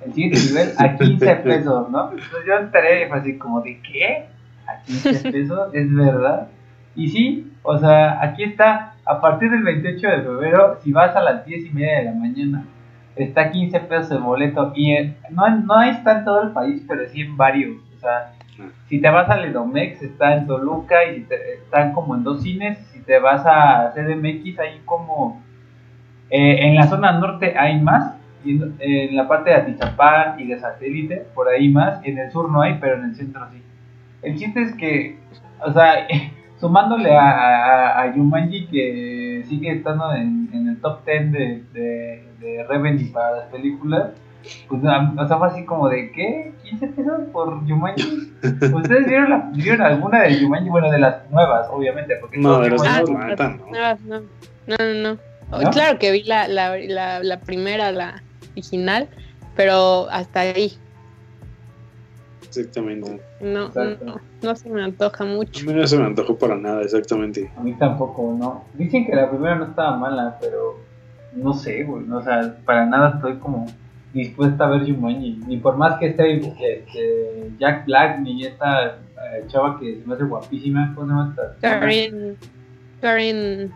el 0.04 0.12
siguiente 0.12 0.38
nivel 0.48 0.72
a 0.78 0.96
15 0.96 1.36
pesos, 1.44 1.90
¿no? 1.90 2.10
Entonces 2.10 2.38
yo 2.46 2.54
entré 2.54 3.04
y 3.04 3.08
fue 3.08 3.18
así 3.18 3.38
como 3.38 3.60
de 3.60 3.80
¿qué? 3.80 4.26
¿A 4.66 4.82
15 4.84 5.30
pesos? 5.30 5.74
¿Es 5.74 5.94
verdad? 5.94 6.48
Y 6.96 7.08
sí, 7.08 7.52
o 7.62 7.78
sea, 7.78 8.22
aquí 8.22 8.44
está, 8.44 8.94
a 9.04 9.20
partir 9.20 9.50
del 9.50 9.62
28 9.62 10.08
de 10.08 10.22
febrero, 10.22 10.78
si 10.82 10.92
vas 10.92 11.14
a 11.16 11.22
las 11.22 11.44
10 11.44 11.66
y 11.66 11.70
media 11.70 11.98
de 11.98 12.04
la 12.04 12.12
mañana, 12.12 12.64
está 13.16 13.42
a 13.42 13.50
15 13.50 13.80
pesos 13.80 14.10
el 14.12 14.18
boleto. 14.18 14.72
Y 14.74 14.92
en- 14.92 15.16
no, 15.30 15.48
no 15.48 15.82
está 15.82 16.18
en 16.18 16.24
todo 16.24 16.42
el 16.42 16.50
país, 16.50 16.82
pero 16.88 17.06
sí 17.08 17.20
en 17.22 17.36
varios. 17.36 17.76
O 17.96 18.00
sea, 18.00 18.32
si 18.88 19.00
te 19.00 19.08
vas 19.10 19.28
a 19.30 19.36
Ledomex, 19.36 20.02
está 20.02 20.36
en 20.36 20.46
Toluca 20.46 21.04
y 21.04 21.20
te- 21.22 21.54
están 21.54 21.92
como 21.92 22.14
en 22.14 22.22
dos 22.24 22.42
cines. 22.42 22.78
Si 22.92 23.00
te 23.00 23.18
vas 23.18 23.42
a 23.46 23.92
CDMX, 23.94 24.58
hay 24.58 24.80
como. 24.84 25.42
eh, 26.30 26.66
en 26.66 26.74
la 26.76 26.86
zona 26.86 27.12
norte 27.18 27.56
hay 27.56 27.80
más. 27.80 28.16
y 28.44 28.52
en, 28.52 28.74
en 28.80 29.16
la 29.16 29.26
parte 29.26 29.50
de 29.50 29.56
Atizapán 29.56 30.38
y 30.38 30.46
de 30.46 30.58
Satélite, 30.58 31.26
por 31.34 31.48
ahí 31.48 31.68
más. 31.70 32.00
En 32.04 32.18
el 32.18 32.30
sur 32.30 32.50
no 32.52 32.60
hay, 32.62 32.74
pero 32.80 32.96
en 32.96 33.04
el 33.04 33.14
centro 33.14 33.46
sí. 33.52 33.62
El 34.22 34.36
chiste 34.36 34.62
es 34.62 34.74
que, 34.74 35.18
o 35.64 35.72
sea, 35.72 36.06
sumándole 36.64 37.14
a, 37.14 37.30
a, 37.30 38.02
a 38.02 38.14
Yumanji 38.16 38.66
que 38.68 39.44
sigue 39.46 39.70
estando 39.72 40.14
en, 40.14 40.48
en 40.54 40.68
el 40.68 40.80
top 40.80 41.04
10 41.04 41.30
de, 41.30 41.62
de, 41.74 42.28
de 42.40 42.64
revenue 42.66 43.12
para 43.12 43.32
las 43.36 43.44
películas, 43.48 44.12
pues 44.68 44.80
o 44.82 45.28
sea, 45.28 45.36
fue 45.38 45.46
así 45.48 45.64
como 45.66 45.90
de 45.90 46.10
¿qué? 46.12 46.52
¿15 46.64 46.94
pesos 46.94 47.20
por 47.34 47.66
Yumanji? 47.66 48.32
¿Ustedes 48.74 49.06
vieron, 49.06 49.28
la, 49.28 49.50
vieron 49.52 49.82
alguna 49.82 50.22
de 50.22 50.40
Yumanji? 50.40 50.70
Bueno, 50.70 50.90
de 50.90 50.98
las 51.00 51.30
nuevas, 51.30 51.68
obviamente, 51.70 52.16
porque 52.18 52.38
No, 52.38 52.60
de 52.60 52.70
las 52.70 52.80
Jumanji- 52.80 53.12
nuevas. 53.12 53.30
Mata, 53.30 53.48
¿no? 53.48 53.66
No, 53.70 54.20
no, 54.20 54.26
no, 54.66 54.76
no, 54.78 55.18
no. 55.50 55.60
¿No? 55.64 55.70
Claro 55.70 55.98
que 55.98 56.12
vi 56.12 56.22
la, 56.22 56.48
la, 56.48 56.78
la, 56.78 57.22
la 57.22 57.40
primera, 57.40 57.92
la 57.92 58.22
original, 58.52 59.08
pero 59.54 60.08
hasta 60.10 60.40
ahí. 60.40 60.72
Exactamente. 62.56 63.20
No, 63.40 63.68
no, 63.68 64.20
no 64.42 64.54
se 64.56 64.68
me 64.70 64.82
antoja 64.82 65.24
A 65.24 65.26
mucho. 65.26 65.66
mí 65.66 65.72
no 65.72 65.86
se 65.86 65.98
me 65.98 66.04
antojó 66.04 66.36
para 66.38 66.56
nada, 66.56 66.82
exactamente. 66.82 67.50
A 67.56 67.60
mí 67.60 67.74
tampoco, 67.74 68.36
¿no? 68.38 68.64
Dicen 68.74 69.06
que 69.06 69.14
la 69.14 69.28
primera 69.28 69.56
no 69.56 69.64
estaba 69.66 69.96
mala, 69.96 70.38
pero 70.40 70.78
no 71.34 71.52
sé, 71.54 71.84
güey. 71.84 72.08
O 72.10 72.22
sea, 72.22 72.56
para 72.64 72.86
nada 72.86 73.14
estoy 73.16 73.36
como 73.38 73.66
dispuesta 74.12 74.66
a 74.66 74.70
ver 74.70 74.86
Jumanji. 74.86 75.40
Ni 75.46 75.56
por 75.56 75.76
más 75.76 75.98
que 75.98 76.06
esté 76.08 76.36
este, 76.36 77.50
Jack 77.58 77.86
Black, 77.86 78.20
ni 78.20 78.44
esta 78.44 78.86
eh, 78.96 79.44
chava 79.48 79.78
que 79.80 80.00
se 80.00 80.06
me 80.06 80.14
hace 80.14 80.24
guapísima. 80.24 80.92
¿Cómo 80.94 81.06
se 81.06 81.12
llama 81.12 81.30
esta? 81.30 81.56
Karen. 81.60 82.36
Karen. 83.00 83.72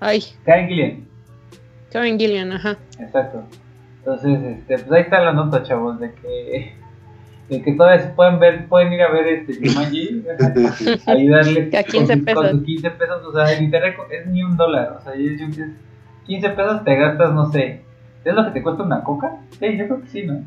Ay, 0.00 0.22
Karen 0.44 0.68
Gillian. 0.68 1.08
Karen 1.90 2.18
Gillian, 2.18 2.52
ajá. 2.52 2.76
Exacto. 2.98 3.42
Entonces, 4.00 4.38
este, 4.42 4.78
pues 4.80 4.92
ahí 4.92 5.02
está 5.02 5.22
la 5.22 5.32
nota, 5.32 5.62
chavos, 5.62 5.98
de 5.98 6.12
que, 6.12 6.74
de 7.48 7.62
que 7.62 7.72
todavía 7.72 8.14
pueden 8.14 8.38
ver, 8.38 8.66
pueden 8.68 8.92
ir 8.92 9.02
a 9.02 9.10
ver 9.10 9.26
este 9.28 9.54
Jumanji, 9.68 10.24
ayudarle 11.06 11.70
Que 11.70 11.78
a 11.78 11.82
15 11.82 12.06
con, 12.06 12.16
sus- 12.16 12.24
pesos. 12.24 12.42
con 12.42 12.50
sus 12.58 12.64
15 12.66 12.90
pesos, 12.92 13.22
o 13.26 13.32
sea, 13.32 13.60
literal 13.60 13.94
es 14.10 14.26
ni 14.26 14.42
un 14.42 14.56
dólar, 14.56 14.98
o 15.00 15.04
sea, 15.04 15.14
yo- 15.14 15.32
yo- 15.32 15.48
yo- 15.54 15.64
15 16.26 16.48
pesos 16.50 16.84
te 16.84 16.96
gastas, 16.96 17.34
no 17.34 17.50
sé, 17.52 17.80
¿es 18.24 18.34
lo 18.34 18.44
que 18.46 18.50
te 18.52 18.62
cuesta 18.62 18.82
una 18.82 19.02
coca? 19.04 19.36
Sí, 19.58 19.76
yo 19.76 19.86
creo 19.86 20.00
que 20.02 20.08
sí, 20.08 20.22
¿no? 20.22 20.42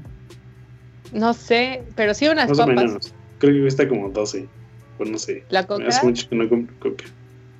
No 1.13 1.33
sé, 1.33 1.83
pero 1.95 2.13
sí 2.13 2.27
unas 2.27 2.49
Más 2.49 2.59
o 2.59 2.65
papas. 2.65 2.75
menos. 2.83 3.13
Creo 3.37 3.53
que 3.53 3.61
cuesta 3.61 3.87
como 3.87 4.09
12. 4.09 4.47
Pues 4.97 5.09
no 5.11 5.17
sé. 5.19 5.43
La 5.49 5.61
Me 5.61 5.67
coca. 5.67 5.87
hace 5.87 6.05
mucho 6.05 6.27
que 6.27 6.35
no 6.35 6.49
compro 6.49 6.75
coca. 6.79 7.05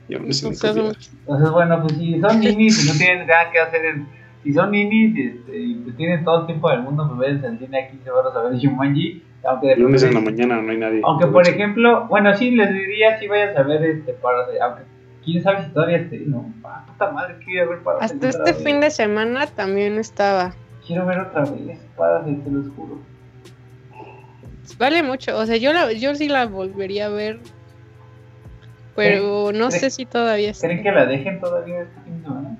Y 0.09 0.15
aún 0.15 0.29
así 0.29 0.43
no 0.43 0.49
me 0.49 0.55
sé, 0.55 0.67
conviene. 0.67 0.89
mucho. 0.89 1.09
Entonces, 1.19 1.49
bueno, 1.51 1.81
pues 1.83 1.93
si 1.97 2.19
son 2.19 2.39
ninis 2.39 2.83
y 2.83 2.87
no 2.91 2.97
tienen 2.97 3.27
nada 3.27 3.51
que 3.51 3.59
hacer, 3.59 3.85
en- 3.85 4.07
si 4.47 4.53
son 4.53 4.71
ninis 4.71 5.15
este, 5.35 5.57
y 5.59 5.73
pues 5.75 5.95
tienen 5.97 6.23
todo 6.23 6.41
el 6.41 6.45
tiempo 6.47 6.69
del 6.69 6.81
mundo, 6.81 7.05
pues 7.07 7.19
vayan 7.19 7.45
al 7.53 7.59
cine 7.59 7.79
a 7.83 7.89
15 7.89 8.09
baros 8.11 8.35
a 8.35 8.41
ver 8.43 8.59
Jumanji, 8.59 9.23
aunque 9.43 9.67
de 9.67 9.75
lunes 9.77 10.03
en 10.03 10.13
la 10.13 10.21
mañana 10.21 10.61
no 10.61 10.71
hay 10.71 10.77
nadie. 10.77 11.01
Aunque 11.03 11.27
por 11.27 11.47
ejemplo, 11.47 12.07
bueno, 12.07 12.33
sí 12.35 12.51
les 12.51 12.71
diría 12.73 13.19
si 13.19 13.27
vayas 13.27 13.55
a 13.57 13.63
ver 13.63 13.83
este 13.83 14.13
para 14.13 14.47
de, 14.47 14.59
aunque 14.61 14.83
quién 15.23 15.43
sabe 15.43 15.65
si 15.65 15.71
todavía 15.71 15.97
esté, 15.97 16.19
no, 16.25 16.53
ah, 16.63 16.85
puta 16.87 17.11
madre, 17.11 17.35
quiero 17.43 17.69
ver 17.69 17.79
para 17.79 17.99
Hasta 17.99 18.29
este 18.29 18.53
fin 18.53 18.79
de 18.79 18.89
semana 18.89 19.45
también 19.47 19.97
estaba. 19.97 20.53
Quiero 20.85 21.05
ver 21.05 21.19
otra 21.19 21.41
vez, 21.43 21.79
párate, 21.97 22.31
te 22.33 22.49
los 22.49 22.69
juro. 22.69 22.99
Vale 24.79 25.03
mucho, 25.03 25.37
o 25.37 25.45
sea, 25.45 25.57
yo 25.57 25.73
la, 25.73 25.91
yo 25.93 26.15
sí 26.15 26.27
la 26.29 26.45
volvería 26.45 27.07
a 27.07 27.09
ver. 27.09 27.39
Pero 28.95 29.51
no 29.53 29.67
¿Creen- 29.67 29.71
sé 29.79 29.89
si 29.91 30.05
todavía 30.05 30.49
está. 30.51 30.67
¿Creen 30.67 30.81
que 30.83 30.91
la 30.91 31.05
dejen 31.05 31.39
todavía 31.39 31.81
este 31.81 32.01
fin 32.01 32.17
de 32.17 32.23
semana? 32.23 32.57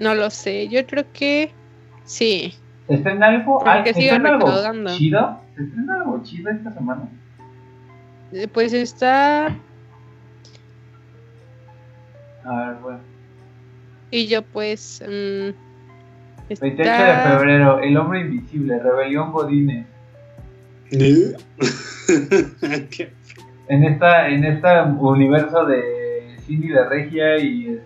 No 0.00 0.14
lo 0.14 0.30
sé, 0.30 0.68
yo 0.68 0.84
creo 0.86 1.04
que 1.12 1.52
sí. 2.04 2.54
¿Se 2.88 2.94
estrena 2.94 3.26
algo? 3.28 3.58
Porque 3.58 3.70
Ay, 3.70 3.84
¿Se 3.94 4.00
sigan 4.00 4.16
estrena 4.16 4.28
algo 4.36 4.46
recaudando. 4.46 4.96
chido? 4.96 5.40
¿Se 5.56 5.62
estrena 5.62 5.94
algo 5.94 6.22
chido 6.24 6.50
esta 6.50 6.72
semana? 6.72 7.02
Eh, 8.32 8.48
Pues 8.52 8.72
está. 8.72 9.46
A 12.44 12.56
ver, 12.66 12.74
bueno. 12.82 12.98
Y 14.10 14.26
yo, 14.26 14.42
pues. 14.42 15.02
mm, 15.06 15.50
28 16.60 16.76
de 16.76 16.82
está- 16.82 17.38
febrero, 17.38 17.78
El 17.80 17.96
Hombre 17.96 18.20
Invisible, 18.22 18.78
Rebelión 18.80 19.30
Godines. 19.32 19.86
¿Eh? 20.90 21.36
¿Qué? 22.90 23.12
En 23.68 23.84
esta, 23.84 24.28
en 24.28 24.42
este 24.44 24.66
universo 24.98 25.64
de 25.64 26.34
Cindy 26.44 26.70
de 26.70 26.88
Regia 26.88 27.38
y 27.38 27.66
este, 27.68 27.84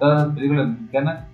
todas 0.00 0.26
las 0.26 0.34
películas 0.34 0.68
mexicanas. 0.68 1.24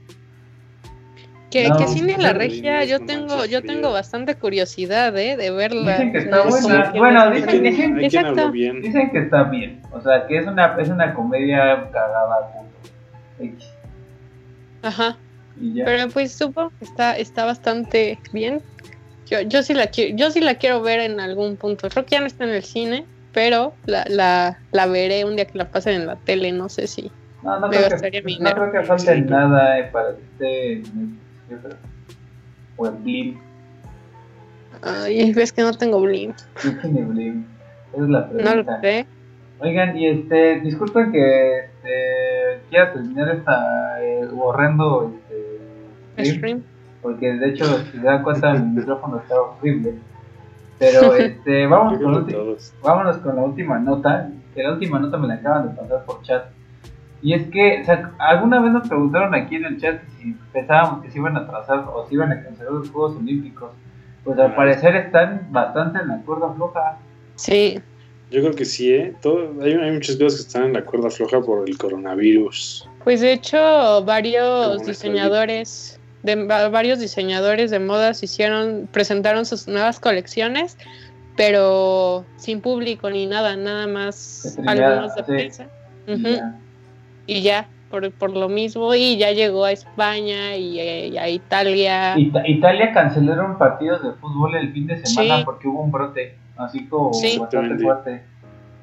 Que, 1.51 1.69
No, 1.69 1.77
que 1.79 1.87
Cine 1.87 2.17
La 2.19 2.33
Regia, 2.33 2.85
yo 2.85 2.99
tengo, 3.07 3.45
yo 3.47 3.61
frío. 3.61 3.73
tengo 3.73 3.93
bastante 3.93 4.35
curiosidad, 4.35 5.17
¿eh? 5.17 5.37
De 5.37 5.51
verla. 5.53 5.93
Dicen 5.93 6.13
que 6.13 6.19
O 6.19 6.21
está 6.23 6.51
sea, 6.51 6.69
buena. 6.69 6.93
Bueno, 6.99 7.31
me- 7.31 7.37
Hay 7.37 7.43
dicen- 7.43 7.49
quien, 7.49 7.63
dicen- 7.63 7.97
hay 7.99 8.09
quien 8.11 8.27
Exacto. 8.27 8.51
Dicen 8.53 9.11
que 9.13 9.19
está 9.21 9.43
bien, 9.45 9.81
o 9.93 10.01
sea, 10.01 10.27
que 10.27 10.39
es 10.39 10.47
una, 10.47 10.77
es 10.79 10.89
una 10.89 11.15
comedia 11.15 11.89
cagada, 11.93 12.53
punto. 12.53 12.75
X. 13.39 13.65
Ajá. 14.83 15.17
Pero 15.85 16.09
pues 16.11 16.33
supongo 16.33 16.71
que 16.79 16.85
está, 16.85 17.17
está 17.17 17.45
bastante 17.47 18.19
bien. 18.33 18.61
Yo, 19.31 19.41
yo 19.41 19.63
sí 19.63 19.73
la 19.73 19.87
quiero, 19.87 20.15
yo 20.17 20.31
sí 20.31 20.41
la 20.41 20.57
quiero 20.57 20.83
ver 20.83 21.01
en 21.01 21.19
algún 21.21 21.57
punto. 21.57 21.89
Creo 21.89 22.05
que 22.05 22.11
ya 22.11 22.21
no 22.21 22.27
está 22.27 22.45
en 22.45 22.51
el 22.51 22.63
cine, 22.63 23.07
pero 23.33 23.73
la, 23.87 24.05
la, 24.09 24.59
la 24.73 24.87
veré 24.87 25.25
un 25.25 25.37
día 25.37 25.47
que 25.47 25.57
la 25.57 25.71
pasen 25.71 25.95
en 25.95 26.07
la 26.07 26.17
tele, 26.17 26.53
no 26.53 26.69
sé 26.69 26.87
si. 26.89 27.11
No, 27.43 27.61
no, 27.61 27.69
creo 27.71 27.89
que, 27.89 28.23
no 28.41 28.51
creo 28.53 28.73
que 28.73 28.83
falte 28.85 29.15
Sí. 29.15 29.21
nada 29.23 29.79
eh, 29.79 29.89
para 29.93 30.17
que 30.17 30.23
esté 30.23 30.73
en 30.73 31.19
creo. 31.49 31.77
O 32.77 32.87
en 32.87 33.03
Blim. 33.05 33.39
Ay, 34.83 35.33
ves 35.33 35.53
que 35.53 35.63
no 35.63 35.73
tengo 35.73 36.01
Blim. 36.01 36.33
¿Quién 36.61 36.81
tiene 36.81 37.03
Blim? 37.05 37.45
Esa 37.93 38.03
es 38.03 38.09
la 38.09 38.21
No 38.27 38.27
pregunta. 38.37 38.73
lo 38.77 38.81
sé. 38.81 39.07
Oigan, 39.59 39.97
y 39.97 40.07
este, 40.09 40.61
disculpen 40.61 41.13
que 41.13 41.59
este, 41.61 42.61
quiera 42.69 42.93
terminar 42.93 43.31
esta 43.31 44.03
eh, 44.05 44.29
horrendo 44.39 45.15
este, 46.19 46.35
stream, 46.35 46.63
porque 47.01 47.33
de 47.33 47.49
hecho, 47.51 47.65
si 47.85 47.93
se 47.93 48.01
dan 48.05 48.23
cuenta, 48.23 48.53
mi 48.53 48.81
micrófono 48.81 49.19
está 49.19 49.41
horrible. 49.41 49.95
Pero 50.79 51.15
este, 51.17 51.67
vamos 51.67 51.97
Creo 51.97 52.13
con, 52.27 52.57
vámonos 52.83 53.17
con 53.19 53.35
la 53.37 53.43
última 53.45 53.79
nota, 53.79 54.29
que 54.55 54.63
la 54.63 54.73
última 54.73 54.99
nota 54.99 55.17
me 55.17 55.27
la 55.29 55.35
acaban 55.35 55.69
de 55.71 55.75
pasar 55.81 56.05
por 56.05 56.21
chat. 56.23 56.45
Y 57.23 57.33
es 57.35 57.49
que, 57.51 57.81
o 57.83 57.85
sea, 57.85 58.13
alguna 58.19 58.61
vez 58.61 58.73
nos 58.73 58.89
preguntaron 58.89 59.35
aquí 59.35 59.57
en 59.57 59.65
el 59.65 59.81
chat 59.81 60.01
si 60.19 60.37
pensábamos 60.53 61.03
que 61.03 61.11
se 61.11 61.19
iban 61.19 61.37
a 61.37 61.41
atrasar 61.41 61.85
o 61.93 62.07
se 62.07 62.15
iban 62.15 62.31
a 62.33 62.43
cancelar 62.43 62.73
los 62.73 62.91
Juegos 62.91 63.17
Olímpicos. 63.17 63.71
Pues 64.25 64.39
al 64.39 64.53
Ah. 64.53 64.57
parecer 64.57 64.95
están 64.97 65.47
bastante 65.51 65.99
en 66.01 66.09
la 66.09 66.21
cuerda 66.23 66.53
floja. 66.55 66.99
Sí. 67.37 67.79
Yo 68.31 68.41
creo 68.41 68.55
que 68.55 68.65
sí, 68.65 68.93
¿eh? 68.93 69.15
Todo, 69.23 69.53
hay, 69.63 69.73
hay 69.75 69.93
muchas 69.93 70.17
cosas 70.17 70.41
que 70.41 70.47
están 70.49 70.65
en 70.65 70.73
la 70.73 70.83
cuerda 70.85 71.11
floja 71.11 71.41
por 71.41 71.69
el 71.69 71.79
coronavirus. 71.79 72.89
Pues 73.05 73.21
de 73.21 73.33
hecho, 73.33 74.05
varios 74.05 74.85
diseñadores 74.85 76.01
de 76.25 76.45
va- 76.45 76.69
varios 76.69 76.99
diseñadores 76.99 77.71
de 77.71 77.79
modas 77.79 78.23
hicieron, 78.25 78.89
presentaron 78.93 79.47
sus 79.47 79.69
nuevas 79.69 80.01
colecciones, 80.01 80.77
pero 81.37 82.25
sin 82.37 82.61
público 82.61 83.09
ni 83.11 83.27
nada, 83.27 83.57
nada 83.57 83.87
más 83.87 84.59
algunos 84.67 85.15
de 85.15 85.21
sí. 85.23 85.27
prensa. 85.33 85.67
Ujú. 86.09 86.43
Y 87.27 87.43
ya, 87.43 87.67
por, 87.91 88.11
por 88.13 88.31
lo 88.31 88.49
mismo, 88.49 88.95
y 88.95 89.17
ya 89.17 89.33
llegó 89.33 89.65
a 89.65 89.73
España 89.73 90.57
y, 90.57 90.79
a- 90.81 91.07
y 91.07 91.19
a 91.19 91.29
Italia. 91.29 92.17
Ita- 92.19 92.47
Italia 92.49 92.93
cancelaron 92.93 93.59
partidos 93.59 94.03
de 94.03 94.13
fútbol 94.13 94.55
el 94.57 94.73
fin 94.73 94.87
de 94.87 95.05
semana 95.05 95.39
Sí. 95.39 95.45
porque 95.45 95.69
hubo 95.69 95.83
un 95.83 95.91
brote, 95.91 96.37
así 96.57 96.87
como 96.87 97.13
Sí. 97.15 97.39
bastante 97.39 97.83
fuerte. 97.83 98.23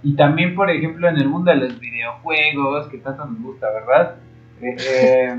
Y 0.03 0.15
también, 0.15 0.53
por 0.55 0.69
ejemplo, 0.69 1.07
en 1.07 1.15
el 1.17 1.29
mundo 1.29 1.51
de 1.51 1.57
los 1.57 1.79
videojuegos, 1.79 2.87
que 2.87 2.97
tanto 2.97 3.25
nos 3.25 3.41
gusta, 3.41 3.67
¿verdad? 3.71 4.15
Eh, 4.61 4.75
eh, 4.89 5.35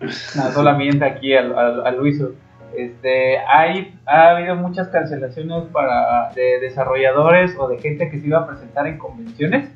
no, 0.36 0.52
solamente 0.52 1.04
aquí 1.04 1.34
al, 1.34 1.56
al, 1.58 1.86
al 1.86 1.96
Luiso. 1.96 2.32
Este, 2.76 3.38
hay, 3.38 3.94
ha 4.04 4.30
habido 4.30 4.56
muchas 4.56 4.88
cancelaciones 4.88 5.64
para 5.72 6.30
de 6.34 6.60
desarrolladores 6.60 7.54
o 7.58 7.68
de 7.68 7.78
gente 7.78 8.10
que 8.10 8.18
se 8.20 8.26
iba 8.26 8.40
a 8.40 8.46
presentar 8.46 8.86
en 8.86 8.98
convenciones. 8.98 9.70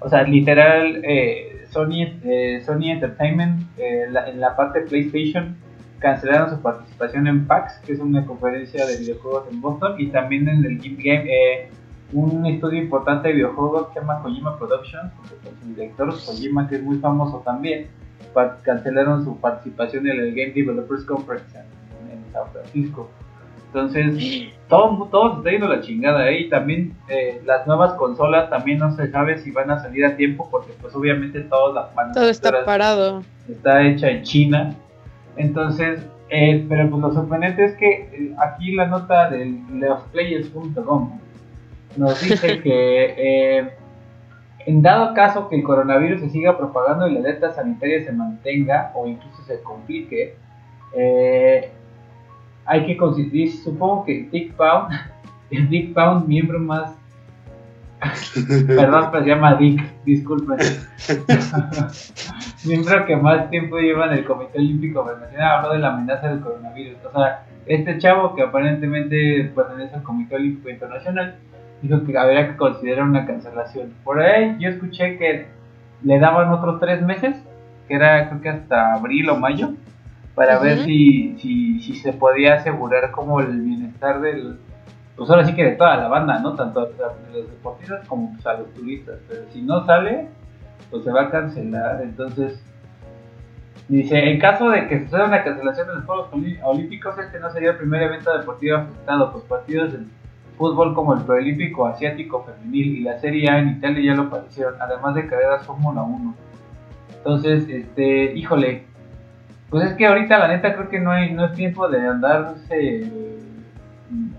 O 0.00 0.08
sea, 0.10 0.22
literal, 0.24 1.00
eh, 1.04 1.53
Sony, 1.74 2.20
eh, 2.22 2.62
Sony 2.64 2.92
Entertainment, 2.92 3.62
eh, 3.78 4.06
en 4.28 4.40
la 4.40 4.54
parte 4.54 4.80
de 4.80 4.86
PlayStation, 4.86 5.56
cancelaron 5.98 6.50
su 6.50 6.62
participación 6.62 7.26
en 7.26 7.46
PAX, 7.48 7.80
que 7.84 7.94
es 7.94 7.98
una 7.98 8.24
conferencia 8.24 8.86
de 8.86 8.96
videojuegos 8.98 9.48
en 9.50 9.60
Boston, 9.60 9.96
y 9.98 10.06
también 10.08 10.48
en 10.48 10.64
el 10.64 10.78
Game 10.78 11.02
Game, 11.02 11.24
eh, 11.26 11.68
un 12.12 12.46
estudio 12.46 12.80
importante 12.80 13.28
de 13.28 13.34
videojuegos 13.34 13.88
que 13.88 13.94
se 13.94 14.00
llama 14.00 14.22
Kojima 14.22 14.56
Productions, 14.56 15.12
con 15.14 15.26
su 15.60 15.74
director 15.74 16.10
Kojima, 16.10 16.68
que 16.68 16.76
es 16.76 16.82
muy 16.82 16.98
famoso 16.98 17.42
también, 17.44 17.88
cancelaron 18.62 19.24
su 19.24 19.40
participación 19.40 20.06
en 20.06 20.20
el 20.20 20.34
Game 20.34 20.52
Developers 20.52 21.04
Conference 21.04 21.58
en, 21.58 22.18
en 22.18 22.32
San 22.32 22.48
Francisco. 22.52 23.10
Entonces, 23.74 24.52
todo, 24.68 25.08
todo 25.10 25.32
se 25.32 25.38
está 25.38 25.50
yendo 25.50 25.66
la 25.68 25.80
chingada 25.80 26.30
¿eh? 26.30 26.42
y 26.42 26.48
también 26.48 26.94
eh, 27.08 27.42
las 27.44 27.66
nuevas 27.66 27.94
consolas 27.94 28.48
también 28.48 28.78
no 28.78 28.94
se 28.94 29.10
sabe 29.10 29.38
si 29.38 29.50
van 29.50 29.68
a 29.68 29.82
salir 29.82 30.04
a 30.04 30.16
tiempo 30.16 30.48
porque 30.48 30.72
pues 30.80 30.94
obviamente 30.94 31.40
todas 31.40 31.74
las 31.74 32.14
Todo 32.14 32.28
está 32.28 32.64
parado. 32.64 33.24
está 33.48 33.82
hecha 33.82 34.10
en 34.10 34.22
China 34.22 34.74
Entonces, 35.36 36.06
eh, 36.30 36.64
pero 36.68 36.88
pues 36.88 37.02
lo 37.02 37.12
sorprendente 37.12 37.64
es 37.64 37.74
que 37.74 37.92
eh, 37.92 38.34
aquí 38.38 38.72
la 38.76 38.86
nota 38.86 39.28
de 39.28 39.58
losplayers.com 39.72 41.18
nos 41.96 42.20
dice 42.22 42.60
que 42.62 43.14
eh, 43.18 43.70
en 44.66 44.82
dado 44.82 45.14
caso 45.14 45.48
que 45.48 45.56
el 45.56 45.64
coronavirus 45.64 46.20
se 46.20 46.30
siga 46.30 46.56
propagando 46.56 47.08
y 47.08 47.14
la 47.14 47.20
alerta 47.20 47.52
sanitaria 47.52 48.04
se 48.04 48.12
mantenga 48.12 48.92
o 48.94 49.06
incluso 49.06 49.42
se 49.42 49.60
complique, 49.62 50.36
eh, 50.96 51.70
hay 52.66 52.86
que 52.86 52.96
considerar, 52.96 53.54
supongo 53.62 54.04
que 54.04 54.28
Dick 54.30 54.54
Pound, 54.54 54.92
el 55.50 55.68
Dick 55.68 55.94
Pound, 55.94 56.26
miembro 56.26 56.58
más 56.58 56.96
Perdón, 58.66 59.08
pero 59.10 59.24
se 59.24 59.30
llama 59.30 59.54
Dick, 59.54 59.82
disculpen. 60.04 60.58
Miembro 62.64 63.06
que 63.06 63.16
más 63.16 63.50
tiempo 63.50 63.78
lleva 63.78 64.06
en 64.06 64.14
el 64.14 64.24
Comité 64.24 64.58
Olímpico 64.58 65.00
Internacional 65.00 65.58
habló 65.58 65.72
de 65.72 65.78
la 65.78 65.94
amenaza 65.94 66.28
del 66.28 66.40
coronavirus. 66.40 66.98
O 67.04 67.12
sea, 67.12 67.44
este 67.66 67.98
chavo 67.98 68.34
que 68.34 68.42
aparentemente 68.42 69.52
pertenece 69.54 69.94
al 69.94 70.02
Comité 70.02 70.36
Olímpico 70.36 70.70
Internacional 70.70 71.36
dijo 71.82 72.02
que 72.04 72.16
habría 72.16 72.48
que 72.48 72.56
considerar 72.56 73.04
una 73.04 73.26
cancelación. 73.26 73.92
Por 74.02 74.20
ahí 74.20 74.56
yo 74.58 74.70
escuché 74.70 75.18
que 75.18 75.46
le 76.02 76.18
daban 76.18 76.52
otros 76.52 76.80
tres 76.80 77.02
meses, 77.02 77.36
que 77.88 77.94
era 77.94 78.28
creo 78.28 78.40
que 78.40 78.48
hasta 78.48 78.94
abril 78.94 79.28
o 79.30 79.36
mayo, 79.36 79.74
para 80.34 80.58
ver 80.58 80.84
si, 80.84 81.36
si, 81.38 81.80
si 81.80 81.94
se 81.94 82.12
podía 82.12 82.54
asegurar 82.54 83.10
como 83.12 83.40
el 83.40 83.60
bienestar 83.60 84.20
del, 84.20 84.58
pues 85.16 85.30
ahora 85.30 85.44
sí 85.46 85.54
que 85.54 85.64
de 85.64 85.72
toda 85.72 85.96
la 85.96 86.08
banda, 86.08 86.40
¿no? 86.40 86.54
Tanto 86.54 86.80
a 86.80 87.32
los 87.32 87.50
deportistas 87.50 88.06
como 88.08 88.32
pues, 88.32 88.46
a 88.46 88.54
los 88.54 88.72
turistas. 88.74 89.20
Pero 89.28 89.42
si 89.50 89.62
no 89.62 89.84
sale, 89.86 90.28
pues 90.90 91.04
se 91.04 91.12
va 91.12 91.22
a 91.22 91.30
cancelar. 91.30 92.02
Entonces, 92.02 92.60
dice, 93.88 94.18
en 94.18 94.40
caso 94.40 94.70
de 94.70 94.88
que 94.88 95.04
suceda 95.04 95.26
una 95.26 95.44
cancelación 95.44 95.86
de 95.86 95.94
los 95.94 96.04
Juegos 96.04 96.28
Olímpicos, 96.64 97.16
este 97.18 97.38
no 97.38 97.50
sería 97.50 97.70
el 97.70 97.76
primer 97.76 98.02
evento 98.02 98.36
deportivo 98.36 98.78
afectado, 98.78 99.30
pues 99.30 99.44
partidos 99.44 99.92
del 99.92 100.08
fútbol 100.58 100.94
como 100.94 101.14
el 101.14 101.22
Proolímpico 101.22 101.86
Asiático 101.86 102.44
Femenil 102.44 102.98
y 102.98 103.00
la 103.02 103.18
Serie 103.18 103.50
A 103.50 103.58
en 103.58 103.70
Italia 103.70 104.14
ya 104.14 104.22
lo 104.22 104.30
padecieron, 104.30 104.74
además 104.80 105.14
de 105.14 105.26
carreras 105.26 105.64
Fórmula 105.64 106.02
1. 106.02 106.34
Entonces, 107.18 107.68
este, 107.68 108.36
híjole, 108.36 108.84
pues 109.74 109.90
es 109.90 109.96
que 109.96 110.06
ahorita 110.06 110.38
la 110.38 110.46
neta 110.46 110.72
creo 110.76 110.88
que 110.88 111.00
no 111.00 111.10
hay, 111.10 111.32
no 111.32 111.46
es 111.46 111.52
tiempo 111.54 111.88
de 111.88 112.06
andarse 112.06 113.10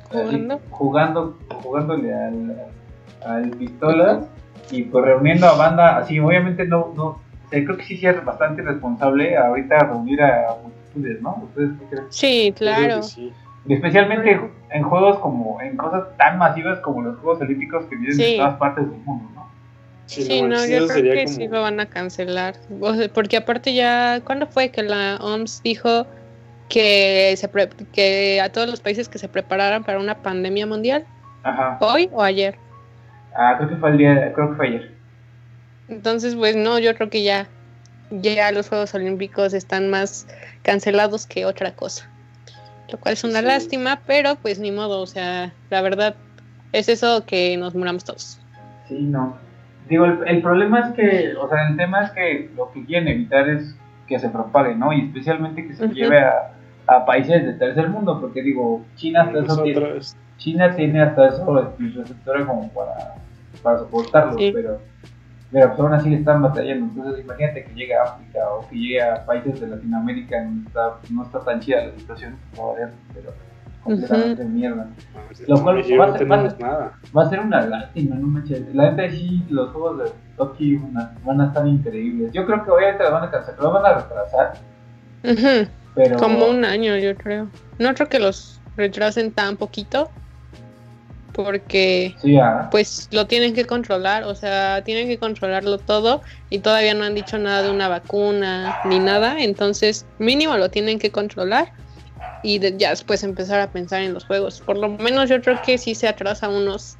así, 0.09 0.17
¿Jugando? 0.23 0.61
jugando, 0.69 1.37
jugándole 1.61 2.13
al, 2.13 2.55
al 3.25 3.49
pistola 3.51 4.21
y 4.71 4.83
pues 4.83 5.03
reuniendo 5.03 5.45
a 5.47 5.57
banda, 5.57 5.97
así 5.97 6.21
obviamente 6.21 6.65
no, 6.65 6.93
no, 6.95 7.03
o 7.07 7.19
sea, 7.49 7.61
creo 7.65 7.75
que 7.75 7.83
sí, 7.83 7.97
sí 7.97 8.07
es 8.07 8.23
bastante 8.23 8.61
responsable 8.61 9.35
ahorita 9.35 9.77
reunir 9.79 10.21
a 10.23 10.55
multitudes, 10.63 11.21
¿no? 11.21 11.41
¿Ustedes 11.43 11.71
qué 11.79 11.85
creen? 11.89 12.05
Sí, 12.09 12.53
claro. 12.57 13.03
sí. 13.03 13.33
Y 13.67 13.73
especialmente 13.73 14.39
en 14.69 14.83
juegos 14.83 15.19
como, 15.19 15.59
en 15.59 15.75
cosas 15.75 16.15
tan 16.17 16.37
masivas 16.37 16.79
como 16.79 17.01
los 17.01 17.17
Juegos 17.19 17.41
Olímpicos 17.41 17.83
que 17.87 17.97
vienen 17.97 18.17
de 18.17 18.23
Sí. 18.23 18.37
todas 18.37 18.55
partes 18.57 18.89
del 18.89 18.99
mundo, 19.01 19.27
Sí, 20.07 20.41
no, 20.41 20.65
yo 20.65 20.87
creo 20.87 21.03
que 21.15 21.23
como- 21.25 21.35
sí 21.37 21.47
lo 21.47 21.61
van 21.61 21.79
a 21.79 21.87
cancelar. 21.87 22.55
Porque 23.13 23.37
aparte 23.37 23.73
ya, 23.73 24.21
¿cuándo 24.23 24.45
fue 24.47 24.69
que 24.69 24.83
la 24.83 25.17
OMS 25.19 25.61
dijo 25.63 26.05
que, 26.69 27.33
se 27.37 27.47
pre- 27.47 27.69
que 27.91 28.39
a 28.41 28.51
todos 28.51 28.69
los 28.69 28.79
países 28.81 29.09
que 29.09 29.17
se 29.17 29.27
prepararan 29.27 29.83
para 29.83 29.99
una 29.99 30.21
pandemia 30.21 30.67
mundial? 30.67 31.05
Ajá. 31.43 31.77
¿Hoy 31.81 32.09
o 32.13 32.21
ayer? 32.21 32.57
Ah, 33.35 33.55
creo 33.57 33.69
que 33.69 33.75
fue 33.77 33.89
el 33.91 33.97
día, 33.97 34.31
creo 34.33 34.51
que 34.51 34.55
fue 34.55 34.67
ayer. 34.67 34.91
Entonces, 35.89 36.35
pues 36.35 36.55
no, 36.55 36.79
yo 36.79 36.95
creo 36.95 37.09
que 37.09 37.23
ya, 37.23 37.47
ya 38.11 38.51
los 38.51 38.69
Juegos 38.69 38.93
Olímpicos 38.95 39.53
están 39.53 39.89
más 39.89 40.27
cancelados 40.63 41.25
que 41.27 41.45
otra 41.45 41.73
cosa. 41.75 42.09
Lo 42.91 42.99
cual 42.99 43.13
es 43.13 43.23
una 43.23 43.39
Sí. 43.39 43.45
lástima, 43.45 44.01
pero 44.05 44.35
pues 44.35 44.59
ni 44.59 44.71
modo, 44.71 45.01
o 45.01 45.07
sea, 45.07 45.53
la 45.69 45.81
verdad 45.81 46.15
es 46.71 46.89
eso 46.89 47.25
que 47.25 47.57
nos 47.57 47.73
muramos 47.75 48.03
todos. 48.03 48.39
Sí, 48.87 48.95
no. 48.99 49.37
Digo, 49.87 50.05
el, 50.05 50.27
el 50.27 50.41
problema 50.41 50.79
es 50.79 50.93
que, 50.93 51.35
o 51.39 51.47
sea, 51.47 51.67
el 51.69 51.77
tema 51.77 52.03
es 52.03 52.11
que 52.11 52.51
lo 52.55 52.71
que 52.71 52.83
quieren 52.85 53.07
evitar 53.07 53.47
es 53.49 53.77
que 54.07 54.19
se 54.19 54.29
propague, 54.29 54.75
¿no? 54.75 54.91
Y 54.93 55.05
especialmente 55.07 55.67
que 55.67 55.73
se 55.73 55.85
Ujú. 55.85 55.93
lleve 55.93 56.19
a, 56.19 56.51
a 56.87 57.05
países 57.05 57.43
del 57.43 57.57
tercer 57.57 57.89
mundo, 57.89 58.19
porque 58.19 58.41
digo, 58.41 58.83
China 58.95 59.23
hasta 59.23 59.39
eso 59.39 59.63
tiene, 59.63 59.99
China 60.37 60.75
tiene 60.75 61.01
hasta 61.01 61.27
eso 61.27 61.75
receptora 61.77 62.45
como 62.45 62.69
para, 62.71 63.15
para 63.61 63.79
soportarlo, 63.79 64.37
Sí. 64.37 64.51
pero, 64.53 64.79
pero 65.51 65.67
pues 65.69 65.79
aún 65.79 65.93
así 65.93 66.09
le 66.09 66.17
están 66.17 66.41
batallando. 66.41 66.85
Entonces 66.85 67.23
imagínate 67.23 67.63
que 67.63 67.73
llegue 67.73 67.95
a 67.95 68.03
África 68.03 68.39
o 68.49 68.67
que 68.67 68.75
llegue 68.75 69.01
a 69.01 69.25
países 69.25 69.59
de 69.61 69.67
Latinoamérica 69.67 70.43
donde 70.43 70.67
está, 70.67 70.97
no 71.11 71.23
está 71.23 71.39
tan 71.41 71.59
chida 71.59 71.85
la 71.85 71.93
situación, 71.93 72.35
pues, 72.55 72.89
va 73.85 73.93
a 73.93 73.95
valer, 73.95 74.07
pero 74.07 74.23
completamente 74.35 74.45
mierda. 74.45 74.87
Lo 75.47 75.63
cual 75.63 75.77
va 75.77 76.03
a 76.05 76.07
no 76.07 76.17
ser- 76.17 76.31
va 76.31 76.37
nada. 76.37 76.99
Va 77.15 77.23
a 77.23 77.29
ser 77.29 77.39
una 77.39 77.61
lástima, 77.61 78.15
no 78.15 78.27
manches. 78.27 78.73
La 78.73 78.91
neta 78.91 79.09
sí, 79.09 79.43
los 79.49 79.71
juegos 79.71 79.97
de 79.99 80.11
Tokio 80.37 80.81
van 81.23 81.41
a, 81.41 81.45
estar 81.45 81.67
increíbles. 81.67 82.31
Yo 82.33 82.45
creo 82.45 82.63
que 82.63 82.71
obviamente 82.71 83.03
los 83.03 83.11
van 83.11 83.23
a 83.23 83.31
cancelar, 83.31 83.61
los 83.61 83.73
van 83.73 83.85
a 83.85 83.93
retrasar, 83.93 84.53
Ujú, 85.23 85.69
pero... 85.95 86.17
Como 86.17 86.45
un 86.45 86.65
año, 86.65 86.97
yo 86.97 87.15
creo. 87.15 87.49
No 87.79 87.93
creo 87.93 88.07
que 88.07 88.19
los 88.19 88.61
retrasen 88.75 89.31
tan 89.31 89.57
poquito, 89.57 90.11
porque 91.33 92.15
Sí, 92.21 92.37
ah, 92.37 92.69
pues 92.71 93.09
lo 93.11 93.27
tienen 93.27 93.53
que 93.53 93.65
controlar, 93.65 94.23
o 94.23 94.35
sea, 94.35 94.83
tienen 94.83 95.07
que 95.07 95.17
controlarlo 95.17 95.77
todo 95.77 96.21
y 96.49 96.59
todavía 96.59 96.93
no 96.93 97.03
han 97.03 97.15
dicho 97.15 97.37
nada 97.37 97.63
de 97.63 97.71
una 97.71 97.87
vacuna 97.87 98.77
ni 98.85 98.99
nada, 98.99 99.35
entonces 99.39 100.05
mínimo 100.19 100.57
lo 100.57 100.69
tienen 100.69 100.99
que 100.99 101.11
controlar 101.11 101.71
y 102.45 102.59
de- 102.59 102.77
ya 102.77 102.91
después 102.91 103.23
empezar 103.23 103.59
a 103.59 103.67
pensar 103.71 104.01
en 104.01 104.13
los 104.13 104.23
juegos. 104.25 104.61
Por 104.61 104.77
lo 104.77 104.87
menos 104.89 105.29
yo 105.29 105.41
creo 105.41 105.57
que 105.61 105.77
sí 105.77 105.95
se 105.95 106.07
atrasa 106.07 106.47
unos 106.47 106.97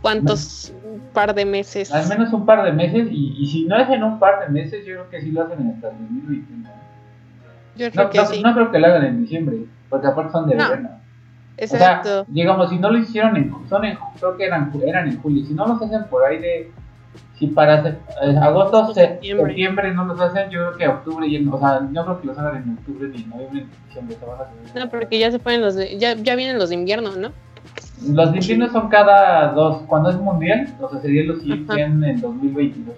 cuantos 0.00 0.72
par 1.12 1.34
de 1.34 1.44
meses. 1.44 1.92
al 1.92 2.08
menos 2.08 2.32
un 2.32 2.46
par 2.46 2.64
de 2.64 2.72
meses, 2.72 3.08
y, 3.10 3.34
y 3.38 3.46
si 3.46 3.64
no 3.66 3.76
es 3.78 3.88
en 3.90 4.02
un 4.02 4.18
par 4.18 4.40
de 4.40 4.48
meses, 4.48 4.84
yo 4.86 4.94
creo 4.94 5.10
que 5.10 5.20
sí 5.20 5.30
lo 5.32 5.42
hacen 5.42 5.58
hasta 5.74 5.90
el 5.90 5.98
2021. 5.98 6.68
Yo 7.76 7.90
creo 7.90 8.04
No, 8.04 8.10
que 8.10 8.18
no, 8.18 8.26
sí. 8.26 8.42
no 8.42 8.54
creo 8.54 8.70
que 8.72 8.78
lo 8.78 8.86
hagan 8.86 9.04
en 9.04 9.20
diciembre, 9.22 9.56
porque 9.90 10.06
aparte 10.06 10.32
son 10.32 10.48
de 10.48 10.56
No. 10.56 10.68
verano. 10.68 10.90
Exacto. 11.58 12.08
O 12.08 12.24
sea, 12.24 12.24
digamos, 12.28 12.70
si 12.70 12.78
no 12.78 12.90
lo 12.90 12.98
hicieron 12.98 13.36
en, 13.36 13.52
son 13.68 13.84
en, 13.84 13.98
creo 14.18 14.36
que 14.36 14.44
eran, 14.44 14.72
eran 14.86 15.08
en 15.08 15.20
julio, 15.20 15.44
si 15.46 15.54
no 15.54 15.66
los 15.66 15.80
hacen 15.82 16.04
por 16.08 16.24
ahí 16.24 16.38
de, 16.38 16.70
si 17.38 17.48
para 17.48 17.82
se- 17.82 17.88
eh, 18.22 18.36
agosto, 18.40 18.86
se- 18.94 19.00
Septiembre. 19.00 19.46
septiembre 19.48 19.94
no 19.94 20.04
los 20.06 20.20
hacen, 20.20 20.50
yo 20.50 20.60
creo 20.66 20.76
que 20.78 20.88
octubre, 20.88 21.26
y 21.26 21.36
en- 21.36 21.48
o 21.52 21.58
sea, 21.58 21.80
no 21.80 22.04
creo 22.04 22.20
que 22.20 22.26
los 22.28 22.38
hagan 22.38 22.62
en 22.62 22.70
octubre, 22.78 23.08
ni 23.08 23.22
en 23.22 23.28
noviembre, 23.30 23.60
ni 23.64 23.86
diciembre, 23.88 24.16
se 24.18 24.24
van 24.26 24.38
a 24.40 24.42
hacer. 24.42 24.84
no, 24.84 24.90
porque 24.90 25.18
ya 25.18 25.30
se 25.30 25.38
ponen 25.38 25.60
los 25.60 25.74
de, 25.74 25.98
ya, 25.98 26.14
ya 26.14 26.34
vienen 26.34 26.58
los 26.58 26.68
de 26.70 26.76
invierno, 26.76 27.10
¿no? 27.16 27.30
Los 28.08 28.32
de 28.32 28.38
invierno 28.38 28.68
son 28.70 28.88
cada 28.88 29.52
dos, 29.52 29.82
cuando 29.86 30.10
es 30.10 30.16
mundial, 30.16 30.68
o 30.80 30.88
sea, 30.88 31.00
sería 31.00 31.24
los 31.24 31.40
siguientes 31.40 31.76
en 31.78 32.20
2022. 32.20 32.94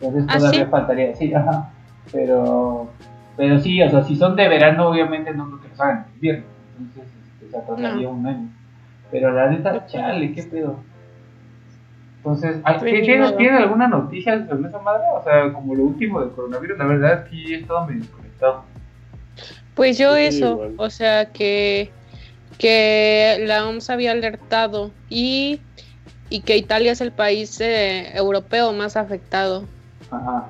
Entonces 0.00 0.24
¿Ah, 0.28 0.38
todavía 0.38 0.64
sí? 0.64 0.70
faltaría, 0.70 1.14
sí, 1.14 1.34
ajá. 1.34 1.70
Pero, 2.10 2.88
pero 3.36 3.58
sí, 3.60 3.80
o 3.82 3.90
sea, 3.90 4.02
si 4.02 4.16
son 4.16 4.34
de 4.36 4.48
verano, 4.48 4.88
obviamente 4.88 5.32
no 5.32 5.46
creo 5.46 5.60
que 5.62 5.68
los 5.68 5.80
hagan 5.80 6.06
en 6.08 6.14
invierno. 6.14 6.44
Entonces 6.78 7.12
este, 7.40 7.50
se 7.50 7.56
atrasaría 7.58 8.08
un 8.08 8.26
año. 8.26 8.48
Pero 9.10 9.32
la 9.32 9.50
neta, 9.50 9.86
chale, 9.86 10.32
qué 10.32 10.42
pedo. 10.44 10.76
Entonces, 12.24 12.56
¿hay- 12.64 12.78
Pues 12.78 12.92
ni 12.92 13.02
¿tienes. 13.02 13.36
¿tienes 13.36 13.60
alguna 13.60 13.88
noticia 13.88 14.46
sobre 14.46 14.68
esa 14.68 14.78
madre? 14.78 15.02
O 15.18 15.24
sea, 15.24 15.52
como 15.52 15.74
lo 15.74 15.82
último 15.82 16.20
del 16.20 16.30
coronavirus, 16.30 16.78
la 16.78 16.84
verdad 16.84 17.12
es 17.24 17.30
que 17.30 17.54
he 17.54 17.58
estado 17.58 17.84
medio 17.86 18.02
desconectado. 18.02 18.64
Pues 19.74 19.98
yo 19.98 20.14
Sí, 20.14 20.22
eso, 20.22 20.52
igual. 20.52 20.74
o 20.76 20.88
sea 20.90 21.26
que, 21.32 21.90
que 22.58 23.42
la 23.46 23.66
OMS 23.66 23.90
había 23.90 24.12
alertado 24.12 24.92
y, 25.08 25.60
y 26.30 26.42
que 26.42 26.56
Italia 26.56 26.92
es 26.92 27.00
el 27.00 27.10
país 27.10 27.60
eh, 27.60 28.16
europeo 28.16 28.72
más 28.72 28.96
afectado, 28.96 29.64
Ajá. 30.10 30.46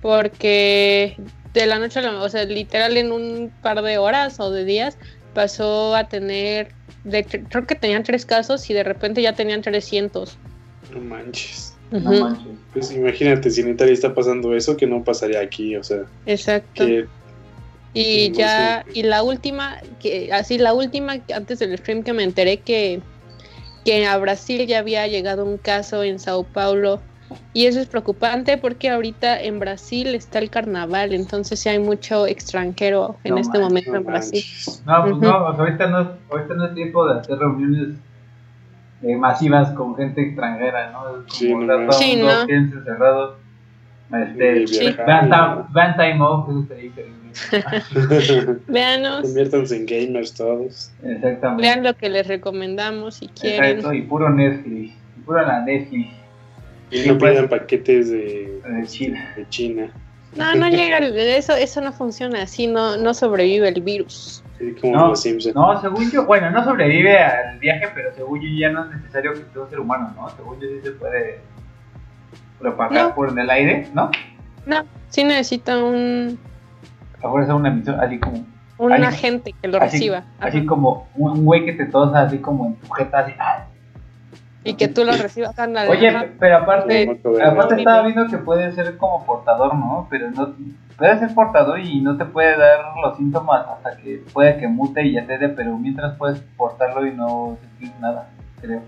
porque 0.00 1.16
de 1.52 1.66
la 1.66 1.78
noche 1.78 1.98
a 1.98 2.02
la 2.02 2.22
o 2.22 2.28
sea, 2.28 2.44
literal 2.44 2.96
en 2.96 3.12
un 3.12 3.52
par 3.62 3.82
de 3.82 3.98
horas 3.98 4.38
o 4.40 4.50
de 4.50 4.64
días 4.64 4.96
pasó 5.34 5.94
a 5.96 6.04
tener, 6.08 6.68
de, 7.04 7.24
creo 7.24 7.66
que 7.66 7.74
tenían 7.74 8.04
tres 8.04 8.24
casos 8.24 8.70
y 8.70 8.74
de 8.74 8.84
repente 8.84 9.20
ya 9.20 9.32
tenían 9.34 9.60
300. 9.62 10.38
No 10.92 11.00
manches. 11.00 11.74
No 11.90 12.12
manches. 12.12 12.46
Pues 12.72 12.92
imagínate, 12.92 13.50
si 13.50 13.60
en 13.60 13.70
Italia 13.70 13.94
está 13.94 14.14
pasando 14.14 14.54
eso, 14.54 14.76
que 14.76 14.86
no 14.86 15.04
pasaría 15.04 15.40
aquí, 15.40 15.76
o 15.76 15.84
sea, 15.84 16.04
Exacto. 16.26 16.84
que 16.86 17.06
Y 17.92 18.30
No 18.30 18.38
ya, 18.38 18.84
sé. 18.84 18.98
y 18.98 19.02
la 19.04 19.22
última, 19.22 19.76
que 20.00 20.32
así 20.32 20.58
la 20.58 20.74
última, 20.74 21.16
antes 21.34 21.60
del 21.60 21.78
stream 21.78 22.02
que 22.02 22.12
me 22.12 22.24
enteré 22.24 22.56
que, 22.58 23.00
que 23.84 24.04
a 24.06 24.16
Brasil 24.18 24.66
ya 24.66 24.80
había 24.80 25.06
llegado 25.06 25.44
un 25.44 25.58
caso 25.58 26.02
en 26.02 26.18
Sao 26.18 26.42
Paulo. 26.42 27.00
Y 27.52 27.66
eso 27.66 27.80
es 27.80 27.86
preocupante 27.86 28.58
porque 28.58 28.90
ahorita 28.90 29.40
en 29.40 29.58
Brasil 29.60 30.14
está 30.14 30.40
el 30.40 30.50
carnaval, 30.50 31.12
entonces 31.14 31.58
sí 31.60 31.68
hay 31.68 31.78
mucho 31.78 32.26
extranjero 32.26 33.16
en 33.24 33.34
No 33.34 33.40
este 33.40 33.58
manches, 33.58 33.68
momento 33.68 33.90
no 33.92 33.96
en 33.98 34.04
Brasil. 34.04 34.44
manches. 34.44 34.82
No, 34.84 35.02
pues 35.02 35.12
Ujú. 35.14 35.24
no, 35.24 35.46
pues 35.46 35.58
ahorita 35.60 35.86
no, 35.86 36.12
ahorita 36.30 36.54
no 36.54 36.66
es 36.66 36.74
tiempo 36.74 37.06
de 37.06 37.20
hacer 37.20 37.38
reuniones 37.38 37.96
eh, 39.04 39.16
masivas 39.16 39.70
con 39.70 39.94
gente 39.96 40.22
extranjera, 40.22 40.90
¿no? 40.92 41.00
Como 41.04 41.24
Sí, 41.28 41.54
no. 41.54 41.92
Sí, 41.92 42.16
no. 42.16 42.30
encerrados. 42.48 43.36
Este, 44.12 44.66
Sí. 44.66 44.94
vean, 45.06 45.30
Time- 45.30 45.64
vean 45.72 45.96
Time 45.96 46.20
Off, 46.22 46.48
eso 46.48 46.60
estaría 46.60 46.84
increíble. 46.84 47.14
Véanos, 48.68 49.22
Conviértanse 49.22 49.76
en 49.76 49.86
gamers 49.86 50.34
todos. 50.34 50.92
Exactamente. 51.02 51.62
vean 51.62 51.82
lo 51.82 51.94
que 51.96 52.08
les 52.08 52.26
recomendamos 52.28 53.16
si 53.16 53.26
quieren. 53.28 53.64
Exacto, 53.78 53.92
y 53.92 54.02
puro 54.02 54.30
Netflix. 54.30 54.92
Y 55.16 55.20
puro 55.24 55.42
la 55.42 55.60
Netflix 55.64 56.10
Y 56.92 56.98
Sí, 56.98 57.08
no 57.08 57.18
pues. 57.18 57.32
pidan 57.32 57.48
paquetes 57.48 58.10
de, 58.10 58.60
de 58.64 58.86
Chile. 58.86 59.18
de 59.36 59.48
China. 59.48 59.90
No, 60.36 60.54
no 60.54 60.68
llega, 60.68 60.98
eso, 60.98 61.54
eso 61.56 61.80
no 61.80 61.92
funciona 61.92 62.42
así, 62.42 62.66
no, 62.68 62.96
no 62.96 63.14
sobrevive 63.14 63.68
el 63.68 63.80
virus. 63.80 64.43
Como 64.80 64.94
No, 64.96 65.08
los 65.08 65.20
Simpsons. 65.20 65.54
No, 65.54 65.80
según 65.80 66.10
yo, 66.10 66.26
bueno, 66.26 66.50
no 66.50 66.62
sobrevive 66.64 67.18
al 67.18 67.58
viaje, 67.58 67.88
pero 67.94 68.12
según 68.14 68.40
yo 68.40 68.48
ya 68.48 68.70
no 68.70 68.84
es 68.84 68.90
necesario 68.96 69.32
que 69.32 69.44
sea 69.52 69.62
un 69.62 69.70
ser 69.70 69.80
humano, 69.80 70.12
¿no? 70.16 70.28
Según 70.30 70.60
yo 70.60 70.68
sí 70.68 70.80
se 70.82 70.90
puede 70.92 71.40
propagar 72.58 73.08
No. 73.08 73.14
por 73.14 73.28
en 73.30 73.38
el 73.38 73.50
aire, 73.50 73.88
¿no? 73.94 74.10
No, 74.66 74.82
sí 75.08 75.24
necesita 75.24 75.82
un, 75.82 76.38
A 77.22 77.28
fuerza 77.28 77.54
una 77.54 77.68
emisión, 77.68 78.00
así 78.00 78.18
como, 78.18 78.44
un 78.78 78.92
agente 78.92 79.54
que 79.60 79.68
lo 79.68 79.78
así, 79.78 79.96
reciba. 79.98 80.24
así 80.40 80.58
Ajá. 80.58 80.66
como 80.66 81.08
un 81.16 81.44
güey 81.44 81.64
que 81.64 81.72
te 81.74 81.86
tosa 81.86 82.22
así 82.22 82.38
como 82.38 82.66
en 82.66 82.76
tu 82.76 82.88
jeta, 82.92 83.18
así. 83.20 83.32
¡ah! 83.38 83.66
Y 84.66 84.74
que 84.74 84.88
tú 84.88 85.04
lo 85.04 85.12
recibas. 85.12 85.58
ándale, 85.58 85.90
Oye, 85.90 86.10
pero 86.40 86.56
aparte, 86.58 87.20
aparte 87.44 87.74
estaba 87.76 88.02
viendo 88.02 88.26
que 88.28 88.38
puede 88.38 88.72
ser 88.72 88.96
como 88.96 89.24
portador, 89.26 89.74
¿no? 89.74 90.06
Pero 90.08 90.30
no 90.30 90.54
puede 90.96 91.18
ser 91.18 91.34
portador 91.34 91.80
y 91.80 92.00
no 92.00 92.16
te 92.16 92.24
puede 92.24 92.56
dar 92.56 92.80
los 93.02 93.16
síntomas 93.16 93.66
hasta 93.66 93.96
que 93.96 94.22
puede 94.32 94.58
que 94.58 94.68
mute 94.68 95.04
y 95.04 95.12
ya 95.12 95.26
te 95.26 95.38
dé, 95.38 95.48
pero 95.48 95.76
mientras 95.76 96.16
puedes 96.16 96.40
portarlo 96.56 97.06
y 97.06 97.12
no 97.12 97.58
sentir 97.60 97.92
nada, 98.00 98.28
creo. 98.60 98.82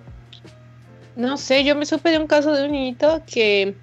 No 1.16 1.36
sé, 1.36 1.64
yo 1.64 1.74
me 1.74 1.86
supe 1.86 2.10
de 2.10 2.18
un 2.18 2.26
caso 2.26 2.52
de 2.52 2.66
un 2.66 2.72
niñito 2.72 3.22
que, 3.26 3.74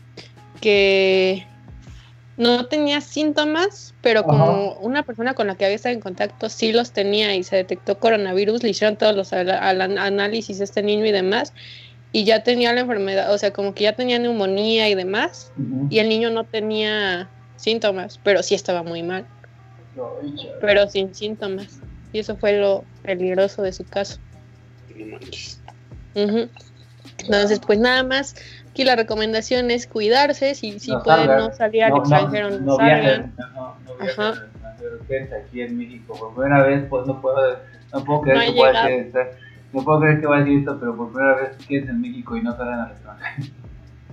que 0.61 1.45
no 2.37 2.65
tenía 2.67 3.01
síntomas, 3.01 3.93
pero 4.01 4.23
como 4.23 4.73
una 4.75 5.03
persona 5.03 5.33
con 5.33 5.47
la 5.47 5.55
que 5.55 5.65
había 5.65 5.75
estado 5.75 5.95
en 5.95 6.01
contacto 6.01 6.49
sí 6.49 6.71
los 6.71 6.91
tenía 6.91 7.35
y 7.35 7.43
se 7.43 7.57
detectó 7.57 7.99
coronavirus, 7.99 8.63
le 8.63 8.69
hicieron 8.69 8.95
todos 8.95 9.15
los 9.15 9.33
análisis 9.33 10.61
a 10.61 10.63
este 10.63 10.83
niño 10.83 11.05
y 11.05 11.11
demás, 11.11 11.53
y 12.11 12.23
ya 12.25 12.43
tenía 12.43 12.71
la 12.73 12.81
enfermedad, 12.81 13.33
o 13.33 13.37
sea, 13.37 13.51
como 13.51 13.73
que 13.73 13.85
ya 13.85 13.93
tenía 13.93 14.19
neumonía 14.19 14.87
y 14.89 14.95
demás, 14.95 15.51
y 15.89 15.99
el 15.99 16.09
niño 16.09 16.29
no 16.29 16.43
tenía 16.43 17.27
síntomas, 17.63 18.19
pero 18.23 18.43
sí 18.43 18.55
estaba 18.55 18.83
muy 18.83 19.03
mal, 19.03 19.25
pero 20.59 20.87
sin 20.87 21.13
síntomas. 21.15 21.79
Y 22.11 22.19
eso 22.19 22.37
fue 22.37 22.59
lo 22.59 22.85
peligroso 23.01 23.61
de 23.61 23.71
su 23.71 23.85
caso. 23.85 24.19
Manches. 25.11 25.61
Ujú. 26.13 26.49
Entonces, 27.19 27.59
pues 27.65 27.79
nada 27.79 28.03
más, 28.03 28.35
aquí 28.69 28.83
la 28.83 28.95
recomendación 28.95 29.71
es 29.71 29.87
cuidarse, 29.87 30.55
si, 30.55 30.79
si 30.79 30.91
No 30.91 31.01
pueden 31.03 31.25
salgan. 31.25 31.37
no 31.37 31.53
salir 31.53 31.83
al 31.83 31.91
No, 31.91 31.97
extranjero, 31.97 32.49
no, 32.51 32.59
no 32.59 32.75
salgan. 32.75 33.01
viajen, 33.01 33.33
no, 33.37 33.79
no 33.79 33.95
viajen 33.97 34.23
Ajá. 34.23 34.51
aquí 35.41 35.61
en 35.61 35.77
México. 35.77 36.13
Por 36.19 36.35
primera 36.35 36.63
vez, 36.63 36.85
pues 36.89 37.07
no 37.07 37.21
puedo, 37.21 37.57
no 37.93 38.03
puedo 38.03 38.21
creer 38.21 38.45
que 38.45 38.51
voy 38.51 38.69
a 38.69 38.71
llegado. 38.71 38.87
decir 38.89 39.05
esto, 39.07 39.19
no 39.73 39.83
puedo 39.83 39.99
creer 40.01 40.19
que 40.21 40.27
voy 40.27 40.37
a 40.37 40.39
decir 40.41 40.59
esto, 40.59 40.79
pero 40.79 40.97
por 40.97 41.13
primera 41.13 41.35
vez 41.35 41.57
quédense 41.67 41.91
en 41.91 42.01
México 42.01 42.37
y 42.37 42.41
no 42.41 42.55
salgan 42.57 42.79
al 42.79 42.91
extranjero. 42.91 43.53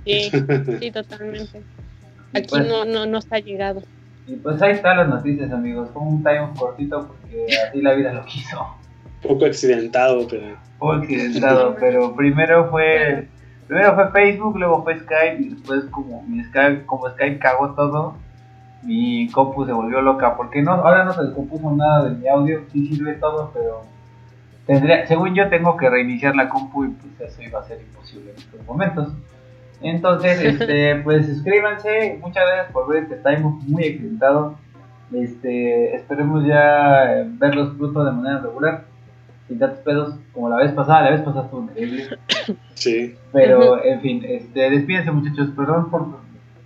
Sí, 0.04 0.30
sí, 0.80 0.90
totalmente. 0.90 1.64
Aquí 2.34 2.46
pues- 2.48 2.68
no, 2.68 2.84
no 2.84 3.06
nos 3.06 3.30
ha 3.32 3.38
llegado. 3.38 3.82
Y 4.26 4.36
pues 4.36 4.62
ahí 4.62 4.72
están 4.72 4.96
las 4.96 5.08
noticias, 5.08 5.50
amigos. 5.52 5.90
Fue 5.92 6.02
un 6.02 6.22
time 6.22 6.50
cortito 6.56 7.08
porque 7.08 7.46
así 7.68 7.80
la 7.82 7.94
vida 7.94 8.12
lo 8.12 8.24
quiso. 8.24 8.64
Poco 9.22 9.44
accidentado, 9.44 10.26
pero. 10.28 10.56
Fue 10.78 10.96
accidentado, 10.96 11.76
pero 11.80 12.14
primero 12.14 12.70
fue 12.70 13.28
primero 13.66 13.94
fue 13.94 14.10
Facebook, 14.10 14.58
luego 14.58 14.82
fue 14.82 14.98
Skype 14.98 15.42
y 15.42 15.48
después 15.50 15.84
como 15.86 16.22
mi 16.22 16.42
Skype, 16.44 16.86
como 16.86 17.08
Skype 17.10 17.38
cagó 17.38 17.70
todo, 17.74 18.14
mi 18.82 19.28
compu 19.30 19.64
se 19.64 19.72
volvió 19.72 20.00
loca. 20.00 20.36
Porque 20.36 20.62
no, 20.62 20.72
ahora 20.72 21.04
no 21.04 21.12
se 21.12 21.22
descompuso 21.22 21.70
nada 21.72 22.08
de 22.08 22.16
mi 22.16 22.28
audio, 22.28 22.62
sí 22.72 22.86
sirve 22.86 23.14
todo, 23.14 23.50
pero 23.52 23.82
tendría, 24.66 25.06
según 25.06 25.34
yo 25.34 25.48
tengo 25.48 25.76
que 25.76 25.88
reiniciar 25.88 26.36
la 26.36 26.48
compu 26.48 26.84
y 26.84 26.88
pues 26.88 27.32
eso 27.32 27.42
iba 27.42 27.60
a 27.60 27.64
ser 27.64 27.80
imposible 27.80 28.30
en 28.30 28.36
estos 28.36 28.66
momentos. 28.66 29.08
Entonces, 29.82 30.40
este, 30.60 30.96
pues 30.96 31.26
suscríbanse, 31.26 32.18
muchas 32.20 32.46
gracias 32.46 32.72
por 32.72 32.88
ver 32.88 33.04
este 33.04 33.16
time 33.16 33.38
muy 33.66 33.84
accidentado. 33.84 34.56
Este, 35.12 35.96
esperemos 35.96 36.46
ya 36.46 37.20
eh, 37.20 37.26
verlos 37.32 37.74
pronto 37.76 38.04
de 38.04 38.12
manera 38.12 38.40
regular, 38.40 38.84
sin 39.48 39.58
tantos 39.58 39.80
pedos 39.80 40.14
como 40.32 40.48
la 40.48 40.56
vez 40.56 40.72
pasada, 40.72 41.02
la 41.02 41.10
vez 41.10 41.20
pasada 41.22 41.44
estuvo 41.44 41.62
increíble. 41.62 42.04
Sí. 42.74 43.14
Pero, 43.32 43.84
en 43.84 44.00
fin, 44.00 44.24
este, 44.26 44.70
despídense 44.70 45.10
muchachos, 45.10 45.50
perdón 45.54 45.90
por 45.90 46.06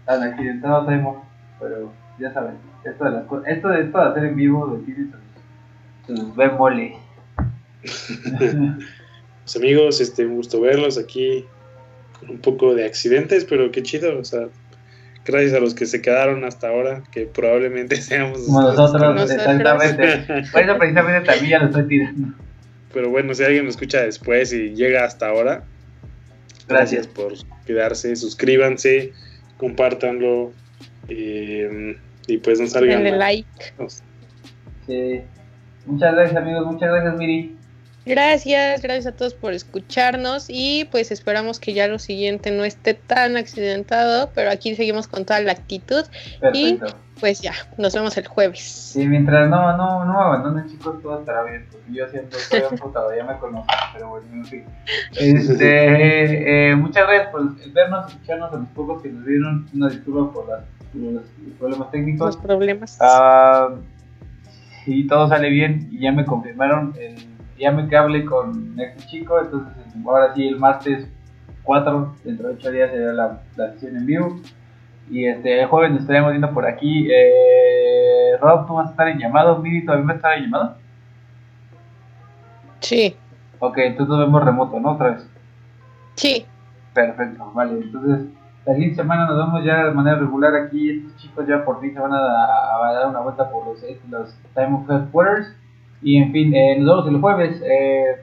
tan 0.05 0.23
accidentado 0.23 0.85
Time, 0.85 1.15
pero 1.59 1.91
ya 2.21 2.33
saben, 2.33 2.55
esto 2.85 3.05
de 3.05 3.11
las 3.11 3.25
esto 3.49 3.69
de 3.69 3.81
esto 3.81 3.99
de 3.99 4.05
hacer 4.05 4.25
en 4.27 4.37
vivo 4.37 4.81
tiene 4.85 5.11
sus, 6.07 6.19
sus 6.19 6.37
bemoles. 6.37 6.95
Pues 9.45 9.57
amigos, 9.57 10.01
este, 10.01 10.25
un 10.25 10.37
gusto 10.37 10.59
verlos 10.59 10.97
aquí. 10.97 11.45
Un 12.29 12.39
poco 12.39 12.75
de 12.75 12.85
accidentes, 12.85 13.45
pero 13.45 13.70
qué 13.70 13.83
chido. 13.83 14.18
O 14.18 14.25
sea, 14.25 14.49
gracias 15.25 15.55
a 15.55 15.61
los 15.61 15.75
que 15.75 15.87
se 15.87 16.01
quedaron 16.03 16.45
hasta 16.45 16.68
ahora, 16.68 17.03
que 17.12 17.27
probablemente 17.27 17.97
seamos. 18.03 18.41
Como 18.47 18.62
nosotros, 18.62 19.03
Nosotros. 19.14 19.31
exactamente. 19.31 20.45
Por 20.53 20.62
eso 20.62 20.79
precisamente 20.79 21.27
también 21.27 21.51
ya 21.51 21.59
lo 21.61 21.66
estoy 21.66 21.87
tirando. 21.89 22.29
Pero 22.93 23.11
bueno, 23.11 23.35
si 23.35 23.43
alguien 23.43 23.64
lo 23.64 23.70
escucha 23.70 24.03
después 24.03 24.53
y 24.53 24.75
llega 24.75 25.05
hasta 25.05 25.27
ahora, 25.29 25.64
Gracias. 26.68 27.07
por 27.09 27.33
quedarse. 27.66 28.14
Suscríbanse, 28.16 29.12
compártanlo. 29.57 30.53
eh, 31.09 31.97
y 32.27 32.39
pues 32.39 32.59
no 32.61 32.66
salgan. 32.66 33.03
Denle 33.05 33.18
like. 33.18 33.49
Sí. 34.87 35.20
Muchas 35.87 36.14
gracias 36.14 36.37
amigos, 36.37 36.64
muchas 36.66 36.89
gracias 36.91 37.16
Miri. 37.16 37.57
Gracias, 38.07 38.82
gracias 38.82 39.07
a 39.07 39.12
todos 39.16 39.32
por 39.34 39.55
escucharnos 39.55 40.46
y 40.48 40.84
pues 40.90 41.11
esperamos 41.11 41.59
que 41.59 41.72
ya 41.72 41.86
lo 41.88 41.98
siguiente 41.98 42.50
no 42.50 42.64
esté 42.64 42.92
tan 42.94 43.36
accidentado, 43.38 44.30
pero 44.34 44.50
aquí 44.50 44.74
seguimos 44.76 45.09
con 45.09 45.24
toda 45.24 45.40
la 45.40 45.52
actitud. 45.52 46.05
Perfecto. 46.40 46.86
Pues 47.20 47.40
ya, 47.40 47.52
nos 47.78 47.94
vemos 47.94 48.16
el 48.18 48.26
jueves. 48.26 48.61
Sí, 48.61 49.07
mientras 49.07 49.48
no, 49.48 49.74
no, 49.76 50.05
no 50.05 50.12
me 50.12 50.18
abandonen 50.20 50.68
chicos, 50.68 51.00
todo 51.00 51.20
estará 51.20 51.44
bien, 51.44 51.64
porque 51.70 51.92
yo 51.92 52.07
siempre 52.09 52.36
estoy 52.38 52.61
amputado, 52.70 53.16
ya 53.16 53.24
me 53.24 53.38
conocen, 53.38 53.66
pero 53.94 54.09
bueno, 54.11 54.26
en 54.32 54.44
fin. 54.44 54.64
Este, 55.16 56.70
eh, 56.70 56.76
muchas 56.76 57.07
gracias 57.07 57.28
por 57.30 57.72
vernos, 57.72 58.11
escucharnos 58.11 58.52
a 58.52 58.57
los 58.57 58.68
pocos 58.68 59.02
que 59.02 59.09
nos 59.11 59.24
vieron, 59.24 59.66
una 59.74 59.88
disculpa 59.88 60.32
por, 60.34 60.48
las- 60.48 60.64
los 60.94 61.22
problemas 61.59 61.78
Los 61.78 61.90
técnicos. 61.90 62.36
problemas. 62.36 62.98
Ah, 63.00 63.70
si 64.84 65.07
todo 65.07 65.28
sale 65.28 65.48
bien 65.48 65.88
y 65.92 66.00
ya 66.00 66.12
me 66.12 66.24
confirmaron, 66.24 66.94
el, 67.00 67.14
ya 67.65 67.73
me 67.73 67.89
que 67.89 67.97
hablé 67.97 68.25
con 68.25 68.79
este 68.79 69.07
chico, 69.07 69.41
entonces 69.41 69.73
ahora 70.07 70.35
sí 70.35 70.47
el 70.47 70.59
martes 70.59 71.09
4, 71.65 72.15
dentro 72.25 72.49
de 72.49 72.55
8 72.55 72.71
días 72.71 72.91
será 72.91 73.12
la, 73.12 73.41
la 73.57 73.73
sesión 73.73 73.97
en 73.97 74.07
vivo. 74.07 74.41
Y 75.11 75.27
este 75.27 75.61
el 75.61 75.67
jueves 75.67 75.91
nos 75.93 76.01
estaremos 76.03 76.31
viendo 76.31 76.53
por 76.53 76.67
aquí. 76.67 77.09
Eh, 77.11 78.37
Rob, 78.41 78.67
tú 78.67 78.75
vas 78.75 78.89
a 78.89 78.91
estar 78.91 79.09
en 79.09 79.19
llamado, 79.19 79.59
Miri, 79.59 79.85
¿todavía 79.85 80.07
vas 80.07 80.15
a 80.15 80.17
estar 80.17 80.39
en 80.39 80.45
llamado? 80.45 80.77
Sí, 82.81 83.17
Ok, 83.61 83.79
entonces 83.79 84.09
nos 84.11 84.19
vemos 84.19 84.45
remoto, 84.45 84.79
¿no? 84.79 84.93
Otra 84.93 85.11
vez. 85.12 85.31
sí. 86.17 86.47
Perfecto, 86.93 87.51
vale. 87.55 87.81
Entonces, 87.81 88.29
la 88.65 88.75
siguiente 88.75 88.97
semana 88.97 89.27
nos 89.27 89.37
vemos 89.37 89.65
ya 89.65 89.87
de 89.87 89.91
manera 89.91 90.17
regular 90.19 90.55
aquí. 90.55 90.91
Estos 90.91 91.17
chicos 91.17 91.45
ya 91.49 91.65
por 91.65 91.81
fin 91.81 91.93
se 91.93 91.99
van 91.99 92.12
a, 92.12 92.17
a 92.19 92.93
dar 92.93 93.09
una 93.09 93.19
vuelta 93.21 93.51
por 93.51 93.67
los, 93.67 93.83
los 94.11 94.37
Time 94.55 94.77
of 94.77 94.89
Headquarters. 94.89 95.57
Y 96.05 96.18
en 96.18 96.30
fin, 96.32 96.55
eh, 96.55 96.76
nos 96.78 97.05
vemos 97.05 97.09
el 97.14 97.20
jueves. 97.20 97.62
Eh, 97.64 98.16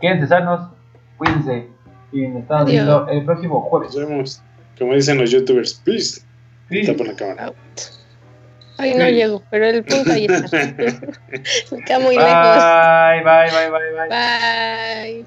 quédense 0.00 0.26
sanos, 0.28 0.68
cuídense. 1.16 1.66
Y 2.12 2.28
nos 2.28 2.42
estamos 2.42 2.62
Adiós. 2.68 2.72
viendo 2.84 3.08
el 3.08 3.24
próximo 3.24 3.60
jueves. 3.62 3.96
Nos 3.96 4.08
vemos. 4.08 4.42
Como 4.78 4.94
dicen 4.94 5.18
los 5.18 5.30
youtubers, 5.30 5.74
peace. 5.84 6.20
Peace. 6.68 6.90
Está 6.92 6.96
por 6.96 7.06
la 7.08 7.14
cámara. 7.16 7.52
Ay, 8.80 8.94
no 8.94 9.06
Sí. 9.06 9.12
llego, 9.12 9.42
pero 9.50 9.66
el 9.66 9.82
punto 9.82 10.12
ahí 10.12 10.26
está. 10.30 10.56
Me 10.56 11.82
queda 11.84 11.98
muy 11.98 12.14
lejos. 12.14 12.30
Bye, 12.30 13.24
bye, 13.24 13.50
bye, 13.50 13.70
bye, 13.70 13.92
bye. 13.96 14.08
Bye. 14.08 15.26